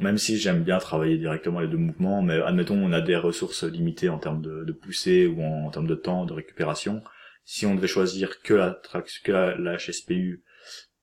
Même 0.00 0.18
si 0.18 0.36
j'aime 0.36 0.64
bien 0.64 0.76
travailler 0.76 1.16
directement 1.16 1.60
les 1.60 1.68
deux 1.68 1.78
mouvements, 1.78 2.20
mais 2.20 2.42
admettons 2.42 2.76
on 2.76 2.92
a 2.92 3.00
des 3.00 3.16
ressources 3.16 3.64
limitées 3.64 4.10
en 4.10 4.18
termes 4.18 4.42
de, 4.42 4.64
de 4.64 4.72
poussée 4.72 5.26
ou 5.26 5.40
en, 5.42 5.70
termes 5.70 5.86
de 5.86 5.94
temps 5.94 6.26
de 6.26 6.34
récupération. 6.34 7.02
Si 7.44 7.66
on 7.66 7.74
devait 7.74 7.88
choisir 7.88 8.40
que 8.42 8.54
la 8.54 8.80
que 9.22 9.32
la, 9.32 9.56
la 9.56 9.76
HSPU 9.76 10.42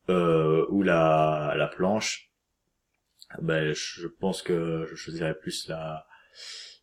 euh, 0.09 0.65
ou 0.69 0.81
la, 0.83 1.53
la 1.57 1.67
planche, 1.67 2.31
ben 3.41 3.73
je 3.73 4.07
pense 4.07 4.41
que 4.41 4.85
je 4.89 4.95
choisirais 4.95 5.37
plus 5.37 5.67
la 5.67 6.05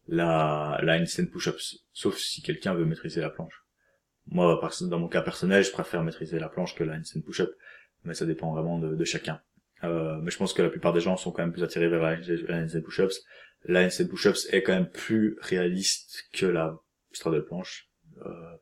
la 0.07 0.81
la 0.83 0.99
push-ups, 1.33 1.85
sauf 1.93 2.17
si 2.17 2.43
quelqu'un 2.43 2.75
veut 2.75 2.85
maîtriser 2.85 3.21
la 3.21 3.31
planche. 3.31 3.65
Moi, 4.31 4.61
dans 4.83 4.99
mon 4.99 5.09
cas 5.09 5.23
personnel, 5.23 5.65
je 5.65 5.73
préfère 5.73 6.03
maîtriser 6.03 6.39
la 6.39 6.49
planche 6.49 6.75
que 6.75 6.85
la 6.85 6.97
handstand 6.97 7.23
push-up, 7.23 7.51
mais 8.05 8.15
ça 8.15 8.27
dépend 8.27 8.53
vraiment 8.53 8.79
de, 8.79 9.05
chacun. 9.05 9.41
Euh, 9.85 10.19
mais 10.23 10.31
je 10.31 10.37
pense 10.37 10.53
que 10.53 10.61
la 10.63 10.69
plupart 10.69 10.93
des 10.93 11.01
gens 11.01 11.17
sont 11.17 11.31
quand 11.33 11.43
même 11.43 11.53
plus 11.53 11.63
attirés 11.63 11.89
vers 11.89 12.03
la 12.03 12.17
handstand 12.17 12.83
push-ups. 12.83 13.25
La 13.65 13.85
handstand 13.85 14.09
push-ups 14.09 14.47
est 14.51 14.63
quand 14.63 14.75
même 14.75 14.91
plus 14.91 15.37
réaliste 15.41 16.29
que 16.33 16.47
la 16.47 16.79
straddle 17.13 17.45
planche. 17.45 17.91
Euh, 18.27 18.57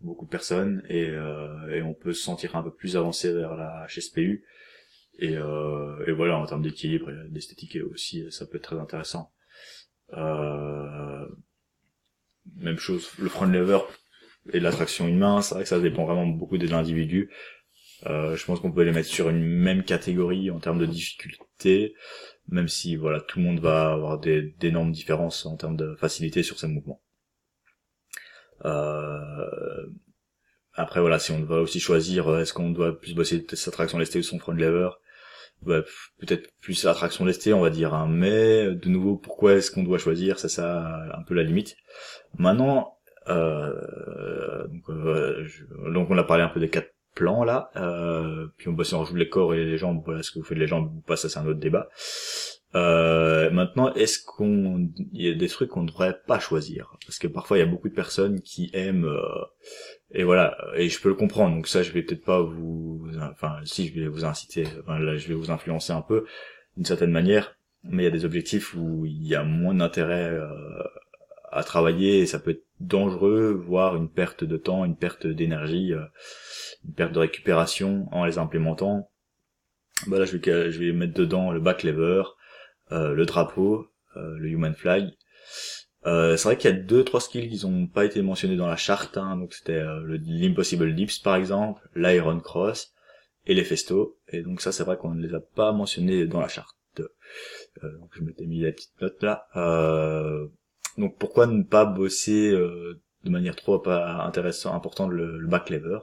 beaucoup 0.00 0.24
de 0.24 0.30
personnes 0.30 0.82
et, 0.88 1.08
euh, 1.08 1.74
et 1.74 1.82
on 1.82 1.94
peut 1.94 2.12
se 2.12 2.22
sentir 2.22 2.56
un 2.56 2.62
peu 2.62 2.72
plus 2.72 2.96
avancé 2.96 3.32
vers 3.32 3.56
la 3.56 3.86
HSPU 3.88 4.44
et, 5.18 5.36
euh, 5.36 6.04
et 6.06 6.12
voilà, 6.12 6.38
en 6.38 6.46
termes 6.46 6.62
d'équilibre 6.62 7.10
et 7.10 7.28
d'esthétique 7.30 7.78
aussi, 7.92 8.24
ça 8.30 8.46
peut 8.46 8.58
être 8.58 8.62
très 8.62 8.78
intéressant. 8.78 9.32
Euh, 10.14 11.26
même 12.56 12.78
chose, 12.78 13.10
le 13.18 13.28
front 13.28 13.46
lever 13.46 13.80
et 14.52 14.60
l'attraction 14.60 15.08
humaine, 15.08 15.42
c'est 15.42 15.54
vrai 15.54 15.64
que 15.64 15.68
ça 15.68 15.80
dépend 15.80 16.04
vraiment 16.04 16.26
beaucoup 16.26 16.56
de 16.56 16.66
l'individu. 16.66 17.30
Euh, 18.06 18.36
je 18.36 18.44
pense 18.44 18.60
qu'on 18.60 18.70
peut 18.70 18.84
les 18.84 18.92
mettre 18.92 19.08
sur 19.08 19.28
une 19.28 19.42
même 19.42 19.82
catégorie 19.82 20.50
en 20.50 20.60
termes 20.60 20.78
de 20.78 20.86
difficulté, 20.86 21.94
même 22.48 22.68
si 22.68 22.94
voilà 22.94 23.20
tout 23.20 23.40
le 23.40 23.44
monde 23.44 23.58
va 23.58 23.92
avoir 23.92 24.20
d'énormes 24.20 24.92
différences 24.92 25.46
en 25.46 25.56
termes 25.56 25.76
de 25.76 25.96
facilité 25.96 26.44
sur 26.44 26.58
ces 26.60 26.68
mouvements. 26.68 27.02
Euh, 28.64 29.86
après 30.74 31.00
voilà, 31.00 31.18
si 31.18 31.32
on 31.32 31.40
doit 31.40 31.60
aussi 31.60 31.80
choisir, 31.80 32.38
est-ce 32.38 32.52
qu'on 32.52 32.70
doit 32.70 32.98
plus 32.98 33.14
bosser 33.14 33.44
sa 33.52 33.70
traction 33.70 33.98
lestée 33.98 34.20
ou 34.20 34.22
son 34.22 34.38
front 34.38 34.52
lever, 34.52 34.90
bah, 35.62 35.82
peut-être 36.18 36.48
plus 36.60 36.84
l'attraction 36.84 37.24
lestée, 37.24 37.52
on 37.52 37.60
va 37.60 37.70
dire. 37.70 37.94
Hein. 37.94 38.06
Mais 38.08 38.74
de 38.74 38.88
nouveau, 38.88 39.16
pourquoi 39.16 39.54
est-ce 39.54 39.70
qu'on 39.70 39.82
doit 39.82 39.98
choisir? 39.98 40.38
C'est 40.38 40.48
ça 40.48 41.08
un 41.14 41.22
peu 41.22 41.34
la 41.34 41.42
limite. 41.42 41.76
Maintenant, 42.38 42.98
euh, 43.28 44.66
donc, 44.68 44.88
euh, 44.90 45.46
donc, 45.92 46.10
on 46.10 46.18
a 46.18 46.24
parlé 46.24 46.42
un 46.42 46.48
peu 46.48 46.60
des 46.60 46.70
quatre 46.70 46.94
plans 47.14 47.44
là. 47.44 47.70
Euh, 47.76 48.46
puis 48.56 48.68
on 48.68 48.72
bosse 48.72 48.92
en 48.92 49.04
joue 49.04 49.16
les 49.16 49.28
corps 49.28 49.54
et 49.54 49.64
les 49.64 49.78
jambes. 49.78 50.02
Voilà 50.04 50.22
ce 50.22 50.30
que 50.30 50.38
vous 50.38 50.44
faites 50.44 50.58
les 50.58 50.66
jambes 50.66 50.92
ou 50.94 51.00
pas, 51.00 51.16
ça 51.16 51.28
c'est 51.28 51.38
un 51.38 51.46
autre 51.46 51.58
débat. 51.58 51.88
Euh, 52.74 53.50
maintenant, 53.50 53.94
est-ce 53.94 54.22
qu'on, 54.22 54.90
il 55.12 55.26
y 55.26 55.30
a 55.30 55.34
des 55.34 55.48
trucs 55.48 55.70
qu'on 55.70 55.82
ne 55.82 55.88
devrait 55.88 56.20
pas 56.26 56.38
choisir? 56.38 56.96
Parce 57.06 57.18
que 57.18 57.26
parfois 57.26 57.56
il 57.56 57.60
y 57.60 57.62
a 57.62 57.66
beaucoup 57.66 57.88
de 57.88 57.94
personnes 57.94 58.40
qui 58.42 58.70
aiment 58.74 59.06
euh, 59.06 59.20
et 60.12 60.22
voilà 60.22 60.56
et 60.76 60.88
je 60.88 61.00
peux 61.00 61.08
le 61.08 61.14
comprendre. 61.14 61.56
Donc 61.56 61.66
ça 61.66 61.82
je 61.82 61.92
vais 61.92 62.02
peut-être 62.02 62.24
pas 62.24 62.42
vous 62.42 63.06
enfin 63.30 63.56
si 63.64 63.88
je 63.88 64.00
vais 64.00 64.08
vous 64.08 64.24
inciter 64.24 64.66
enfin 64.82 64.98
là 64.98 65.16
je 65.16 65.28
vais 65.28 65.34
vous 65.34 65.50
influencer 65.50 65.92
un 65.92 66.02
peu 66.02 66.26
d'une 66.76 66.84
certaine 66.84 67.10
manière 67.10 67.56
mais 67.84 68.02
il 68.02 68.04
y 68.04 68.08
a 68.08 68.12
des 68.12 68.24
objectifs 68.24 68.74
où 68.74 69.06
il 69.06 69.26
y 69.26 69.34
a 69.34 69.44
moins 69.44 69.74
d'intérêt 69.74 70.30
euh, 70.30 70.46
à 71.50 71.64
travailler 71.64 72.20
et 72.20 72.26
ça 72.26 72.38
peut 72.38 72.50
être 72.50 72.66
dangereux 72.80 73.50
voire 73.52 73.96
une 73.96 74.10
perte 74.10 74.44
de 74.44 74.56
temps 74.58 74.84
une 74.84 74.96
perte 74.96 75.26
d'énergie 75.26 75.94
euh, 75.94 76.04
une 76.84 76.94
perte 76.94 77.12
de 77.12 77.18
récupération 77.20 78.08
en 78.12 78.24
les 78.26 78.38
implémentant. 78.38 79.10
Bah 80.06 80.18
là 80.18 80.26
je 80.26 80.36
vais 80.36 80.70
je 80.70 80.78
vais 80.78 80.92
mettre 80.92 81.14
dedans 81.14 81.50
le 81.50 81.60
back 81.60 81.82
lever 81.82 82.22
le 82.90 83.24
drapeau 83.24 83.86
le 84.14 84.48
human 84.48 84.74
flag 84.74 85.10
euh, 86.06 86.36
c'est 86.36 86.48
vrai 86.48 86.56
qu'il 86.56 86.70
y 86.70 86.74
a 86.74 86.76
deux 86.76 87.04
trois 87.04 87.20
skills 87.20 87.48
qui 87.50 87.66
n'ont 87.66 87.86
pas 87.86 88.04
été 88.04 88.22
mentionnés 88.22 88.56
dans 88.56 88.68
la 88.68 88.76
charte, 88.76 89.18
hein, 89.18 89.36
donc 89.36 89.52
c'était 89.52 89.72
euh, 89.72 90.18
l'impossible 90.24 90.94
dips 90.94 91.18
par 91.18 91.36
exemple, 91.36 91.82
l'iron 91.94 92.38
cross 92.40 92.94
et 93.46 93.54
les 93.54 93.64
festo, 93.64 94.18
et 94.28 94.42
donc 94.42 94.60
ça 94.60 94.70
c'est 94.70 94.84
vrai 94.84 94.96
qu'on 94.96 95.14
ne 95.14 95.26
les 95.26 95.34
a 95.34 95.40
pas 95.40 95.72
mentionnés 95.72 96.26
dans 96.26 96.40
la 96.40 96.48
charte. 96.48 96.76
Euh, 97.00 97.98
donc 97.98 98.10
je 98.12 98.22
m'étais 98.22 98.46
mis 98.46 98.60
la 98.60 98.72
petite 98.72 99.00
note 99.00 99.22
là. 99.22 99.46
donc 100.96 101.18
pourquoi 101.18 101.46
ne 101.46 101.62
pas 101.62 101.84
bosser 101.84 102.52
de 102.52 103.30
manière 103.30 103.56
trop 103.56 103.82
intéressante, 103.88 104.74
importante 104.74 105.10
le, 105.10 105.46
back 105.46 105.70
lever? 105.70 105.98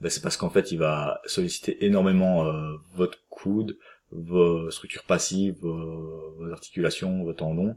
Ben, 0.00 0.10
c'est 0.10 0.22
parce 0.22 0.36
qu'en 0.36 0.50
fait 0.50 0.72
il 0.72 0.78
va 0.78 1.20
solliciter 1.26 1.84
énormément 1.84 2.50
votre 2.94 3.18
coude, 3.28 3.76
vos 4.14 4.70
structures 4.70 5.04
passives, 5.04 5.56
vos, 5.60 6.50
articulations, 6.52 7.24
vos 7.24 7.32
tendons, 7.32 7.76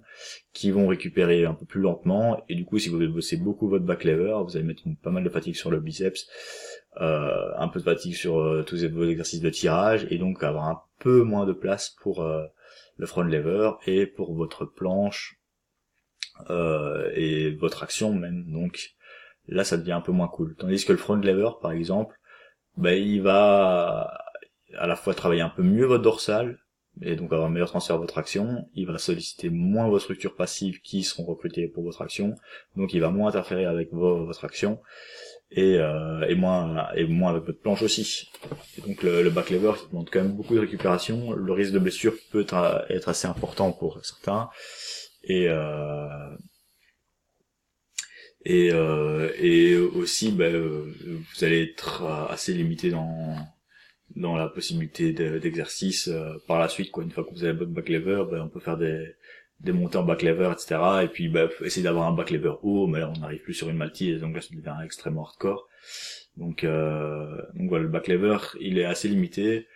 qui 0.54 0.72
vont 0.72 0.88
récupérer 0.88 1.46
un 1.46 1.54
peu 1.54 1.66
plus 1.66 1.82
lentement. 1.82 2.44
Et 2.48 2.56
du 2.56 2.66
coup, 2.66 2.80
si 2.80 2.90
vous 2.90 3.00
bossez 3.10 3.38
beaucoup 3.38 3.68
votre 3.68 3.86
back 3.86 4.04
lever, 4.04 4.38
vous 4.44 4.56
allez 4.56 4.66
mettre 4.66 4.84
pas 5.02 5.10
mal 5.10 5.24
de 5.24 5.30
fatigue 5.30 5.56
sur 5.56 5.72
le 5.72 5.80
biceps, 5.80 6.28
euh, 7.02 7.52
un 7.58 7.68
peu 7.68 7.80
de 7.80 7.86
fatigue 7.86 8.16
sur 8.16 8.40
euh, 8.40 8.64
tous 8.64 8.84
vos 8.86 9.06
exercices 9.06 9.42
de 9.42 9.50
tirage, 9.50 10.08
et 10.10 10.18
donc 10.18 10.44
avoir 10.44 10.66
un 10.66 10.82
peu 11.00 11.24
moins 11.24 11.46
de 11.46 11.54
place 11.54 11.96
pour 12.02 12.22
euh, 12.22 12.46
le 12.98 13.06
front 13.06 13.24
lever 13.24 13.72
et 13.86 14.06
pour 14.06 14.36
votre 14.36 14.66
planche 14.66 15.40
et 17.16 17.50
votre 17.60 17.82
action 17.82 18.14
même. 18.14 18.46
Donc 18.52 18.96
là, 19.48 19.64
ça 19.64 19.76
devient 19.76 19.94
un 19.94 20.02
peu 20.02 20.12
moins 20.12 20.28
cool. 20.28 20.56
Tandis 20.56 20.86
que 20.86 20.92
le 20.92 21.00
front 21.00 21.16
lever, 21.16 21.50
par 21.64 21.72
exemple, 21.72 22.16
ben, 22.76 22.92
il 22.92 23.24
va 23.24 24.27
à 24.78 24.88
la 24.88 24.96
fois 24.96 25.14
travailler 25.14 25.42
un 25.42 25.50
peu 25.50 25.64
mieux 25.64 25.86
votre 25.86 26.04
dorsale, 26.04 26.60
et 27.02 27.16
donc 27.16 27.32
avoir 27.32 27.48
un 27.48 27.52
meilleur 27.52 27.70
transfert 27.70 27.98
de 27.98 28.02
votre 28.02 28.18
action, 28.18 28.68
il 28.74 28.88
va 28.88 28.98
solliciter 28.98 29.50
moins 29.50 29.88
vos 29.88 30.00
structures 30.00 30.36
passives 30.36 30.82
qui 30.82 31.04
seront 31.04 31.26
recrutées 31.26 31.68
pour 31.68 31.84
votre 31.84 32.02
action, 32.02 32.36
donc 32.76 32.94
il 32.94 33.02
va 33.02 33.10
moins 33.10 33.30
interférer 33.30 33.66
avec 33.66 33.92
votre 33.92 34.46
action, 34.46 34.80
et, 35.52 35.78
euh, 35.78 36.26
et, 36.28 36.36
moins, 36.36 36.88
et 36.96 37.06
moins 37.06 37.32
avec 37.32 37.44
votre 37.44 37.62
planche 37.62 37.82
aussi. 37.82 38.30
Donc 38.86 39.04
le, 39.04 39.24
le 39.24 39.30
back 39.30 39.50
lever 39.50 39.74
qui 39.80 39.90
demande 39.90 40.10
quand 40.10 40.22
même 40.22 40.34
beaucoup 40.34 40.56
de 40.56 40.60
récupération, 40.60 41.34
le 41.34 41.54
risque 41.54 41.74
de 41.74 41.80
blessure 41.80 42.14
peut 42.32 42.42
être, 42.42 43.10
assez 43.10 43.28
important 43.28 43.72
pour 43.72 44.04
certains, 44.04 44.50
et... 45.24 45.48
Euh, 45.50 46.36
et, 48.50 48.72
euh, 48.72 49.30
et 49.40 49.76
aussi, 49.76 50.32
ben, 50.32 50.56
vous 50.56 51.44
allez 51.44 51.64
être 51.64 52.06
assez 52.30 52.54
limité 52.54 52.90
dans, 52.92 53.36
dans 54.18 54.36
la 54.36 54.48
possibilité 54.48 55.14
d'exercice 55.14 56.08
euh, 56.08 56.34
par 56.48 56.60
la 56.60 56.68
suite 56.68 56.92
quoi. 56.92 57.04
Une 57.04 57.12
fois 57.12 57.24
que 57.24 57.32
vous 57.32 57.44
avez 57.44 57.58
votre 57.58 57.72
back 57.72 57.90
lever 57.90 58.24
ben, 58.30 58.42
on 58.42 58.50
peut 58.50 58.60
faire 58.60 58.78
des 58.78 59.16
des 59.60 59.72
montées 59.72 59.98
en 59.98 60.04
back 60.04 60.22
lever 60.22 60.52
etc 60.52 60.80
et 61.04 61.08
puis 61.08 61.30
ben, 61.30 61.50
essayer 61.64 61.84
d'avoir 61.84 62.08
un 62.08 62.14
back 62.14 62.32
lever 62.32 62.54
haut 62.64 62.88
mais 62.88 63.04
on 63.04 63.14
n'arrive 63.14 63.42
plus 63.42 63.54
sur 63.54 63.70
une 63.70 63.78
maltise 63.78 64.20
donc 64.22 64.36
là 64.36 64.42
ça 64.42 64.50
devient 64.52 64.76
extrêmement 64.84 65.26
hardcore. 65.26 65.68
Donc 66.36 66.64
euh, 66.64 67.42
donc 67.56 67.70
voilà 67.70 67.84
le 67.84 67.90
back 67.90 68.08
lever 68.08 68.38
il 68.60 68.78
est 68.80 68.86
assez 68.86 69.08
limité. 69.08 69.68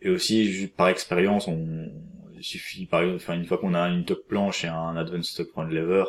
Et 0.00 0.10
aussi 0.10 0.72
par 0.76 0.88
expérience 0.88 1.48
on 1.48 1.90
il 2.36 2.44
suffit 2.44 2.86
par 2.86 3.02
enfin 3.02 3.34
une 3.34 3.46
fois 3.46 3.58
qu'on 3.58 3.74
a 3.74 3.88
une 3.88 4.04
top 4.04 4.26
planche 4.28 4.64
et 4.64 4.68
un 4.68 4.96
advanced 4.96 5.36
top 5.36 5.48
front 5.48 5.64
lever 5.64 6.04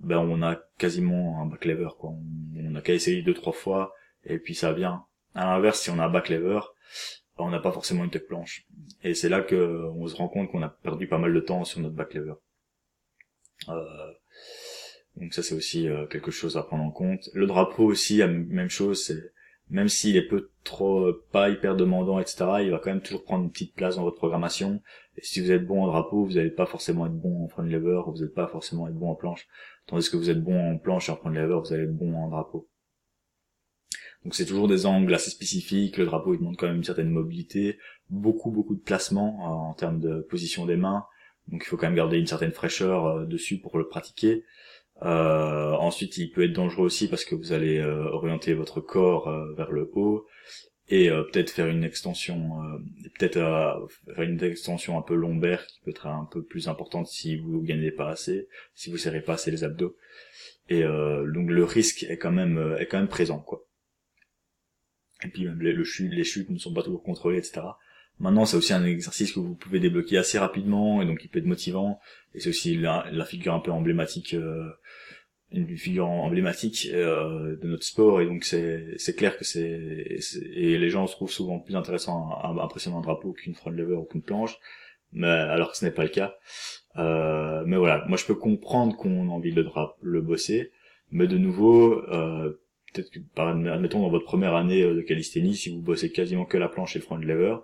ben 0.00 0.18
on 0.18 0.42
a 0.42 0.56
quasiment 0.78 1.40
un 1.40 1.46
back 1.46 1.64
lever 1.66 1.90
quoi. 1.98 2.10
On, 2.10 2.72
on 2.72 2.74
a 2.74 2.80
qu'à 2.80 2.94
essayer 2.94 3.22
deux 3.22 3.34
trois 3.34 3.52
fois 3.52 3.94
et 4.24 4.38
puis 4.38 4.56
ça 4.56 4.72
vient. 4.72 5.04
À 5.34 5.46
l'inverse 5.46 5.80
si 5.80 5.90
on 5.90 5.98
a 6.00 6.06
un 6.06 6.10
back 6.10 6.28
lever 6.28 6.60
on 7.38 7.50
n'a 7.50 7.60
pas 7.60 7.72
forcément 7.72 8.04
une 8.04 8.10
tech 8.10 8.26
planche. 8.26 8.66
Et 9.02 9.14
c'est 9.14 9.28
là 9.28 9.40
que 9.40 9.86
on 9.96 10.06
se 10.06 10.16
rend 10.16 10.28
compte 10.28 10.50
qu'on 10.50 10.62
a 10.62 10.68
perdu 10.68 11.08
pas 11.08 11.18
mal 11.18 11.32
de 11.32 11.40
temps 11.40 11.64
sur 11.64 11.80
notre 11.80 11.94
back 11.94 12.14
lever. 12.14 12.34
Euh, 13.68 14.12
donc 15.16 15.34
ça 15.34 15.42
c'est 15.42 15.54
aussi 15.54 15.88
euh, 15.88 16.06
quelque 16.06 16.30
chose 16.30 16.56
à 16.56 16.62
prendre 16.62 16.84
en 16.84 16.90
compte. 16.90 17.28
Le 17.34 17.46
drapeau 17.46 17.84
aussi, 17.84 18.22
même 18.24 18.70
chose, 18.70 19.04
c'est 19.04 19.32
même 19.70 19.88
s'il 19.88 20.16
est 20.16 20.28
peu 20.28 20.50
trop 20.64 21.12
pas 21.32 21.48
hyper 21.48 21.76
demandant, 21.76 22.18
etc., 22.18 22.44
il 22.60 22.70
va 22.70 22.78
quand 22.78 22.90
même 22.90 23.00
toujours 23.00 23.24
prendre 23.24 23.44
une 23.44 23.50
petite 23.50 23.74
place 23.74 23.96
dans 23.96 24.02
votre 24.02 24.18
programmation. 24.18 24.82
Et 25.16 25.22
si 25.22 25.40
vous 25.40 25.50
êtes 25.50 25.66
bon 25.66 25.82
en 25.82 25.86
drapeau, 25.86 26.24
vous 26.24 26.34
n'allez 26.34 26.50
pas 26.50 26.66
forcément 26.66 27.06
être 27.06 27.14
bon 27.16 27.44
en 27.44 27.48
front 27.48 27.62
lever, 27.62 28.00
vous 28.06 28.18
n'allez 28.18 28.32
pas 28.32 28.46
forcément 28.48 28.86
être 28.86 28.94
bon 28.94 29.10
en 29.10 29.14
planche. 29.14 29.48
Tandis 29.86 30.10
que 30.10 30.16
vous 30.16 30.28
êtes 30.28 30.42
bon 30.42 30.74
en 30.74 30.78
planche 30.78 31.08
et 31.08 31.12
en 31.12 31.16
front 31.16 31.30
lever, 31.30 31.58
vous 31.58 31.72
allez 31.72 31.84
être 31.84 31.96
bon 31.96 32.14
en 32.14 32.28
drapeau. 32.28 32.68
Donc 34.24 34.34
c'est 34.34 34.46
toujours 34.46 34.68
des 34.68 34.86
angles 34.86 35.12
assez 35.14 35.30
spécifiques, 35.30 35.96
le 35.96 36.06
drapeau 36.06 36.34
il 36.34 36.38
demande 36.38 36.56
quand 36.56 36.68
même 36.68 36.76
une 36.76 36.84
certaine 36.84 37.10
mobilité, 37.10 37.78
beaucoup 38.08 38.50
beaucoup 38.50 38.76
de 38.76 38.80
placement 38.80 39.40
euh, 39.40 39.70
en 39.70 39.74
termes 39.74 39.98
de 39.98 40.20
position 40.20 40.64
des 40.64 40.76
mains, 40.76 41.04
donc 41.48 41.62
il 41.64 41.68
faut 41.68 41.76
quand 41.76 41.88
même 41.88 41.96
garder 41.96 42.18
une 42.18 42.26
certaine 42.26 42.52
fraîcheur 42.52 43.06
euh, 43.06 43.24
dessus 43.26 43.58
pour 43.58 43.78
le 43.78 43.88
pratiquer. 43.88 44.44
Euh, 45.02 45.72
ensuite 45.72 46.18
il 46.18 46.30
peut 46.30 46.44
être 46.44 46.52
dangereux 46.52 46.84
aussi 46.84 47.08
parce 47.08 47.24
que 47.24 47.34
vous 47.34 47.52
allez 47.52 47.82
orienter 47.82 48.54
votre 48.54 48.80
corps 48.80 49.28
vers 49.56 49.72
le 49.72 49.90
haut 49.94 50.26
et 50.88 51.08
peut-être 51.08 51.50
faire 51.50 51.66
une 51.66 51.82
extension, 51.82 52.60
peut-être 53.18 53.88
faire 54.14 54.22
une 54.22 54.40
extension 54.44 54.96
un 54.98 55.02
peu 55.02 55.14
lombaire 55.14 55.66
qui 55.66 55.80
peut 55.80 55.90
être 55.90 56.06
un 56.06 56.28
peu 56.30 56.44
plus 56.44 56.68
importante 56.68 57.08
si 57.08 57.36
vous 57.36 57.62
gagnez 57.62 57.90
pas 57.90 58.10
assez, 58.10 58.46
si 58.74 58.90
vous 58.90 58.96
serrez 58.96 59.22
pas 59.22 59.32
assez 59.32 59.50
les 59.50 59.64
abdos. 59.64 59.96
Et 60.68 60.82
donc 60.82 61.50
le 61.50 61.64
risque 61.64 62.04
est 62.04 62.18
quand 62.18 62.32
même 62.32 62.76
est 62.78 62.86
quand 62.86 62.98
même 62.98 63.08
présent 63.08 63.40
quoi 63.40 63.66
et 65.24 65.28
puis 65.28 65.44
même 65.44 65.60
les, 65.60 65.84
chute, 65.84 66.12
les 66.12 66.24
chutes 66.24 66.50
ne 66.50 66.58
sont 66.58 66.72
pas 66.72 66.82
toujours 66.82 67.02
contrôlées, 67.02 67.38
etc. 67.38 67.62
Maintenant, 68.18 68.44
c'est 68.44 68.56
aussi 68.56 68.72
un 68.72 68.84
exercice 68.84 69.32
que 69.32 69.40
vous 69.40 69.54
pouvez 69.54 69.80
débloquer 69.80 70.18
assez 70.18 70.38
rapidement 70.38 71.02
et 71.02 71.06
donc 71.06 71.24
il 71.24 71.28
peut 71.28 71.38
être 71.38 71.46
motivant. 71.46 71.98
Et 72.34 72.40
c'est 72.40 72.50
aussi 72.50 72.76
la, 72.76 73.24
figure 73.24 73.54
un 73.54 73.60
peu 73.60 73.70
emblématique, 73.70 74.34
euh, 74.34 74.70
une 75.50 75.76
figure 75.76 76.08
emblématique 76.08 76.88
euh, 76.92 77.56
de 77.56 77.68
notre 77.68 77.84
sport. 77.84 78.20
Et 78.20 78.26
donc 78.26 78.44
c'est 78.44 78.94
c'est 78.96 79.16
clair 79.16 79.36
que 79.36 79.44
c'est 79.44 80.20
et 80.54 80.78
les 80.78 80.90
gens 80.90 81.06
se 81.06 81.12
trouvent 81.12 81.32
souvent 81.32 81.58
plus 81.58 81.74
intéressant 81.74 82.30
à, 82.30 82.54
impressionner 82.62 82.96
un 82.96 83.00
drapeau 83.00 83.32
qu'une 83.32 83.54
front 83.54 83.70
lever 83.70 83.94
ou 83.94 84.04
qu'une 84.04 84.22
planche. 84.22 84.56
Mais 85.12 85.26
alors 85.26 85.72
que 85.72 85.76
ce 85.76 85.84
n'est 85.84 85.90
pas 85.90 86.04
le 86.04 86.08
cas. 86.08 86.36
Euh, 86.96 87.64
mais 87.66 87.76
voilà, 87.76 88.04
moi 88.06 88.16
je 88.16 88.24
peux 88.24 88.34
comprendre 88.34 88.96
qu'on 88.96 89.28
a 89.28 89.32
envie 89.32 89.52
de 89.52 89.62
le, 89.62 89.68
le 90.02 90.20
bosser, 90.20 90.70
mais 91.10 91.26
de 91.26 91.38
nouveau, 91.38 92.02
euh, 92.08 92.61
peut-être 92.92 93.10
que, 93.10 93.18
admettons, 93.36 94.00
dans 94.00 94.10
votre 94.10 94.24
première 94.24 94.54
année 94.54 94.82
euh, 94.82 94.94
de 94.94 95.00
calisthénie, 95.00 95.54
si 95.54 95.70
vous 95.70 95.80
bossez 95.80 96.10
quasiment 96.12 96.44
que 96.44 96.58
la 96.58 96.68
planche 96.68 96.96
et 96.96 96.98
le 96.98 97.04
front 97.04 97.16
lever, 97.16 97.56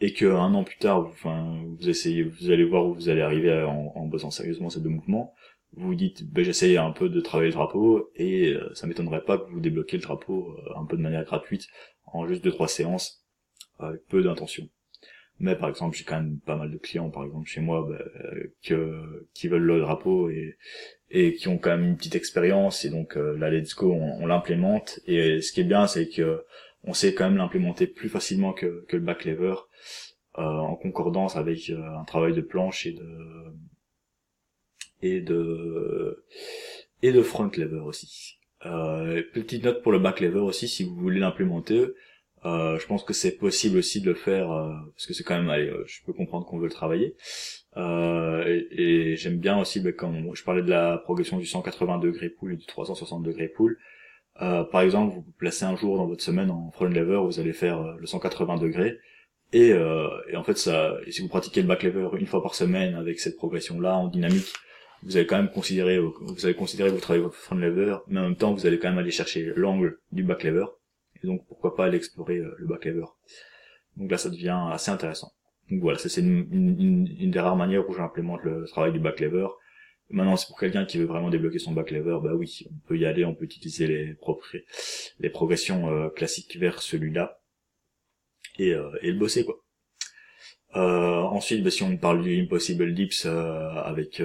et 0.00 0.12
que 0.12 0.26
un 0.26 0.54
an 0.54 0.64
plus 0.64 0.78
tard, 0.78 1.02
vous, 1.02 1.12
enfin, 1.12 1.62
vous 1.78 1.88
essayez, 1.88 2.22
vous 2.22 2.50
allez 2.50 2.64
voir 2.64 2.86
où 2.86 2.94
vous 2.94 3.08
allez 3.08 3.22
arriver 3.22 3.62
en, 3.62 3.92
en 3.94 4.06
bossant 4.06 4.30
sérieusement 4.30 4.70
ces 4.70 4.80
deux 4.80 4.90
mouvements, 4.90 5.34
vous 5.72 5.88
vous 5.88 5.94
dites, 5.94 6.30
ben, 6.30 6.44
j'essaye 6.44 6.76
un 6.76 6.90
peu 6.90 7.08
de 7.08 7.20
travailler 7.20 7.50
le 7.50 7.56
drapeau, 7.56 8.10
et 8.14 8.52
euh, 8.52 8.74
ça 8.74 8.86
m'étonnerait 8.86 9.24
pas 9.24 9.38
que 9.38 9.50
vous 9.50 9.60
débloquiez 9.60 9.98
le 9.98 10.04
drapeau 10.04 10.50
euh, 10.50 10.78
un 10.78 10.84
peu 10.84 10.96
de 10.96 11.02
manière 11.02 11.24
gratuite, 11.24 11.68
en 12.06 12.26
juste 12.26 12.44
deux 12.44 12.52
trois 12.52 12.68
séances, 12.68 13.24
avec 13.78 14.04
peu 14.08 14.22
d'intention. 14.22 14.68
Mais 15.38 15.54
par 15.54 15.68
exemple, 15.68 15.96
j'ai 15.96 16.04
quand 16.04 16.16
même 16.16 16.40
pas 16.40 16.56
mal 16.56 16.70
de 16.70 16.78
clients, 16.78 17.10
par 17.10 17.24
exemple 17.24 17.46
chez 17.46 17.60
moi, 17.60 17.86
ben, 17.88 18.02
que, 18.64 19.28
qui 19.34 19.48
veulent 19.48 19.62
le 19.62 19.80
drapeau 19.80 20.30
et, 20.30 20.56
et 21.10 21.34
qui 21.34 21.48
ont 21.48 21.58
quand 21.58 21.70
même 21.70 21.84
une 21.84 21.96
petite 21.96 22.16
expérience 22.16 22.84
et 22.84 22.90
donc 22.90 23.16
euh, 23.16 23.36
la 23.38 23.50
Let's 23.50 23.74
Go 23.74 23.92
on, 23.92 24.26
l'implémente 24.26 25.00
et 25.06 25.40
ce 25.40 25.52
qui 25.52 25.60
est 25.60 25.64
bien 25.64 25.86
c'est 25.86 26.08
que 26.08 26.44
on 26.84 26.94
sait 26.94 27.14
quand 27.14 27.24
même 27.24 27.36
l'implémenter 27.36 27.86
plus 27.86 28.08
facilement 28.08 28.52
que, 28.52 28.84
que 28.88 28.96
le 28.96 29.02
back 29.02 29.24
lever 29.24 29.54
euh, 30.38 30.42
en 30.42 30.76
concordance 30.76 31.36
avec 31.36 31.70
euh, 31.70 31.80
un 31.98 32.04
travail 32.04 32.34
de 32.34 32.40
planche 32.40 32.86
et 32.86 32.92
de 32.92 33.04
et 35.02 35.20
de 35.20 36.24
et 37.02 37.12
de 37.12 37.22
front 37.22 37.50
lever 37.56 37.80
aussi. 37.80 38.38
Euh, 38.64 39.22
petite 39.32 39.64
note 39.64 39.82
pour 39.82 39.92
le 39.92 39.98
back 39.98 40.20
lever 40.20 40.40
aussi 40.40 40.66
si 40.66 40.84
vous 40.84 40.96
voulez 40.96 41.20
l'implémenter 41.20 41.86
euh, 42.44 42.78
je 42.78 42.86
pense 42.86 43.04
que 43.04 43.12
c'est 43.12 43.36
possible 43.36 43.78
aussi 43.78 44.00
de 44.00 44.06
le 44.06 44.14
faire 44.14 44.50
euh, 44.50 44.72
parce 44.94 45.06
que 45.06 45.14
c'est 45.14 45.24
quand 45.24 45.36
même 45.36 45.50
allez, 45.50 45.72
je 45.86 46.02
peux 46.04 46.12
comprendre 46.12 46.46
qu'on 46.46 46.58
veut 46.58 46.66
le 46.66 46.72
travailler 46.72 47.16
euh, 47.76 48.62
et, 48.70 49.16
j'aime 49.16 49.38
bien 49.38 49.58
aussi, 49.58 49.80
bah, 49.80 49.92
quand 49.92 50.12
je 50.34 50.42
parlais 50.44 50.62
de 50.62 50.70
la 50.70 50.98
progression 50.98 51.38
du 51.38 51.46
180 51.46 51.98
degrés 51.98 52.30
pool 52.30 52.54
et 52.54 52.56
du 52.56 52.66
360 52.66 53.22
degrés 53.22 53.48
pool. 53.48 53.78
Euh, 54.42 54.64
par 54.64 54.82
exemple, 54.82 55.14
vous 55.14 55.24
placez 55.38 55.64
un 55.64 55.76
jour 55.76 55.96
dans 55.96 56.06
votre 56.06 56.22
semaine 56.22 56.50
en 56.50 56.70
front 56.70 56.86
lever, 56.86 57.16
vous 57.24 57.40
allez 57.40 57.52
faire 57.52 57.80
euh, 57.80 57.96
le 57.98 58.06
180 58.06 58.56
degrés. 58.58 58.98
Et, 59.52 59.72
euh, 59.72 60.08
et 60.30 60.36
en 60.36 60.44
fait, 60.44 60.58
ça, 60.58 60.96
si 61.08 61.22
vous 61.22 61.28
pratiquez 61.28 61.62
le 61.62 61.68
back 61.68 61.82
lever 61.82 62.08
une 62.18 62.26
fois 62.26 62.42
par 62.42 62.54
semaine 62.54 62.94
avec 62.94 63.20
cette 63.20 63.36
progression-là 63.36 63.96
en 63.96 64.08
dynamique, 64.08 64.52
vous 65.02 65.16
allez 65.16 65.26
quand 65.26 65.36
même 65.36 65.50
considérer, 65.50 65.98
vous 65.98 66.44
allez 66.44 66.54
considérer 66.54 66.90
vous 66.90 66.98
travaillez 66.98 67.22
votre 67.22 67.36
front 67.36 67.54
lever, 67.54 67.96
mais 68.08 68.20
en 68.20 68.24
même 68.24 68.36
temps, 68.36 68.52
vous 68.52 68.66
allez 68.66 68.78
quand 68.78 68.88
même 68.88 68.98
aller 68.98 69.10
chercher 69.10 69.52
l'angle 69.56 69.98
du 70.12 70.24
back 70.24 70.42
lever. 70.42 70.66
Et 71.22 71.26
donc, 71.26 71.46
pourquoi 71.46 71.76
pas 71.76 71.86
aller 71.86 71.96
explorer 71.96 72.38
euh, 72.38 72.54
le 72.58 72.66
back 72.66 72.84
lever. 72.84 73.04
Donc 73.96 74.10
là, 74.10 74.18
ça 74.18 74.30
devient 74.30 74.58
assez 74.70 74.90
intéressant. 74.90 75.32
Donc 75.70 75.80
voilà, 75.80 75.98
c'est 75.98 76.20
une, 76.20 76.46
une, 76.52 77.08
une, 77.18 77.30
des 77.30 77.40
rares 77.40 77.56
manières 77.56 77.88
où 77.88 77.92
j'implémente 77.92 78.42
le 78.44 78.64
travail 78.66 78.92
du 78.92 79.00
back 79.00 79.20
lever. 79.20 79.48
Maintenant, 80.08 80.36
c'est 80.36 80.46
pour 80.46 80.58
quelqu'un 80.58 80.84
qui 80.84 80.98
veut 80.98 81.04
vraiment 81.06 81.30
débloquer 81.30 81.58
son 81.58 81.72
back 81.72 81.90
lever, 81.90 82.18
bah 82.22 82.34
oui, 82.34 82.64
on 82.70 82.88
peut 82.88 82.96
y 82.96 83.04
aller, 83.06 83.24
on 83.24 83.34
peut 83.34 83.44
utiliser 83.44 83.88
les, 83.88 84.14
propres, 84.14 84.46
les 85.18 85.30
progressions 85.30 85.90
euh, 85.90 86.08
classiques 86.10 86.56
vers 86.58 86.80
celui-là 86.80 87.40
et, 88.58 88.72
euh, 88.72 88.90
et 89.02 89.10
le 89.10 89.18
bosser 89.18 89.44
quoi. 89.44 89.56
Euh, 90.76 91.22
ensuite, 91.22 91.64
bah, 91.64 91.70
si 91.70 91.82
on 91.82 91.96
parle 91.96 92.22
du 92.22 92.38
Impossible 92.40 92.92
Dips 92.92 93.24
euh, 93.26 93.68
avec 93.70 94.22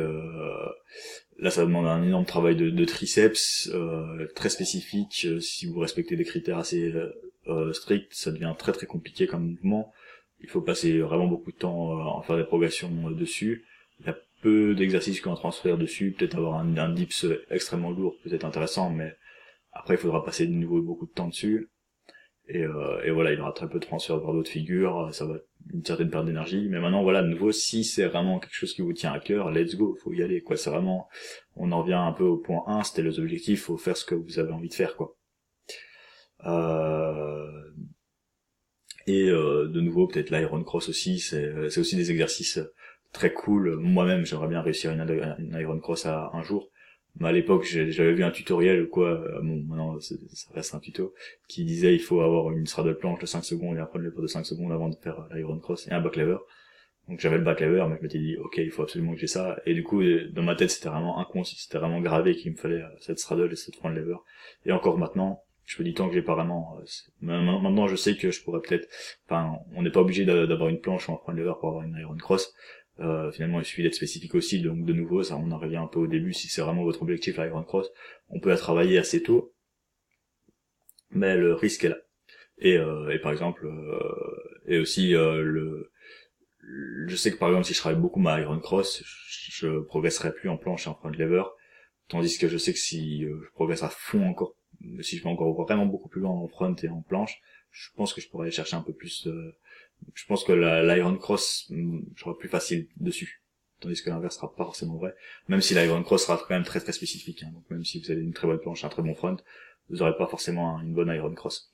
là, 1.40 1.50
ça 1.50 1.62
demande 1.62 1.88
un 1.88 2.04
énorme 2.04 2.26
travail 2.26 2.56
de, 2.56 2.70
de 2.70 2.86
triceps 2.86 3.72
très 4.36 4.50
spécifique. 4.50 5.28
si 5.40 5.66
vous 5.66 5.80
respectez 5.80 6.16
des 6.16 6.26
critères 6.26 6.60
assez 6.60 6.94
stricts, 7.74 8.14
ça 8.14 8.32
devient 8.32 8.54
très 8.58 8.74
très 8.74 8.86
compliqué 8.86 9.26
comme 9.26 9.52
mouvement 9.52 9.92
il 10.42 10.50
faut 10.50 10.62
passer 10.62 11.00
vraiment 11.00 11.28
beaucoup 11.28 11.52
de 11.52 11.58
temps 11.58 11.92
à 11.92 12.20
euh, 12.20 12.22
faire 12.24 12.38
des 12.38 12.44
progressions 12.44 12.92
euh, 13.08 13.14
dessus. 13.14 13.66
Il 14.00 14.08
y 14.08 14.10
a 14.10 14.18
peu 14.42 14.74
d'exercices 14.76 15.22
qu'un 15.22 15.36
transfert 15.36 15.78
dessus, 15.78 16.16
peut-être 16.18 16.38
avoir 16.38 16.56
un, 16.56 16.78
un 16.78 16.90
dips 16.90 17.26
extrêmement 17.50 17.92
lourd, 17.92 18.16
peut-être 18.24 18.46
intéressant, 18.46 18.90
mais 18.90 19.16
après 19.72 19.96
il 19.96 20.00
faudra 20.00 20.24
passer 20.24 20.48
de 20.48 20.54
nouveau 20.54 20.82
beaucoup 20.82 21.06
de 21.06 21.12
temps 21.12 21.28
dessus. 21.28 21.70
Et, 22.48 22.64
euh, 22.64 23.04
et 23.04 23.12
voilà, 23.12 23.32
il 23.32 23.38
y 23.38 23.42
aura 23.42 23.54
très 23.54 23.70
peu 23.70 23.80
de 23.80 23.86
transfert 23.86 24.20
vers 24.20 24.34
d'autres 24.34 24.50
figures, 24.50 25.14
ça 25.14 25.26
va 25.26 25.38
une 25.74 25.86
certaine 25.86 26.10
perte 26.10 26.26
d'énergie. 26.26 26.68
Mais 26.70 26.80
maintenant, 26.80 27.04
voilà, 27.04 27.22
de 27.22 27.28
nouveau, 27.28 27.52
si 27.52 27.84
c'est 27.84 28.06
vraiment 28.08 28.40
quelque 28.40 28.56
chose 28.56 28.74
qui 28.74 28.82
vous 28.82 28.94
tient 28.94 29.14
à 29.14 29.20
cœur, 29.20 29.52
let's 29.52 29.76
go, 29.76 29.98
faut 30.04 30.14
y 30.14 30.24
aller, 30.24 30.42
quoi. 30.42 30.58
C'est 30.58 30.70
vraiment, 30.70 31.08
on 31.56 31.72
en 31.72 31.82
revient 31.82 31.94
un 31.94 32.12
peu 32.12 32.24
au 32.24 32.38
point 32.38 32.64
1, 32.68 32.84
c'était 32.84 33.04
les 33.04 33.20
objectifs, 33.20 33.64
faut 33.64 33.78
faire 33.78 33.98
ce 33.98 34.06
que 34.06 34.16
vous 34.16 34.40
avez 34.40 34.52
envie 34.52 34.70
de 34.70 34.74
faire, 34.74 34.96
quoi. 34.96 35.16
Euh, 36.46 37.48
et 39.08 39.30
euh, 39.30 39.68
de 39.68 39.82
nouveau, 39.82 40.08
peut-être 40.08 40.30
l'Iron 40.30 40.64
Cross 40.64 40.90
aussi, 40.90 41.20
c'est 41.20 41.78
aussi 41.78 41.96
des 41.96 42.12
exercices 42.12 42.60
très 43.12 43.34
cool. 43.34 43.78
Moi-même, 43.78 44.26
j'aimerais 44.26 44.48
bien 44.48 44.62
réussir 44.62 44.92
une, 44.92 45.60
Iron 45.60 45.80
Cross 45.80 46.06
à 46.06 46.32
un 46.34 46.44
jour. 46.44 46.70
Mais 47.20 47.28
à 47.28 47.32
l'époque, 47.34 47.66
j'avais 47.66 48.14
vu 48.14 48.24
un 48.24 48.32
tutoriel, 48.32 48.88
quoi, 48.88 49.10
euh, 49.10 49.42
bon, 49.42 49.64
maintenant, 49.68 50.00
ça 50.00 50.16
reste 50.54 50.74
un 50.76 50.80
tuto, 50.80 51.14
qui 51.50 51.66
disait 51.66 51.94
il 51.94 52.00
faut 52.00 52.22
avoir 52.22 52.52
une 52.52 52.66
straddle 52.66 52.98
planche 52.98 53.20
de 53.20 53.26
5 53.26 53.44
secondes 53.44 53.76
et 53.76 53.82
après 53.82 54.00
le 54.00 54.12
de 54.12 54.28
5 54.28 54.46
secondes 54.46 54.72
avant 54.72 54.88
de 54.88 54.96
faire 54.96 55.28
l'Iron 55.34 55.60
Cross 55.60 55.88
et 55.88 55.92
un 55.92 56.00
back 56.00 56.16
lever. 56.16 56.38
Donc 57.10 57.20
j'avais 57.20 57.38
le 57.38 57.44
back 57.44 57.60
lever, 57.60 57.86
mais 57.90 57.98
je 57.98 58.04
m'étais 58.04 58.20
dit, 58.20 58.38
ok, 58.38 58.58
il 58.60 58.72
faut 58.72 58.84
absolument 58.84 59.14
que 59.14 59.20
j'ai 59.20 59.28
ça. 59.28 59.60
Et 59.66 59.74
du 59.74 59.84
coup, 59.84 60.02
dans 60.32 60.44
ma 60.44 60.56
tête, 60.56 60.70
c'était 60.70 60.88
vraiment 60.88 61.20
inconscient, 61.20 61.58
c'était 61.60 61.80
vraiment 61.80 62.00
gravé 62.00 62.34
qu'il 62.34 62.54
me 62.54 62.58
fallait 62.58 62.84
cette 63.02 63.20
straddle 63.20 63.52
et 63.52 63.58
cette 63.58 63.76
front 63.76 63.90
lever. 63.90 64.16
Et 64.66 64.72
encore 64.72 64.98
maintenant, 64.98 65.44
je 65.66 65.82
me 65.82 65.88
dis 65.88 65.94
tant 65.94 66.08
que 66.08 66.14
j'ai 66.14 66.22
pas 66.22 66.36
vraiment 66.36 66.78
euh, 66.80 67.42
maintenant 67.42 67.88
je 67.88 67.96
sais 67.96 68.16
que 68.18 68.32
je 68.32 68.44
pourrais 68.44 68.62
peut-être 68.62 68.88
enfin 69.26 69.58
on 69.76 69.84
n'est 69.84 69.92
pas 69.92 70.02
obligé 70.02 70.26
d'avoir 70.26 70.70
une 70.70 70.82
planche 70.82 71.08
ou 71.10 71.14
un 71.14 71.18
point 71.18 71.34
de 71.34 71.40
lever 71.40 71.54
pour 71.60 71.70
avoir 71.70 71.84
une 71.84 71.98
iron 71.98 72.18
cross. 72.18 72.54
Euh, 73.00 73.32
finalement 73.32 73.60
il 73.60 73.66
suffit 73.66 73.84
d'être 73.84 73.96
spécifique 73.96 74.36
aussi 74.36 74.62
donc 74.62 74.84
de 74.86 74.94
nouveau 74.94 75.24
ça 75.24 75.38
on 75.38 75.50
en 75.52 75.58
revient 75.58 75.78
un 75.78 75.88
peu 75.88 76.00
au 76.00 76.08
début 76.08 76.34
si 76.34 76.50
c'est 76.50 76.62
vraiment 76.62 76.84
votre 76.84 77.02
objectif 77.02 77.38
l'iron 77.38 77.64
cross 77.64 77.90
on 78.30 78.40
peut 78.40 78.50
la 78.50 78.58
travailler 78.58 78.98
assez 78.98 79.24
tôt 79.24 79.54
mais 81.12 81.36
le 81.36 81.54
risque 81.54 81.86
est 81.86 81.90
là. 81.90 81.98
Et, 82.58 82.78
euh, 82.78 83.10
et 83.10 83.20
par 83.20 83.32
exemple 83.32 83.66
euh, 83.66 84.62
et 84.68 84.78
aussi 84.78 85.16
euh, 85.16 85.42
le 85.42 85.92
je 87.08 87.16
sais 87.16 87.32
que 87.32 87.38
par 87.38 87.50
exemple 87.50 87.66
si 87.66 87.74
je 87.74 87.80
travaille 87.80 88.00
beaucoup 88.00 88.20
ma 88.20 88.40
iron 88.40 88.60
cross 88.60 89.04
je, 89.50 89.80
progresserai 89.80 90.32
plus 90.32 90.48
en 90.48 90.58
planche 90.58 90.86
et 90.86 90.90
en 90.90 90.96
front 90.96 91.10
lever 91.10 91.44
tandis 92.08 92.38
que 92.38 92.48
je 92.48 92.58
sais 92.58 92.72
que 92.72 92.80
si 92.80 93.24
je 93.24 93.52
progresse 93.54 93.84
à 93.84 93.90
fond 93.90 94.28
encore 94.28 94.56
si 95.02 95.18
je 95.18 95.24
vais 95.24 95.30
encore 95.30 95.54
vraiment 95.64 95.86
beaucoup 95.86 96.10
plus 96.10 96.22
loin 96.22 96.32
en 96.32 96.48
front 96.48 96.76
et 96.76 96.90
en 96.90 97.02
planche, 97.02 97.42
je 97.72 97.90
pense 97.96 98.14
que 98.14 98.22
je 98.22 98.30
pourrais 98.30 98.52
chercher 98.52 98.76
un 98.76 98.82
peu 98.82 98.94
plus. 98.94 99.28
Euh, 99.28 99.56
je 100.14 100.26
pense 100.26 100.44
que 100.44 100.54
l'Iron 100.54 101.16
Cross 101.18 101.68
mm, 101.70 102.02
sera 102.18 102.38
plus 102.38 102.50
facile 102.50 102.88
dessus, 102.98 103.42
tandis 103.80 104.02
que 104.02 104.10
l'inverse 104.10 104.36
sera 104.36 104.54
pas 104.54 104.66
forcément 104.66 104.98
vrai. 104.98 105.16
Même 105.48 105.62
si 105.62 105.74
l'Iron 105.74 106.04
Cross 106.04 106.26
sera 106.26 106.38
quand 106.38 106.50
même 106.50 106.64
très 106.64 106.80
très 106.80 106.92
spécifique. 106.92 107.44
Hein. 107.44 107.52
donc 107.54 107.70
même 107.70 107.86
si 107.86 108.02
vous 108.02 108.12
avez 108.12 108.22
une 108.22 108.34
très 108.34 108.48
bonne 108.48 108.60
planche, 108.60 108.84
un 108.84 108.90
très 108.90 109.04
bon 109.04 109.16
front, 109.16 109.38
vous 109.90 109.98
n'aurez 109.98 110.18
pas 110.18 110.28
forcément 110.28 110.80
une 110.82 110.94
bonne 110.94 111.10
Iron 111.10 111.34
Cross. 111.34 111.72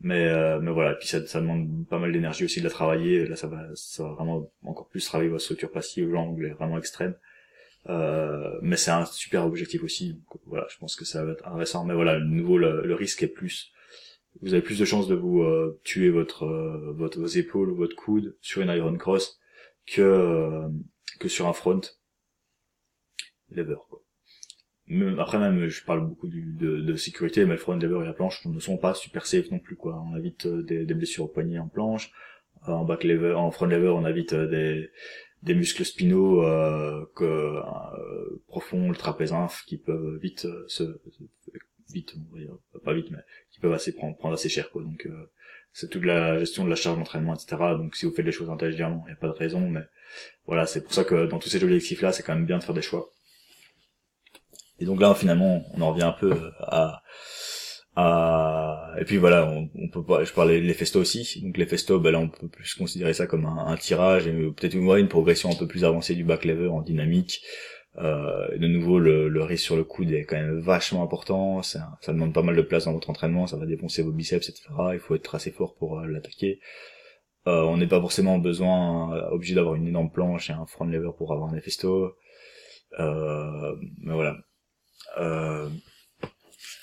Mais 0.00 0.26
euh, 0.26 0.60
mais 0.60 0.70
voilà, 0.70 0.94
puis 0.94 1.08
ça, 1.08 1.24
ça 1.26 1.40
demande 1.40 1.86
pas 1.88 1.98
mal 1.98 2.12
d'énergie 2.12 2.44
aussi 2.44 2.60
de 2.60 2.64
la 2.64 2.70
travailler. 2.70 3.26
Là, 3.26 3.36
ça 3.36 3.46
va 3.46 3.68
ça 3.74 4.02
va 4.04 4.12
vraiment 4.14 4.50
encore 4.64 4.88
plus 4.88 5.04
travailler 5.04 5.30
votre 5.30 5.42
structure 5.42 5.70
passive, 5.70 6.10
l'angle 6.10 6.46
est 6.46 6.52
vraiment 6.52 6.78
extrême. 6.78 7.14
Euh, 7.88 8.58
mais 8.62 8.76
c'est 8.76 8.90
un 8.90 9.04
super 9.04 9.44
objectif 9.44 9.82
aussi. 9.82 10.14
Donc, 10.14 10.40
voilà, 10.46 10.66
je 10.70 10.78
pense 10.78 10.96
que 10.96 11.04
ça 11.04 11.24
va 11.24 11.32
être 11.32 11.46
intéressant. 11.46 11.84
Mais 11.84 11.94
voilà, 11.94 12.18
de 12.18 12.24
nouveau, 12.24 12.58
le, 12.58 12.94
risque 12.94 13.22
est 13.22 13.28
plus 13.28 13.72
vous 14.40 14.54
avez 14.54 14.62
plus 14.62 14.78
de 14.78 14.86
chances 14.86 15.08
de 15.08 15.14
vous 15.14 15.44
tuer 15.84 16.08
votre, 16.08 16.46
votre 16.94 17.20
vos 17.20 17.26
épaules 17.26 17.70
ou 17.70 17.76
votre 17.76 17.94
coude 17.94 18.34
sur 18.40 18.62
une 18.62 18.70
iron 18.70 18.96
cross 18.96 19.38
que 19.86 20.62
que 21.18 21.28
sur 21.28 21.46
un 21.48 21.52
front 21.52 21.80
lever 23.50 23.76
quoi. 23.88 24.02
après 25.18 25.38
même 25.38 25.68
je 25.68 25.84
parle 25.84 26.06
beaucoup 26.06 26.28
de, 26.28 26.96
sécurité 26.96 27.44
mais 27.44 27.52
le 27.52 27.58
front 27.58 27.76
lever 27.76 28.00
et 28.02 28.06
la 28.06 28.12
planche 28.12 28.44
ne 28.46 28.58
sont 28.60 28.78
pas 28.78 28.94
super 28.94 29.26
safe 29.26 29.50
non 29.50 29.58
plus 29.58 29.76
quoi 29.76 30.02
on 30.10 30.16
évite 30.16 30.46
des, 30.46 30.84
des 30.84 30.94
blessures 30.94 31.24
au 31.24 31.28
poignet 31.28 31.58
en 31.58 31.68
planche 31.68 32.10
en 32.66 32.84
back 32.84 33.04
lever 33.04 33.32
en 33.34 33.50
front 33.50 33.66
lever 33.66 33.88
on 33.88 34.06
évite 34.06 34.34
des 34.34 34.90
des 35.42 35.54
muscles 35.54 35.84
spinaux 35.84 36.44
euh, 36.44 37.04
que 37.16 37.24
euh, 37.24 38.42
profonds, 38.46 38.88
le 38.88 38.96
trapèze 38.96 39.34
qui 39.66 39.76
peuvent 39.76 40.18
vite 40.18 40.44
euh, 40.44 40.64
se 40.68 41.00
vite, 41.92 42.14
pas 42.84 42.94
vite, 42.94 43.10
mais 43.10 43.18
qui 43.50 43.60
peuvent 43.60 43.72
assez 43.72 43.94
prendre, 43.94 44.16
prendre 44.16 44.34
assez 44.34 44.48
cher 44.48 44.70
quoi. 44.70 44.82
Donc 44.82 45.06
euh, 45.06 45.30
c'est 45.72 45.90
toute 45.90 46.04
la 46.04 46.38
gestion 46.38 46.64
de 46.64 46.70
la 46.70 46.76
charge 46.76 46.98
d'entraînement, 46.98 47.34
etc. 47.34 47.56
Donc 47.76 47.96
si 47.96 48.06
vous 48.06 48.12
faites 48.12 48.24
les 48.24 48.32
choses 48.32 48.50
intelligemment, 48.50 49.02
il 49.06 49.10
n'y 49.10 49.12
a 49.12 49.16
pas 49.16 49.28
de 49.28 49.32
raison, 49.32 49.68
mais 49.68 49.82
voilà, 50.46 50.66
c'est 50.66 50.82
pour 50.82 50.92
ça 50.92 51.04
que 51.04 51.26
dans 51.26 51.38
tous 51.38 51.48
ces 51.48 51.62
objectifs 51.62 52.02
là, 52.02 52.12
c'est 52.12 52.22
quand 52.22 52.34
même 52.34 52.46
bien 52.46 52.58
de 52.58 52.64
faire 52.64 52.74
des 52.74 52.82
choix. 52.82 53.10
Et 54.78 54.84
donc 54.84 55.00
là, 55.00 55.14
finalement, 55.14 55.64
on 55.74 55.80
en 55.80 55.92
revient 55.92 56.02
un 56.04 56.12
peu 56.12 56.50
à 56.60 57.02
et 57.96 59.04
puis 59.04 59.18
voilà, 59.18 59.46
on, 59.46 59.68
on, 59.74 59.88
peut 59.88 60.04
pas. 60.04 60.24
Je 60.24 60.32
parlais 60.32 60.60
les 60.60 60.74
festos 60.74 61.00
aussi. 61.00 61.42
Donc 61.42 61.56
les 61.56 61.66
festos, 61.66 62.00
ben 62.00 62.12
là, 62.12 62.18
on 62.20 62.28
peut 62.28 62.48
plus 62.48 62.74
considérer 62.74 63.12
ça 63.12 63.26
comme 63.26 63.46
un, 63.46 63.66
un 63.66 63.76
tirage 63.76 64.26
et 64.26 64.32
peut-être 64.32 64.74
une, 64.74 64.88
une 64.96 65.08
progression 65.08 65.50
un 65.50 65.54
peu 65.54 65.66
plus 65.66 65.84
avancée 65.84 66.14
du 66.14 66.24
back 66.24 66.44
lever 66.44 66.68
en 66.68 66.80
dynamique. 66.82 67.42
Euh, 67.98 68.56
de 68.56 68.66
nouveau, 68.68 68.98
le, 68.98 69.28
le, 69.28 69.42
risque 69.42 69.64
sur 69.64 69.76
le 69.76 69.84
coude 69.84 70.10
est 70.12 70.24
quand 70.24 70.36
même 70.36 70.60
vachement 70.60 71.02
important. 71.02 71.62
Ça, 71.62 71.98
ça, 72.00 72.12
demande 72.12 72.32
pas 72.32 72.42
mal 72.42 72.56
de 72.56 72.62
place 72.62 72.86
dans 72.86 72.92
votre 72.92 73.10
entraînement. 73.10 73.46
Ça 73.46 73.56
va 73.56 73.66
défoncer 73.66 74.02
vos 74.02 74.12
biceps, 74.12 74.48
etc. 74.48 74.68
Il 74.94 74.98
faut 74.98 75.14
être 75.14 75.34
assez 75.34 75.50
fort 75.50 75.74
pour 75.76 76.00
euh, 76.00 76.06
l'attaquer. 76.06 76.60
Euh, 77.46 77.62
on 77.62 77.76
n'est 77.76 77.88
pas 77.88 78.00
forcément 78.00 78.38
besoin 78.38 79.14
euh, 79.14 79.28
obligé 79.30 79.54
d'avoir 79.54 79.74
une 79.74 79.86
énorme 79.88 80.10
planche 80.10 80.48
et 80.50 80.52
un 80.52 80.66
front 80.66 80.84
lever 80.84 81.10
pour 81.18 81.32
avoir 81.32 81.52
un 81.52 81.60
festo. 81.60 82.16
mais 82.98 84.14
voilà. 84.14 84.38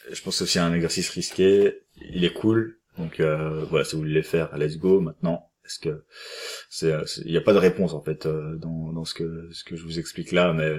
Euh, 0.07 0.13
je 0.13 0.21
pense 0.21 0.39
que 0.39 0.45
c'est 0.45 0.59
un 0.59 0.73
exercice 0.73 1.09
risqué. 1.09 1.81
Il 2.01 2.23
est 2.23 2.33
cool. 2.33 2.77
Donc 2.97 3.19
euh, 3.19 3.65
voilà, 3.65 3.85
si 3.85 3.95
vous 3.95 4.01
voulez 4.01 4.13
le 4.13 4.21
faire, 4.21 4.55
let's 4.57 4.77
go 4.77 4.99
maintenant. 4.99 5.49
Est-ce 5.65 5.79
que 5.79 6.03
c'est, 6.69 6.93
il 7.25 7.31
n'y 7.31 7.37
a 7.37 7.41
pas 7.41 7.53
de 7.53 7.59
réponse 7.59 7.93
en 7.93 8.01
fait 8.01 8.25
euh, 8.25 8.55
dans, 8.55 8.91
dans 8.91 9.05
ce 9.05 9.13
que 9.13 9.49
ce 9.51 9.63
que 9.63 9.75
je 9.75 9.83
vous 9.83 9.99
explique 9.99 10.31
là, 10.31 10.51
mais 10.51 10.75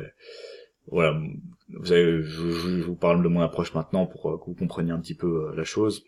voilà, 0.88 1.12
vous 1.12 1.84
je, 1.84 2.22
je, 2.22 2.82
vous 2.82 2.96
parle 2.96 3.22
de 3.22 3.28
mon 3.28 3.40
approche 3.40 3.72
maintenant 3.74 4.06
pour 4.06 4.30
euh, 4.30 4.38
que 4.38 4.46
vous 4.46 4.54
compreniez 4.54 4.90
un 4.90 5.00
petit 5.00 5.14
peu 5.14 5.54
la 5.54 5.64
chose. 5.64 6.04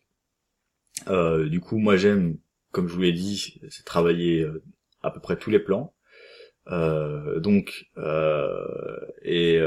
Euh, 1.08 1.48
du 1.48 1.60
coup, 1.60 1.78
moi 1.78 1.96
j'aime, 1.96 2.38
comme 2.72 2.88
je 2.88 2.94
vous 2.94 3.02
l'ai 3.02 3.12
dit, 3.12 3.60
c'est 3.70 3.84
travailler 3.84 4.46
à 5.02 5.10
peu 5.10 5.20
près 5.20 5.36
tous 5.36 5.50
les 5.50 5.60
plans. 5.60 5.94
Euh, 6.68 7.40
donc 7.40 7.86
et 9.22 9.60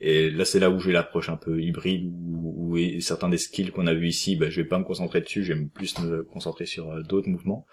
et 0.00 0.30
là, 0.30 0.46
c'est 0.46 0.60
là 0.60 0.70
où 0.70 0.80
j'ai 0.80 0.92
l'approche 0.92 1.28
un 1.28 1.36
peu 1.36 1.60
hybride, 1.60 2.10
où, 2.10 2.76
certains 3.00 3.28
des 3.28 3.36
skills 3.36 3.70
qu'on 3.70 3.86
a 3.86 3.92
vu 3.92 4.08
ici, 4.08 4.36
bah, 4.36 4.48
je 4.48 4.62
vais 4.62 4.66
pas 4.66 4.78
me 4.78 4.84
concentrer 4.84 5.20
dessus, 5.20 5.42
vais 5.42 5.66
plus 5.66 5.98
me 5.98 6.22
concentrer 6.22 6.64
sur 6.64 6.90
euh, 6.90 7.02
d'autres 7.02 7.28
mouvements. 7.28 7.66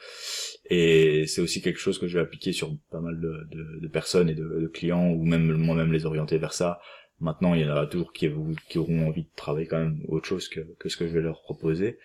Et 0.69 1.25
c'est 1.27 1.39
aussi 1.39 1.61
quelque 1.61 1.79
chose 1.79 1.99
que 1.99 2.07
je 2.07 2.17
vais 2.17 2.23
appliquer 2.23 2.51
sur 2.51 2.75
pas 2.91 2.99
mal 2.99 3.19
de, 3.19 3.87
personnes 3.87 4.29
et 4.29 4.35
de, 4.35 4.69
clients, 4.73 5.09
ou 5.09 5.23
même 5.23 5.53
moi-même 5.53 5.93
les 5.93 6.05
orienter 6.05 6.37
vers 6.37 6.53
ça. 6.53 6.79
Maintenant, 7.19 7.53
il 7.53 7.61
y 7.61 7.65
en 7.65 7.71
aura 7.71 7.87
toujours 7.87 8.11
qui, 8.11 8.29
qui 8.69 8.77
auront 8.77 9.07
envie 9.07 9.23
de 9.23 9.29
travailler 9.35 9.67
quand 9.67 9.79
même 9.79 10.01
autre 10.07 10.27
chose 10.27 10.49
que, 10.49 10.59
que 10.79 10.89
ce 10.89 10.97
que 10.97 11.07
je 11.07 11.13
vais 11.13 11.21
leur 11.21 11.41
proposer. 11.41 11.97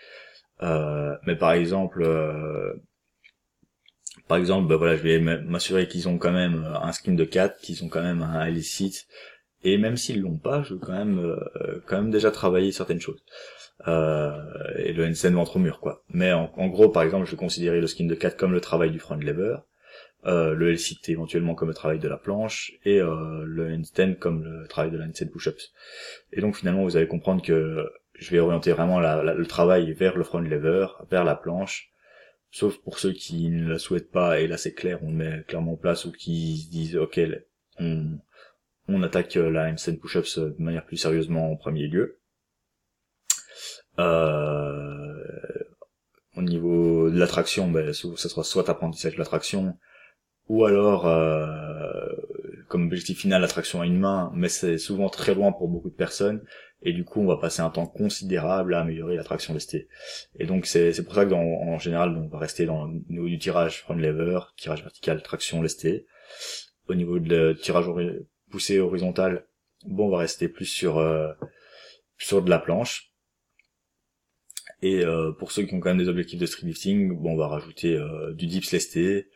Euh, 0.62 1.16
mais 1.26 1.36
par 1.36 1.52
exemple, 1.52 2.02
euh, 2.02 2.72
par 4.28 4.38
exemple, 4.38 4.68
bah 4.68 4.76
voilà, 4.76 4.96
je 4.96 5.02
vais 5.02 5.18
m'assurer 5.18 5.88
qu'ils 5.88 6.08
ont 6.08 6.18
quand 6.18 6.32
même 6.32 6.64
un 6.64 6.92
skin 6.92 7.14
de 7.14 7.24
4, 7.24 7.60
qu'ils 7.60 7.82
ont 7.84 7.88
quand 7.88 8.02
même 8.02 8.22
un 8.22 8.48
illicite, 8.48 9.06
et 9.64 9.78
même 9.78 9.96
s'ils 9.96 10.20
l'ont 10.20 10.36
pas, 10.36 10.62
je 10.62 10.74
veux 10.74 10.80
quand 10.80 10.92
même, 10.92 11.18
euh, 11.18 11.80
quand 11.86 11.96
même 11.96 12.10
déjà 12.10 12.30
travailler 12.30 12.72
certaines 12.72 13.00
choses. 13.00 13.22
Euh, 13.88 14.30
et 14.76 14.92
le 14.92 15.06
handstand 15.06 15.32
ventre 15.32 15.56
au 15.56 15.58
mur, 15.58 15.80
quoi. 15.80 16.04
Mais 16.10 16.32
en, 16.32 16.68
gros, 16.68 16.88
par 16.88 17.02
exemple, 17.02 17.26
je 17.26 17.32
vais 17.32 17.36
considérer 17.36 17.80
le 17.80 17.86
skin 17.86 18.06
de 18.06 18.14
4 18.14 18.36
comme 18.36 18.52
le 18.52 18.60
travail 18.60 18.90
du 18.90 18.98
front 18.98 19.16
lever, 19.16 19.56
euh, 20.26 20.54
le 20.54 20.70
LCT 20.70 21.10
éventuellement 21.10 21.54
comme 21.54 21.68
le 21.68 21.74
travail 21.74 21.98
de 21.98 22.08
la 22.08 22.16
planche, 22.16 22.72
et 22.84 23.00
euh, 23.00 23.44
le 23.44 23.72
handstand 23.72 24.14
comme 24.14 24.44
le 24.44 24.68
travail 24.68 24.92
de 24.92 24.98
la 24.98 25.06
handstand 25.06 25.28
push-ups. 25.32 25.72
Et 26.32 26.40
donc 26.40 26.56
finalement, 26.56 26.84
vous 26.84 26.96
allez 26.96 27.08
comprendre 27.08 27.42
que 27.42 27.90
je 28.14 28.30
vais 28.30 28.38
orienter 28.38 28.72
vraiment 28.72 29.00
le 29.00 29.46
travail 29.46 29.92
vers 29.92 30.16
le 30.16 30.22
front 30.22 30.38
lever, 30.38 30.86
vers 31.10 31.24
la 31.24 31.34
planche, 31.34 31.90
sauf 32.52 32.78
pour 32.78 33.00
ceux 33.00 33.12
qui 33.12 33.48
ne 33.48 33.68
la 33.68 33.78
souhaitent 33.78 34.12
pas, 34.12 34.40
et 34.40 34.46
là 34.46 34.56
c'est 34.58 34.74
clair, 34.74 35.02
on 35.02 35.10
met 35.10 35.42
clairement 35.48 35.72
en 35.72 35.76
place, 35.76 36.04
ou 36.04 36.12
qui 36.12 36.58
se 36.58 36.70
disent, 36.70 36.96
ok, 36.96 37.20
on 37.80 38.18
on 38.88 39.02
attaque 39.02 39.36
euh, 39.36 39.50
la 39.50 39.68
handstand 39.68 39.96
push-ups 39.96 40.38
euh, 40.38 40.54
de 40.58 40.62
manière 40.62 40.84
plus 40.84 40.96
sérieusement 40.96 41.50
en 41.50 41.56
premier 41.56 41.86
lieu. 41.86 42.18
Euh, 43.98 45.14
au 46.36 46.42
niveau 46.42 47.10
de 47.10 47.18
l'attraction, 47.18 47.70
ben, 47.70 47.92
ça 47.92 48.28
sera 48.28 48.42
soit 48.42 48.68
apprentissage 48.70 49.14
de 49.14 49.18
l'attraction, 49.18 49.76
ou 50.48 50.64
alors 50.64 51.02
comme 52.68 52.86
objectif 52.86 53.18
final 53.18 53.42
l'attraction 53.42 53.82
à 53.82 53.86
une 53.86 53.98
main, 53.98 54.32
mais 54.34 54.48
c'est 54.48 54.78
souvent 54.78 55.10
très 55.10 55.34
loin 55.34 55.52
pour 55.52 55.68
beaucoup 55.68 55.90
de 55.90 55.94
personnes, 55.94 56.42
et 56.80 56.94
du 56.94 57.04
coup 57.04 57.20
on 57.20 57.26
va 57.26 57.36
passer 57.36 57.60
un 57.60 57.68
temps 57.68 57.86
considérable 57.86 58.72
à 58.74 58.80
améliorer 58.80 59.14
l'attraction 59.14 59.52
lestée. 59.52 59.88
Et 60.38 60.46
donc 60.46 60.64
c'est 60.64 61.04
pour 61.04 61.14
ça 61.14 61.26
que 61.26 61.34
en 61.34 61.78
général 61.78 62.16
on 62.16 62.28
va 62.28 62.38
rester 62.38 62.64
dans 62.64 62.86
le 62.86 62.94
niveau 63.10 63.28
du 63.28 63.38
tirage 63.38 63.82
front 63.82 63.94
lever, 63.94 64.38
tirage 64.56 64.82
vertical, 64.82 65.22
traction 65.22 65.60
lestée. 65.60 66.06
Au 66.88 66.94
niveau 66.94 67.18
de 67.18 67.52
tirage 67.60 67.86
poussée 68.52 68.78
horizontale, 68.78 69.46
bon, 69.84 70.06
on 70.06 70.10
va 70.10 70.18
rester 70.18 70.48
plus 70.48 70.66
sur 70.66 70.98
euh, 70.98 71.32
sur 72.18 72.42
de 72.42 72.50
la 72.50 72.58
planche. 72.58 73.10
Et 74.82 75.04
euh, 75.04 75.32
pour 75.32 75.52
ceux 75.52 75.64
qui 75.64 75.74
ont 75.74 75.80
quand 75.80 75.90
même 75.90 75.98
des 75.98 76.08
objectifs 76.08 76.40
de 76.40 76.46
street 76.46 76.66
lifting, 76.66 77.16
bon, 77.16 77.32
on 77.32 77.36
va 77.36 77.48
rajouter 77.48 77.96
euh, 77.96 78.32
du 78.34 78.46
dips 78.46 78.70
lesté. 78.72 79.28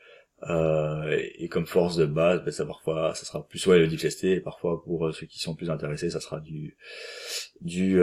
et, 0.48 1.48
comme 1.48 1.66
force 1.66 1.96
de 1.96 2.04
base, 2.04 2.44
ben, 2.44 2.50
ça 2.50 2.66
parfois, 2.66 3.14
ça 3.14 3.24
sera 3.24 3.46
plus 3.48 3.66
ouais 3.66 3.78
le 3.78 3.86
dips 3.86 4.02
lesté. 4.04 4.32
Et 4.32 4.40
parfois, 4.40 4.82
pour 4.82 5.12
ceux 5.14 5.26
qui 5.26 5.40
sont 5.40 5.54
plus 5.54 5.70
intéressés, 5.70 6.10
ça 6.10 6.20
sera 6.20 6.40
du 6.40 6.76
du 7.60 7.98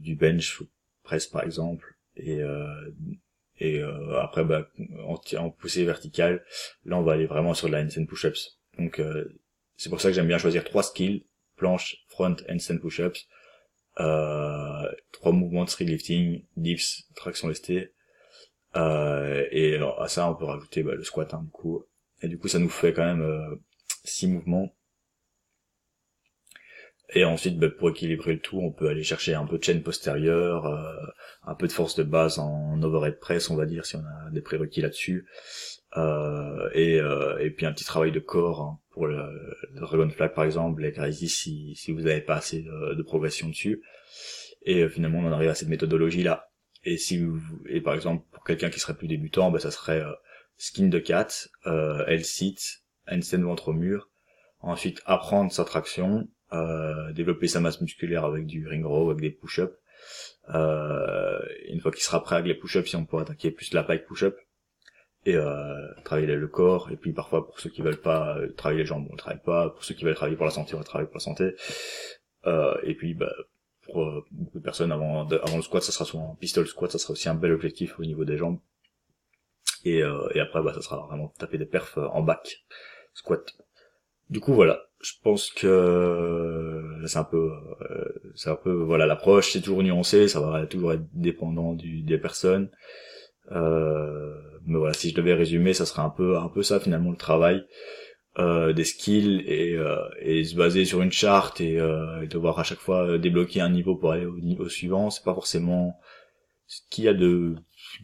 du 0.00 0.14
bench 0.14 0.62
press 1.02 1.26
par 1.26 1.42
exemple. 1.42 1.96
Et 2.16 2.40
et 3.58 3.82
après, 4.20 4.44
bah, 4.44 4.68
en, 5.38 5.50
poussée 5.50 5.84
verticale, 5.84 6.44
là, 6.84 6.98
on 6.98 7.02
va 7.02 7.12
aller 7.14 7.26
vraiment 7.26 7.54
sur 7.54 7.68
de 7.68 7.72
la 7.72 7.82
handstand 7.82 8.06
push-ups. 8.06 8.58
Donc, 8.78 9.00
c'est 9.76 9.90
pour 9.90 10.00
ça 10.00 10.08
que 10.08 10.14
j'aime 10.14 10.28
bien 10.28 10.38
choisir 10.38 10.64
trois 10.64 10.82
skills, 10.82 11.24
planche, 11.56 12.04
front, 12.08 12.36
handstand 12.48 12.78
push-ups, 12.78 13.26
euh, 14.00 14.92
trois 15.12 15.32
mouvements 15.32 15.64
de 15.64 15.84
lifting, 15.84 16.44
dips, 16.56 17.04
traction 17.14 17.48
lestée, 17.48 17.92
euh, 18.76 19.46
et 19.50 19.78
à 19.98 20.08
ça 20.08 20.30
on 20.30 20.34
peut 20.34 20.44
rajouter 20.44 20.82
bah, 20.82 20.94
le 20.94 21.04
squat 21.04 21.32
hein, 21.34 21.42
du 21.44 21.50
coup, 21.50 21.84
et 22.22 22.28
du 22.28 22.38
coup 22.38 22.48
ça 22.48 22.58
nous 22.58 22.68
fait 22.68 22.92
quand 22.92 23.04
même 23.04 23.22
euh, 23.22 23.56
six 24.04 24.26
mouvements. 24.26 24.72
Et 27.14 27.24
ensuite, 27.24 27.58
bah, 27.58 27.68
pour 27.70 27.90
équilibrer 27.90 28.34
le 28.34 28.40
tout, 28.40 28.58
on 28.58 28.72
peut 28.72 28.88
aller 28.88 29.04
chercher 29.04 29.34
un 29.34 29.46
peu 29.46 29.58
de 29.58 29.64
chaîne 29.64 29.82
postérieure, 29.82 30.66
euh, 30.66 31.06
un 31.44 31.54
peu 31.54 31.68
de 31.68 31.72
force 31.72 31.94
de 31.94 32.02
base 32.02 32.38
en 32.38 32.82
overhead 32.82 33.20
press, 33.20 33.48
on 33.48 33.56
va 33.56 33.64
dire, 33.64 33.86
si 33.86 33.96
on 33.96 34.00
a 34.00 34.30
des 34.32 34.40
prérequis 34.40 34.80
là-dessus. 34.80 35.26
Euh, 35.96 36.45
et, 36.76 37.00
euh, 37.00 37.38
et 37.38 37.50
puis 37.50 37.64
un 37.64 37.72
petit 37.72 37.86
travail 37.86 38.12
de 38.12 38.20
corps 38.20 38.60
hein, 38.60 38.78
pour 38.90 39.06
le, 39.06 39.16
le, 39.72 39.80
Dragon 39.80 40.08
Flag 40.10 40.34
par 40.34 40.44
exemple, 40.44 40.82
les 40.82 40.92
Crazy 40.92 41.28
si, 41.28 41.74
si 41.74 41.90
vous 41.90 42.02
n'avez 42.02 42.20
pas 42.20 42.36
assez 42.36 42.62
de, 42.62 43.02
progression 43.02 43.48
dessus. 43.48 43.82
Et 44.62 44.82
euh, 44.82 44.88
finalement 44.90 45.20
on 45.20 45.26
en 45.26 45.32
arrive 45.32 45.48
à 45.48 45.54
cette 45.54 45.68
méthodologie 45.68 46.22
là. 46.22 46.50
Et 46.84 46.98
si 46.98 47.18
vous, 47.18 47.40
et 47.66 47.80
par 47.80 47.94
exemple 47.94 48.26
pour 48.30 48.44
quelqu'un 48.44 48.68
qui 48.68 48.78
serait 48.78 48.94
plus 48.94 49.08
débutant, 49.08 49.50
bah, 49.50 49.58
ça 49.58 49.70
serait 49.70 50.04
skin 50.58 50.88
de 50.88 50.98
cat, 50.98 51.28
euh, 51.66 52.04
L-sit, 52.06 52.58
handstand 53.10 53.42
ventre 53.42 53.68
au 53.68 53.72
mur. 53.72 54.10
Ensuite 54.60 55.00
apprendre 55.06 55.50
sa 55.50 55.64
traction, 55.64 56.28
développer 57.14 57.48
sa 57.48 57.60
masse 57.60 57.80
musculaire 57.80 58.24
avec 58.24 58.46
du 58.46 58.66
ring 58.66 58.84
row, 58.84 59.10
avec 59.10 59.22
des 59.22 59.30
push-ups. 59.30 59.72
une 60.48 61.80
fois 61.80 61.90
qu'il 61.92 62.02
sera 62.02 62.22
prêt 62.22 62.36
avec 62.36 62.48
les 62.48 62.54
push-ups, 62.54 62.88
si 62.88 62.96
on 62.96 63.06
pourra 63.06 63.22
attaquer 63.22 63.50
plus 63.50 63.72
la 63.72 63.82
pike 63.82 64.06
push-up 64.06 64.36
et 65.26 65.34
euh, 65.34 65.92
travailler 66.04 66.28
le 66.28 66.48
corps. 66.48 66.90
Et 66.92 66.96
puis 66.96 67.12
parfois 67.12 67.46
pour 67.46 67.58
ceux 67.60 67.68
qui 67.68 67.82
veulent 67.82 68.00
pas 68.00 68.38
euh, 68.38 68.52
travailler 68.52 68.82
les 68.82 68.86
jambes 68.86 69.06
on 69.10 69.12
ne 69.12 69.18
travaille 69.18 69.42
pas. 69.42 69.70
Pour 69.70 69.84
ceux 69.84 69.94
qui 69.94 70.04
veulent 70.04 70.14
travailler 70.14 70.36
pour 70.36 70.46
la 70.46 70.52
santé 70.52 70.74
on 70.74 70.78
va 70.78 70.84
travailler 70.84 71.08
pour 71.08 71.16
la 71.16 71.20
santé. 71.20 71.54
Euh, 72.46 72.74
et 72.84 72.94
puis 72.94 73.14
bah, 73.14 73.32
pour 73.82 74.02
euh, 74.02 74.24
beaucoup 74.30 74.58
de 74.58 74.64
personnes 74.64 74.92
avant 74.92 75.26
avant 75.28 75.56
le 75.56 75.62
squat 75.62 75.82
ça 75.82 75.92
sera 75.92 76.04
soit 76.04 76.20
un 76.20 76.36
pistol 76.36 76.66
squat 76.66 76.90
ça 76.92 76.98
sera 76.98 77.12
aussi 77.12 77.28
un 77.28 77.34
bel 77.34 77.52
objectif 77.52 77.98
au 77.98 78.04
niveau 78.04 78.24
des 78.24 78.38
jambes. 78.38 78.60
Et, 79.84 80.02
euh, 80.02 80.28
et 80.34 80.40
après 80.40 80.62
bah 80.62 80.72
ça 80.74 80.80
sera 80.80 81.04
vraiment 81.06 81.28
taper 81.38 81.58
des 81.58 81.66
perfs 81.66 81.98
en 81.98 82.22
back 82.22 82.64
squat. 83.12 83.52
Du 84.30 84.40
coup 84.40 84.54
voilà. 84.54 84.82
Je 85.02 85.12
pense 85.22 85.50
que 85.50 87.02
c'est 87.06 87.18
un 87.18 87.24
peu, 87.24 87.52
c'est 88.34 88.48
un 88.48 88.56
peu, 88.56 88.72
voilà, 88.72 89.04
l'approche 89.04 89.52
c'est 89.52 89.60
toujours 89.60 89.82
nuancé, 89.82 90.26
ça 90.26 90.40
va 90.40 90.66
toujours 90.66 90.94
être 90.94 91.04
dépendant 91.12 91.74
du, 91.74 92.00
des 92.00 92.16
personnes. 92.16 92.70
Mais 94.66 94.78
voilà, 94.78 94.94
si 94.94 95.10
je 95.10 95.14
devais 95.14 95.34
résumer, 95.34 95.72
ça 95.74 95.86
serait 95.86 96.02
un 96.02 96.10
peu, 96.10 96.36
un 96.38 96.48
peu 96.48 96.62
ça 96.62 96.80
finalement 96.80 97.10
le 97.10 97.16
travail. 97.16 97.64
Euh, 98.38 98.74
des 98.74 98.84
skills 98.84 99.42
et, 99.46 99.76
euh, 99.76 99.96
se 100.44 100.54
baser 100.54 100.84
sur 100.84 101.00
une 101.00 101.10
charte 101.10 101.62
et, 101.62 101.80
euh, 101.80 102.20
et, 102.20 102.26
devoir 102.26 102.58
à 102.58 102.64
chaque 102.64 102.80
fois 102.80 103.16
débloquer 103.16 103.62
un 103.62 103.70
niveau 103.70 103.96
pour 103.96 104.12
aller 104.12 104.26
au 104.26 104.38
niveau 104.40 104.68
suivant, 104.68 105.08
c'est 105.08 105.24
pas 105.24 105.32
forcément 105.32 105.98
ce 106.66 106.82
qu'il 106.90 107.04
y 107.04 107.08
a 107.08 107.14
de 107.14 107.54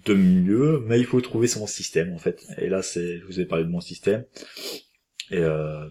de 0.06 0.14
mieux, 0.14 0.82
mais 0.86 0.98
il 0.98 1.04
faut 1.04 1.20
trouver 1.20 1.48
son 1.48 1.66
système 1.66 2.14
en 2.14 2.18
fait. 2.18 2.42
Et 2.56 2.68
là, 2.70 2.80
c'est, 2.80 3.18
je 3.18 3.26
vous 3.26 3.40
ai 3.40 3.44
parlé 3.44 3.64
de 3.64 3.68
mon 3.68 3.80
système. 3.80 4.24
Et 5.30 5.36
euh, 5.36 5.86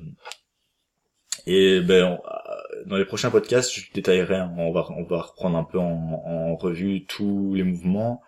et 1.45 1.81
ben 1.81 2.17
dans 2.87 2.97
les 2.97 3.05
prochains 3.05 3.29
podcasts, 3.29 3.71
je 3.71 3.91
détaillerai. 3.93 4.41
On 4.57 4.71
va 4.71 4.87
on 4.97 5.03
va 5.03 5.21
reprendre 5.21 5.55
un 5.57 5.63
peu 5.63 5.77
en 5.77 6.55
revue 6.55 7.05
tous 7.05 7.53
les 7.53 7.63
mouvements 7.63 8.23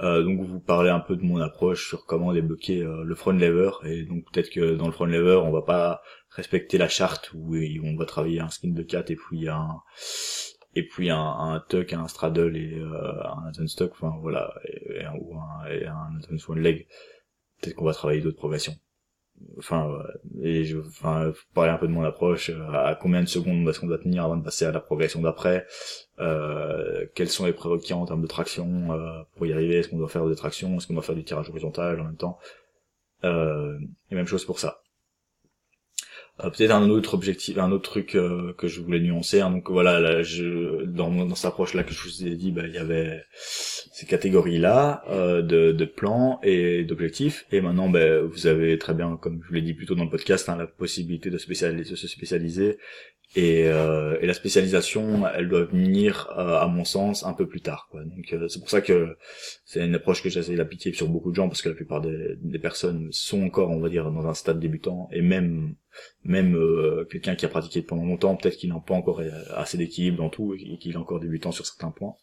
euh, 0.00 0.22
donc 0.22 0.40
vous 0.40 0.60
parlez 0.60 0.90
un 0.90 1.00
peu 1.00 1.16
de 1.16 1.22
mon 1.22 1.40
approche 1.40 1.88
sur 1.88 2.06
comment 2.06 2.32
débloquer 2.32 2.82
euh, 2.82 3.04
le 3.04 3.14
front 3.14 3.32
lever 3.32 3.70
et 3.84 4.04
donc 4.04 4.24
peut-être 4.30 4.50
que 4.50 4.74
dans 4.74 4.86
le 4.86 4.92
front 4.92 5.04
lever 5.04 5.36
on 5.36 5.50
va 5.50 5.62
pas 5.62 6.02
respecter 6.30 6.78
la 6.78 6.88
charte 6.88 7.32
où 7.34 7.56
on 7.84 7.96
va 7.96 8.06
travailler 8.06 8.40
un 8.40 8.48
skin 8.48 8.70
de 8.70 8.82
4 8.82 9.10
et 9.10 9.16
puis 9.16 9.48
un 9.48 9.80
et 10.74 10.86
puis 10.86 11.10
un, 11.10 11.18
un 11.18 11.60
tuck, 11.68 11.92
un 11.92 12.06
straddle 12.08 12.56
et 12.56 12.74
euh, 12.74 13.22
un 13.58 13.66
stock, 13.66 13.92
enfin 13.92 14.16
voilà, 14.20 14.54
et, 14.64 15.04
un, 15.04 15.14
ou 15.14 15.36
un, 15.36 15.66
et 15.68 15.86
un 15.86 16.54
leg. 16.54 16.86
Peut-être 17.60 17.74
qu'on 17.74 17.84
va 17.84 17.92
travailler 17.92 18.20
d'autres 18.20 18.38
progressions 18.38 18.76
enfin 19.58 19.98
et 20.42 20.64
je 20.64 20.78
enfin 20.78 21.32
un 21.56 21.76
peu 21.76 21.86
de 21.86 21.92
mon 21.92 22.04
approche 22.04 22.50
euh, 22.50 22.72
à 22.72 22.94
combien 22.94 23.22
de 23.22 23.28
secondes 23.28 23.68
est-ce 23.68 23.80
qu'on 23.80 23.86
doit 23.86 23.98
tenir 23.98 24.24
avant 24.24 24.36
de 24.36 24.42
passer 24.42 24.64
à 24.64 24.72
la 24.72 24.80
progression 24.80 25.20
d'après 25.20 25.66
euh, 26.18 27.06
quels 27.14 27.28
sont 27.28 27.46
les 27.46 27.52
prérequis 27.52 27.92
en 27.92 28.04
termes 28.06 28.22
de 28.22 28.26
traction 28.26 28.92
euh, 28.92 29.22
pour 29.36 29.46
y 29.46 29.52
arriver 29.52 29.78
est-ce 29.78 29.88
qu'on 29.88 29.98
doit 29.98 30.08
faire 30.08 30.26
des 30.26 30.36
tractions 30.36 30.76
est-ce 30.76 30.86
qu'on 30.86 30.94
doit 30.94 31.02
faire 31.02 31.14
du 31.14 31.24
tirage 31.24 31.48
horizontal 31.50 32.00
en 32.00 32.04
même 32.04 32.16
temps 32.16 32.38
euh, 33.24 33.78
et 34.10 34.14
même 34.14 34.26
chose 34.26 34.44
pour 34.44 34.58
ça 34.58 34.79
euh, 36.44 36.50
peut-être 36.50 36.70
un 36.70 36.88
autre 36.88 37.14
objectif, 37.14 37.58
un 37.58 37.72
autre 37.72 37.90
truc 37.90 38.14
euh, 38.14 38.52
que 38.54 38.68
je 38.68 38.80
voulais 38.80 39.00
nuancer. 39.00 39.40
Hein. 39.40 39.50
donc 39.50 39.70
voilà, 39.70 40.00
là, 40.00 40.22
je, 40.22 40.84
dans, 40.84 41.10
dans 41.10 41.34
cette 41.34 41.46
approche 41.46 41.74
là 41.74 41.82
que 41.82 41.92
je 41.92 42.02
vous 42.02 42.26
ai 42.26 42.34
dit, 42.36 42.52
bah, 42.52 42.62
il 42.66 42.74
y 42.74 42.78
avait 42.78 43.22
ces 43.36 44.06
catégories 44.06 44.58
là 44.58 45.02
euh, 45.10 45.42
de, 45.42 45.72
de 45.72 45.84
plans 45.84 46.40
et 46.42 46.84
d'objectifs. 46.84 47.46
Et 47.52 47.60
maintenant, 47.60 47.88
bah, 47.88 48.20
vous 48.22 48.46
avez 48.46 48.78
très 48.78 48.94
bien, 48.94 49.16
comme 49.20 49.40
je 49.42 49.48
vous 49.48 49.54
l'ai 49.54 49.62
dit 49.62 49.74
plus 49.74 49.86
tôt 49.86 49.94
dans 49.94 50.04
le 50.04 50.10
podcast, 50.10 50.48
hein, 50.48 50.56
la 50.56 50.66
possibilité 50.66 51.30
de, 51.30 51.38
spécialiser, 51.38 51.90
de 51.90 51.96
se 51.96 52.08
spécialiser 52.08 52.78
et, 53.36 53.68
euh, 53.68 54.18
et, 54.20 54.26
la 54.26 54.34
spécialisation, 54.34 55.24
elle 55.28 55.48
doit 55.48 55.64
venir, 55.64 56.28
euh, 56.36 56.58
à 56.58 56.66
mon 56.66 56.84
sens, 56.84 57.24
un 57.24 57.32
peu 57.32 57.46
plus 57.46 57.60
tard. 57.60 57.86
Quoi. 57.90 58.02
Donc 58.04 58.32
euh, 58.32 58.48
c'est 58.48 58.58
pour 58.58 58.70
ça 58.70 58.80
que 58.80 59.16
c'est 59.64 59.84
une 59.84 59.94
approche 59.94 60.20
que 60.22 60.28
j'essaie 60.28 60.56
d'appliquer 60.56 60.92
sur 60.92 61.08
beaucoup 61.08 61.30
de 61.30 61.36
gens, 61.36 61.48
parce 61.48 61.62
que 61.62 61.68
la 61.68 61.76
plupart 61.76 62.00
des, 62.00 62.34
des, 62.40 62.58
personnes 62.58 63.08
sont 63.12 63.44
encore, 63.44 63.70
on 63.70 63.78
va 63.78 63.88
dire, 63.88 64.10
dans 64.10 64.26
un 64.26 64.34
stade 64.34 64.58
débutant, 64.58 65.08
et 65.12 65.22
même 65.22 65.76
même 66.24 66.56
euh, 66.56 67.04
quelqu'un 67.08 67.36
qui 67.36 67.46
a 67.46 67.48
pratiqué 67.48 67.82
pendant 67.82 68.04
longtemps, 68.04 68.34
peut-être 68.34 68.56
qu'il 68.56 68.70
n'a 68.70 68.80
pas 68.80 68.94
encore 68.94 69.22
assez 69.54 69.78
d'équilibre 69.78 70.18
dans 70.18 70.30
tout, 70.30 70.54
et 70.54 70.78
qu'il 70.78 70.92
est 70.92 70.96
encore 70.96 71.20
débutant 71.20 71.52
sur 71.52 71.66
certains 71.66 71.92
points, 71.92 72.14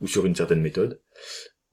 ou 0.00 0.06
sur 0.06 0.26
une 0.26 0.36
certaine 0.36 0.60
méthode. 0.60 1.00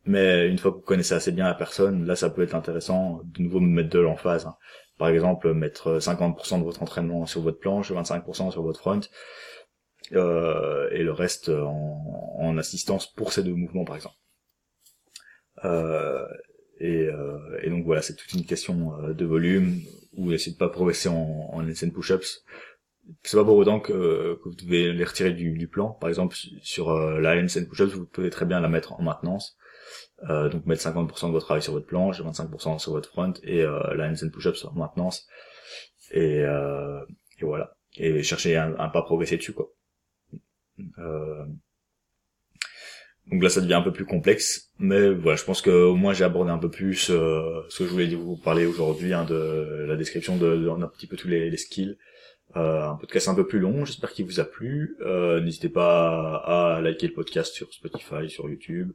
Mais 0.06 0.50
une 0.50 0.58
fois 0.58 0.72
que 0.72 0.78
vous 0.78 0.82
connaissez 0.82 1.14
assez 1.14 1.32
bien 1.32 1.46
la 1.46 1.54
personne, 1.54 2.06
là 2.06 2.16
ça 2.16 2.30
peut 2.30 2.42
être 2.42 2.56
intéressant 2.56 3.22
de 3.24 3.44
nouveau 3.44 3.60
me 3.60 3.70
mettre 3.70 3.90
de 3.90 4.00
l'emphase. 4.00 4.48
Hein 4.48 4.56
par 4.98 5.10
exemple 5.10 5.54
mettre 5.54 5.98
50% 6.00 6.60
de 6.60 6.64
votre 6.64 6.82
entraînement 6.84 7.26
sur 7.26 7.42
votre 7.42 7.60
planche, 7.60 7.92
25% 7.92 8.52
sur 8.52 8.62
votre 8.62 8.80
front, 8.80 9.02
euh, 10.12 10.90
et 10.92 11.04
le 11.04 11.12
reste 11.12 11.50
en, 11.50 12.58
assistance 12.58 13.12
pour 13.12 13.34
ces 13.34 13.42
deux 13.44 13.56
mouvements 13.56 13.86
par 13.86 13.96
exemple. 13.96 14.16
Euh, 15.66 16.28
et, 16.80 17.08
euh, 17.08 17.60
et, 17.62 17.70
donc 17.70 17.86
voilà, 17.86 18.02
c'est 18.02 18.16
toute 18.16 18.34
une 18.34 18.46
question 18.46 18.94
euh, 19.00 19.14
de 19.14 19.26
volume, 19.26 19.80
ou 20.14 20.32
essayer 20.32 20.52
de 20.52 20.58
pas 20.58 20.70
progresser 20.70 21.10
en, 21.10 21.50
en 21.54 21.64
push-ups. 21.66 22.44
C'est 23.24 23.38
pas 23.38 23.44
pour 23.44 23.58
autant 23.58 23.80
que, 23.80 24.40
que, 24.44 24.50
vous 24.50 24.56
devez 24.56 24.94
les 24.94 25.04
retirer 25.04 25.32
du, 25.32 25.58
du 25.58 25.68
plan. 25.68 25.92
Par 25.92 26.10
exemple, 26.10 26.36
sur 26.62 26.90
euh, 26.90 27.20
la 27.20 27.36
handstand 27.36 27.66
push-ups, 27.66 27.94
vous 27.94 28.06
pouvez 28.06 28.30
très 28.30 28.46
bien 28.46 28.60
la 28.60 28.70
mettre 28.70 28.94
en 28.94 29.02
maintenance 29.02 29.58
euh, 30.30 30.50
donc 30.50 30.66
mettre 30.66 30.82
50% 30.82 31.28
de 31.28 31.32
votre 31.32 31.46
travail 31.46 31.62
sur 31.62 31.74
votre 31.74 31.86
planche, 31.86 32.22
25% 32.22 32.80
sur 32.80 32.92
votre 32.92 33.10
front 33.10 33.34
et 33.44 33.62
euh, 33.62 33.94
la 33.96 34.08
handstand 34.08 34.30
push-up 34.30 34.56
en 34.64 34.74
maintenance. 34.74 35.28
Et, 36.12 36.40
euh, 36.40 37.00
et, 37.40 37.46
voilà. 37.46 37.76
Et 37.98 38.24
chercher 38.24 38.56
un, 38.56 38.90
pas 38.90 39.02
progresser 39.02 39.38
dessus 39.38 39.54
quoi. 39.54 39.70
Euh, 40.98 41.46
donc 43.32 43.42
là 43.42 43.50
ça 43.50 43.62
devient 43.62 43.76
un 43.76 43.82
peu 43.82 43.94
plus 43.94 44.06
complexe, 44.06 44.72
mais 44.80 45.10
voilà, 45.14 45.38
je 45.38 45.44
pense 45.44 45.62
que 45.62 45.70
au 45.70 45.96
moins 45.96 46.14
j'ai 46.14 46.24
abordé 46.24 46.52
un 46.52 46.58
peu 46.58 46.70
plus 46.70 47.10
euh, 47.10 47.62
ce 47.70 47.80
que 47.80 47.86
je 47.86 47.90
voulais 47.90 48.14
vous 48.16 48.36
parler 48.36 48.66
aujourd'hui, 48.66 49.14
hein, 49.14 49.24
de 49.24 49.86
la 49.88 49.96
description 49.96 50.36
de, 50.36 50.58
de, 50.58 50.70
un 50.70 50.88
petit 50.88 51.08
peu 51.08 51.16
tous 51.16 51.28
les, 51.28 51.50
les 51.50 51.58
skills, 51.58 51.98
euh, 52.56 52.90
un 52.90 52.96
podcast 52.96 53.28
un 53.28 53.36
peu 53.36 53.48
plus 53.48 53.60
long, 53.60 53.86
j'espère 53.86 54.12
qu'il 54.12 54.26
vous 54.26 54.40
a 54.40 54.46
plu. 54.46 54.98
Euh, 55.02 55.42
N'hésitez 55.42 55.70
pas 55.70 56.36
à, 56.46 56.82
liker 56.82 57.08
le 57.08 57.14
podcast 57.14 57.54
sur 57.54 57.74
Spotify, 57.74 58.30
sur 58.30 58.50
YouTube. 58.50 58.92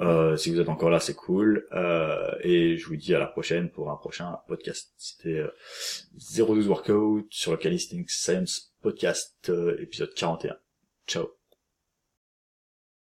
Euh, 0.00 0.36
si 0.36 0.50
vous 0.50 0.60
êtes 0.60 0.68
encore 0.68 0.90
là, 0.90 1.00
c'est 1.00 1.14
cool. 1.14 1.66
Euh, 1.72 2.32
et 2.42 2.76
je 2.76 2.86
vous 2.86 2.96
dis 2.96 3.14
à 3.14 3.18
la 3.18 3.26
prochaine 3.26 3.70
pour 3.70 3.90
un 3.90 3.96
prochain 3.96 4.38
podcast. 4.48 4.92
C'était 4.96 5.44
02 6.36 6.66
Workout 6.66 7.26
sur 7.30 7.52
le 7.52 7.56
Calisthenics 7.56 8.10
Science 8.10 8.74
Podcast, 8.82 9.50
épisode 9.80 10.12
41. 10.14 10.56
Ciao 11.06 11.37